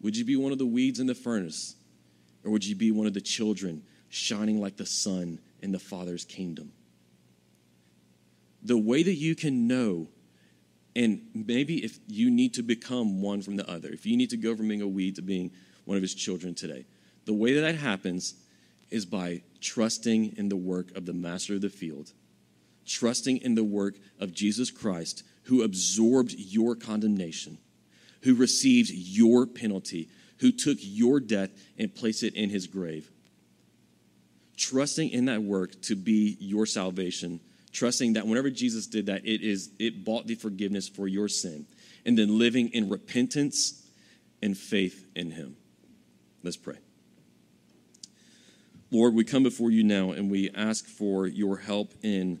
Would 0.00 0.16
you 0.16 0.24
be 0.24 0.36
one 0.36 0.52
of 0.52 0.58
the 0.58 0.66
weeds 0.66 1.00
in 1.00 1.06
the 1.06 1.14
furnace? 1.14 1.76
Or 2.44 2.50
would 2.50 2.64
you 2.64 2.76
be 2.76 2.90
one 2.90 3.06
of 3.06 3.14
the 3.14 3.20
children 3.20 3.82
shining 4.10 4.60
like 4.60 4.76
the 4.76 4.86
sun 4.86 5.40
in 5.60 5.72
the 5.72 5.78
Father's 5.78 6.24
kingdom? 6.24 6.72
The 8.62 8.76
way 8.76 9.02
that 9.02 9.14
you 9.14 9.34
can 9.34 9.66
know, 9.66 10.08
and 10.94 11.22
maybe 11.34 11.84
if 11.84 11.98
you 12.06 12.30
need 12.30 12.54
to 12.54 12.62
become 12.62 13.22
one 13.22 13.42
from 13.42 13.56
the 13.56 13.68
other, 13.68 13.88
if 13.88 14.06
you 14.06 14.16
need 14.16 14.30
to 14.30 14.36
go 14.36 14.54
from 14.54 14.68
being 14.68 14.82
a 14.82 14.88
weed 14.88 15.16
to 15.16 15.22
being 15.22 15.50
one 15.84 15.96
of 15.96 16.02
his 16.02 16.14
children 16.14 16.54
today, 16.54 16.86
the 17.24 17.32
way 17.32 17.54
that 17.54 17.60
that 17.62 17.76
happens 17.76 18.34
is 18.90 19.06
by 19.06 19.42
trusting 19.60 20.36
in 20.36 20.48
the 20.48 20.56
work 20.56 20.94
of 20.96 21.06
the 21.06 21.12
master 21.12 21.54
of 21.54 21.62
the 21.62 21.70
field 21.70 22.12
trusting 22.86 23.38
in 23.38 23.54
the 23.54 23.64
work 23.64 23.94
of 24.18 24.32
Jesus 24.32 24.70
Christ, 24.70 25.22
who 25.44 25.62
absorbed 25.62 26.34
your 26.36 26.74
condemnation, 26.74 27.58
who 28.22 28.34
received 28.34 28.90
your 28.90 29.46
penalty, 29.46 30.08
who 30.38 30.52
took 30.52 30.78
your 30.80 31.20
death 31.20 31.50
and 31.78 31.94
placed 31.94 32.22
it 32.22 32.34
in 32.34 32.50
his 32.50 32.66
grave. 32.66 33.10
Trusting 34.56 35.10
in 35.10 35.26
that 35.26 35.42
work 35.42 35.80
to 35.82 35.96
be 35.96 36.36
your 36.40 36.66
salvation, 36.66 37.40
trusting 37.72 38.14
that 38.14 38.26
whenever 38.26 38.50
Jesus 38.50 38.86
did 38.86 39.06
that, 39.06 39.26
it 39.26 39.42
is 39.42 39.70
it 39.78 40.04
bought 40.04 40.26
the 40.26 40.34
forgiveness 40.34 40.88
for 40.88 41.08
your 41.08 41.28
sin, 41.28 41.66
and 42.06 42.16
then 42.16 42.38
living 42.38 42.68
in 42.68 42.88
repentance 42.88 43.82
and 44.42 44.56
faith 44.56 45.06
in 45.16 45.32
him. 45.32 45.56
Let's 46.42 46.56
pray. 46.56 46.76
Lord, 48.90 49.14
we 49.14 49.24
come 49.24 49.42
before 49.42 49.70
you 49.70 49.82
now 49.82 50.12
and 50.12 50.30
we 50.30 50.50
ask 50.50 50.86
for 50.86 51.26
your 51.26 51.56
help 51.56 51.94
in 52.02 52.38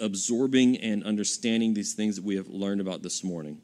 absorbing 0.00 0.76
and 0.78 1.04
understanding 1.04 1.74
these 1.74 1.94
things 1.94 2.16
that 2.16 2.24
we 2.24 2.36
have 2.36 2.48
learned 2.48 2.80
about 2.80 3.02
this 3.02 3.22
morning. 3.22 3.60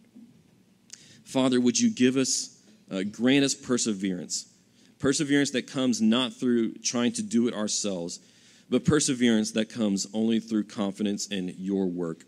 Father, 1.25 1.61
would 1.61 1.79
you 1.79 1.91
give 1.91 2.17
us, 2.17 2.59
uh, 2.91 3.03
grant 3.03 3.45
us 3.45 3.55
perseverance? 3.55 4.47
Perseverance 4.99 5.51
that 5.51 5.67
comes 5.67 6.01
not 6.01 6.33
through 6.33 6.75
trying 6.75 7.13
to 7.13 7.23
do 7.23 7.49
it 7.49 7.55
ourselves, 7.55 8.21
but 8.71 8.85
perseverance 8.85 9.53
that 9.53 9.69
comes 9.69 10.07
only 10.13 10.41
through 10.41 10.65
confidence 10.65 11.27
in 11.27 11.55
your 11.59 11.87
work. 11.87 12.25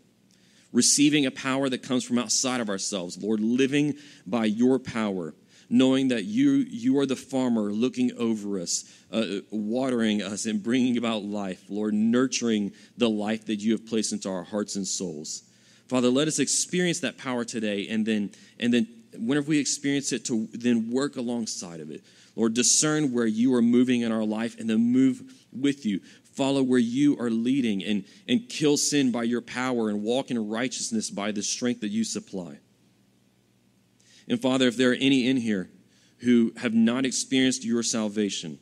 Receiving 0.71 1.25
a 1.25 1.31
power 1.31 1.69
that 1.69 1.81
comes 1.81 2.03
from 2.03 2.19
outside 2.19 2.61
of 2.61 2.69
ourselves, 2.69 3.17
Lord, 3.17 3.39
living 3.39 3.95
by 4.27 4.45
your 4.45 4.77
power 4.77 5.33
knowing 5.69 6.07
that 6.09 6.25
you, 6.25 6.51
you 6.51 6.97
are 6.99 7.05
the 7.05 7.15
farmer 7.15 7.71
looking 7.71 8.11
over 8.17 8.59
us, 8.59 8.85
uh, 9.11 9.25
watering 9.51 10.21
us, 10.21 10.45
and 10.45 10.63
bringing 10.63 10.97
about 10.97 11.23
life. 11.23 11.63
Lord, 11.69 11.93
nurturing 11.93 12.71
the 12.97 13.09
life 13.09 13.45
that 13.45 13.57
you 13.57 13.73
have 13.73 13.85
placed 13.87 14.11
into 14.11 14.29
our 14.29 14.43
hearts 14.43 14.75
and 14.75 14.87
souls. 14.87 15.43
Father, 15.87 16.09
let 16.09 16.27
us 16.27 16.39
experience 16.39 16.99
that 17.01 17.17
power 17.17 17.43
today, 17.43 17.87
and 17.87 18.05
then, 18.05 18.31
and 18.59 18.73
then 18.73 18.87
whenever 19.17 19.49
we 19.49 19.59
experience 19.59 20.11
it, 20.11 20.25
to 20.25 20.47
then 20.53 20.91
work 20.91 21.17
alongside 21.17 21.79
of 21.79 21.91
it. 21.91 22.03
Lord, 22.35 22.53
discern 22.53 23.11
where 23.11 23.27
you 23.27 23.53
are 23.55 23.61
moving 23.61 24.01
in 24.01 24.11
our 24.11 24.23
life 24.23 24.59
and 24.59 24.69
then 24.69 24.91
move 24.91 25.21
with 25.51 25.85
you. 25.85 25.99
Follow 26.35 26.63
where 26.63 26.79
you 26.79 27.19
are 27.19 27.29
leading 27.29 27.83
and, 27.83 28.05
and 28.27 28.47
kill 28.47 28.77
sin 28.77 29.11
by 29.11 29.23
your 29.23 29.41
power 29.41 29.89
and 29.89 30.03
walk 30.03 30.31
in 30.31 30.47
righteousness 30.47 31.09
by 31.09 31.31
the 31.31 31.43
strength 31.43 31.81
that 31.81 31.89
you 31.89 32.03
supply. 32.03 32.59
And 34.29 34.39
Father, 34.39 34.67
if 34.67 34.77
there 34.77 34.91
are 34.91 34.95
any 34.95 35.27
in 35.27 35.37
here 35.37 35.69
who 36.19 36.53
have 36.57 36.73
not 36.73 37.05
experienced 37.05 37.65
your 37.65 37.83
salvation, 37.83 38.59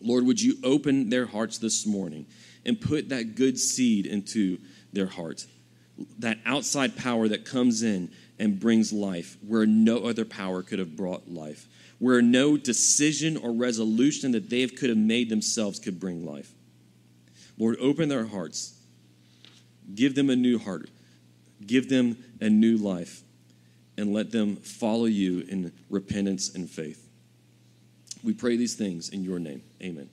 Lord, 0.00 0.26
would 0.26 0.40
you 0.40 0.58
open 0.62 1.08
their 1.08 1.26
hearts 1.26 1.58
this 1.58 1.86
morning 1.86 2.26
and 2.66 2.80
put 2.80 3.08
that 3.08 3.34
good 3.34 3.58
seed 3.58 4.04
into 4.06 4.58
their 4.92 5.06
heart? 5.06 5.46
That 6.18 6.38
outside 6.44 6.96
power 6.96 7.28
that 7.28 7.46
comes 7.46 7.82
in 7.82 8.10
and 8.38 8.60
brings 8.60 8.92
life 8.92 9.38
where 9.46 9.64
no 9.64 10.04
other 10.04 10.24
power 10.24 10.62
could 10.62 10.78
have 10.78 10.96
brought 10.96 11.30
life, 11.30 11.66
where 11.98 12.20
no 12.20 12.56
decision 12.56 13.36
or 13.36 13.52
resolution 13.52 14.32
that 14.32 14.50
they 14.50 14.66
could 14.66 14.90
have 14.90 14.98
made 14.98 15.30
themselves 15.30 15.78
could 15.78 15.98
bring 15.98 16.26
life. 16.26 16.52
Lord, 17.56 17.76
open 17.80 18.08
their 18.08 18.26
hearts. 18.26 18.78
Give 19.94 20.14
them 20.14 20.28
a 20.28 20.36
new 20.36 20.58
heart. 20.58 20.90
Give 21.64 21.88
them 21.88 22.18
a 22.40 22.50
new 22.50 22.76
life. 22.76 23.22
And 23.96 24.12
let 24.12 24.32
them 24.32 24.56
follow 24.56 25.04
you 25.04 25.44
in 25.48 25.72
repentance 25.88 26.54
and 26.54 26.68
faith. 26.68 27.08
We 28.24 28.32
pray 28.32 28.56
these 28.56 28.74
things 28.74 29.10
in 29.10 29.22
your 29.22 29.38
name. 29.38 29.62
Amen. 29.82 30.08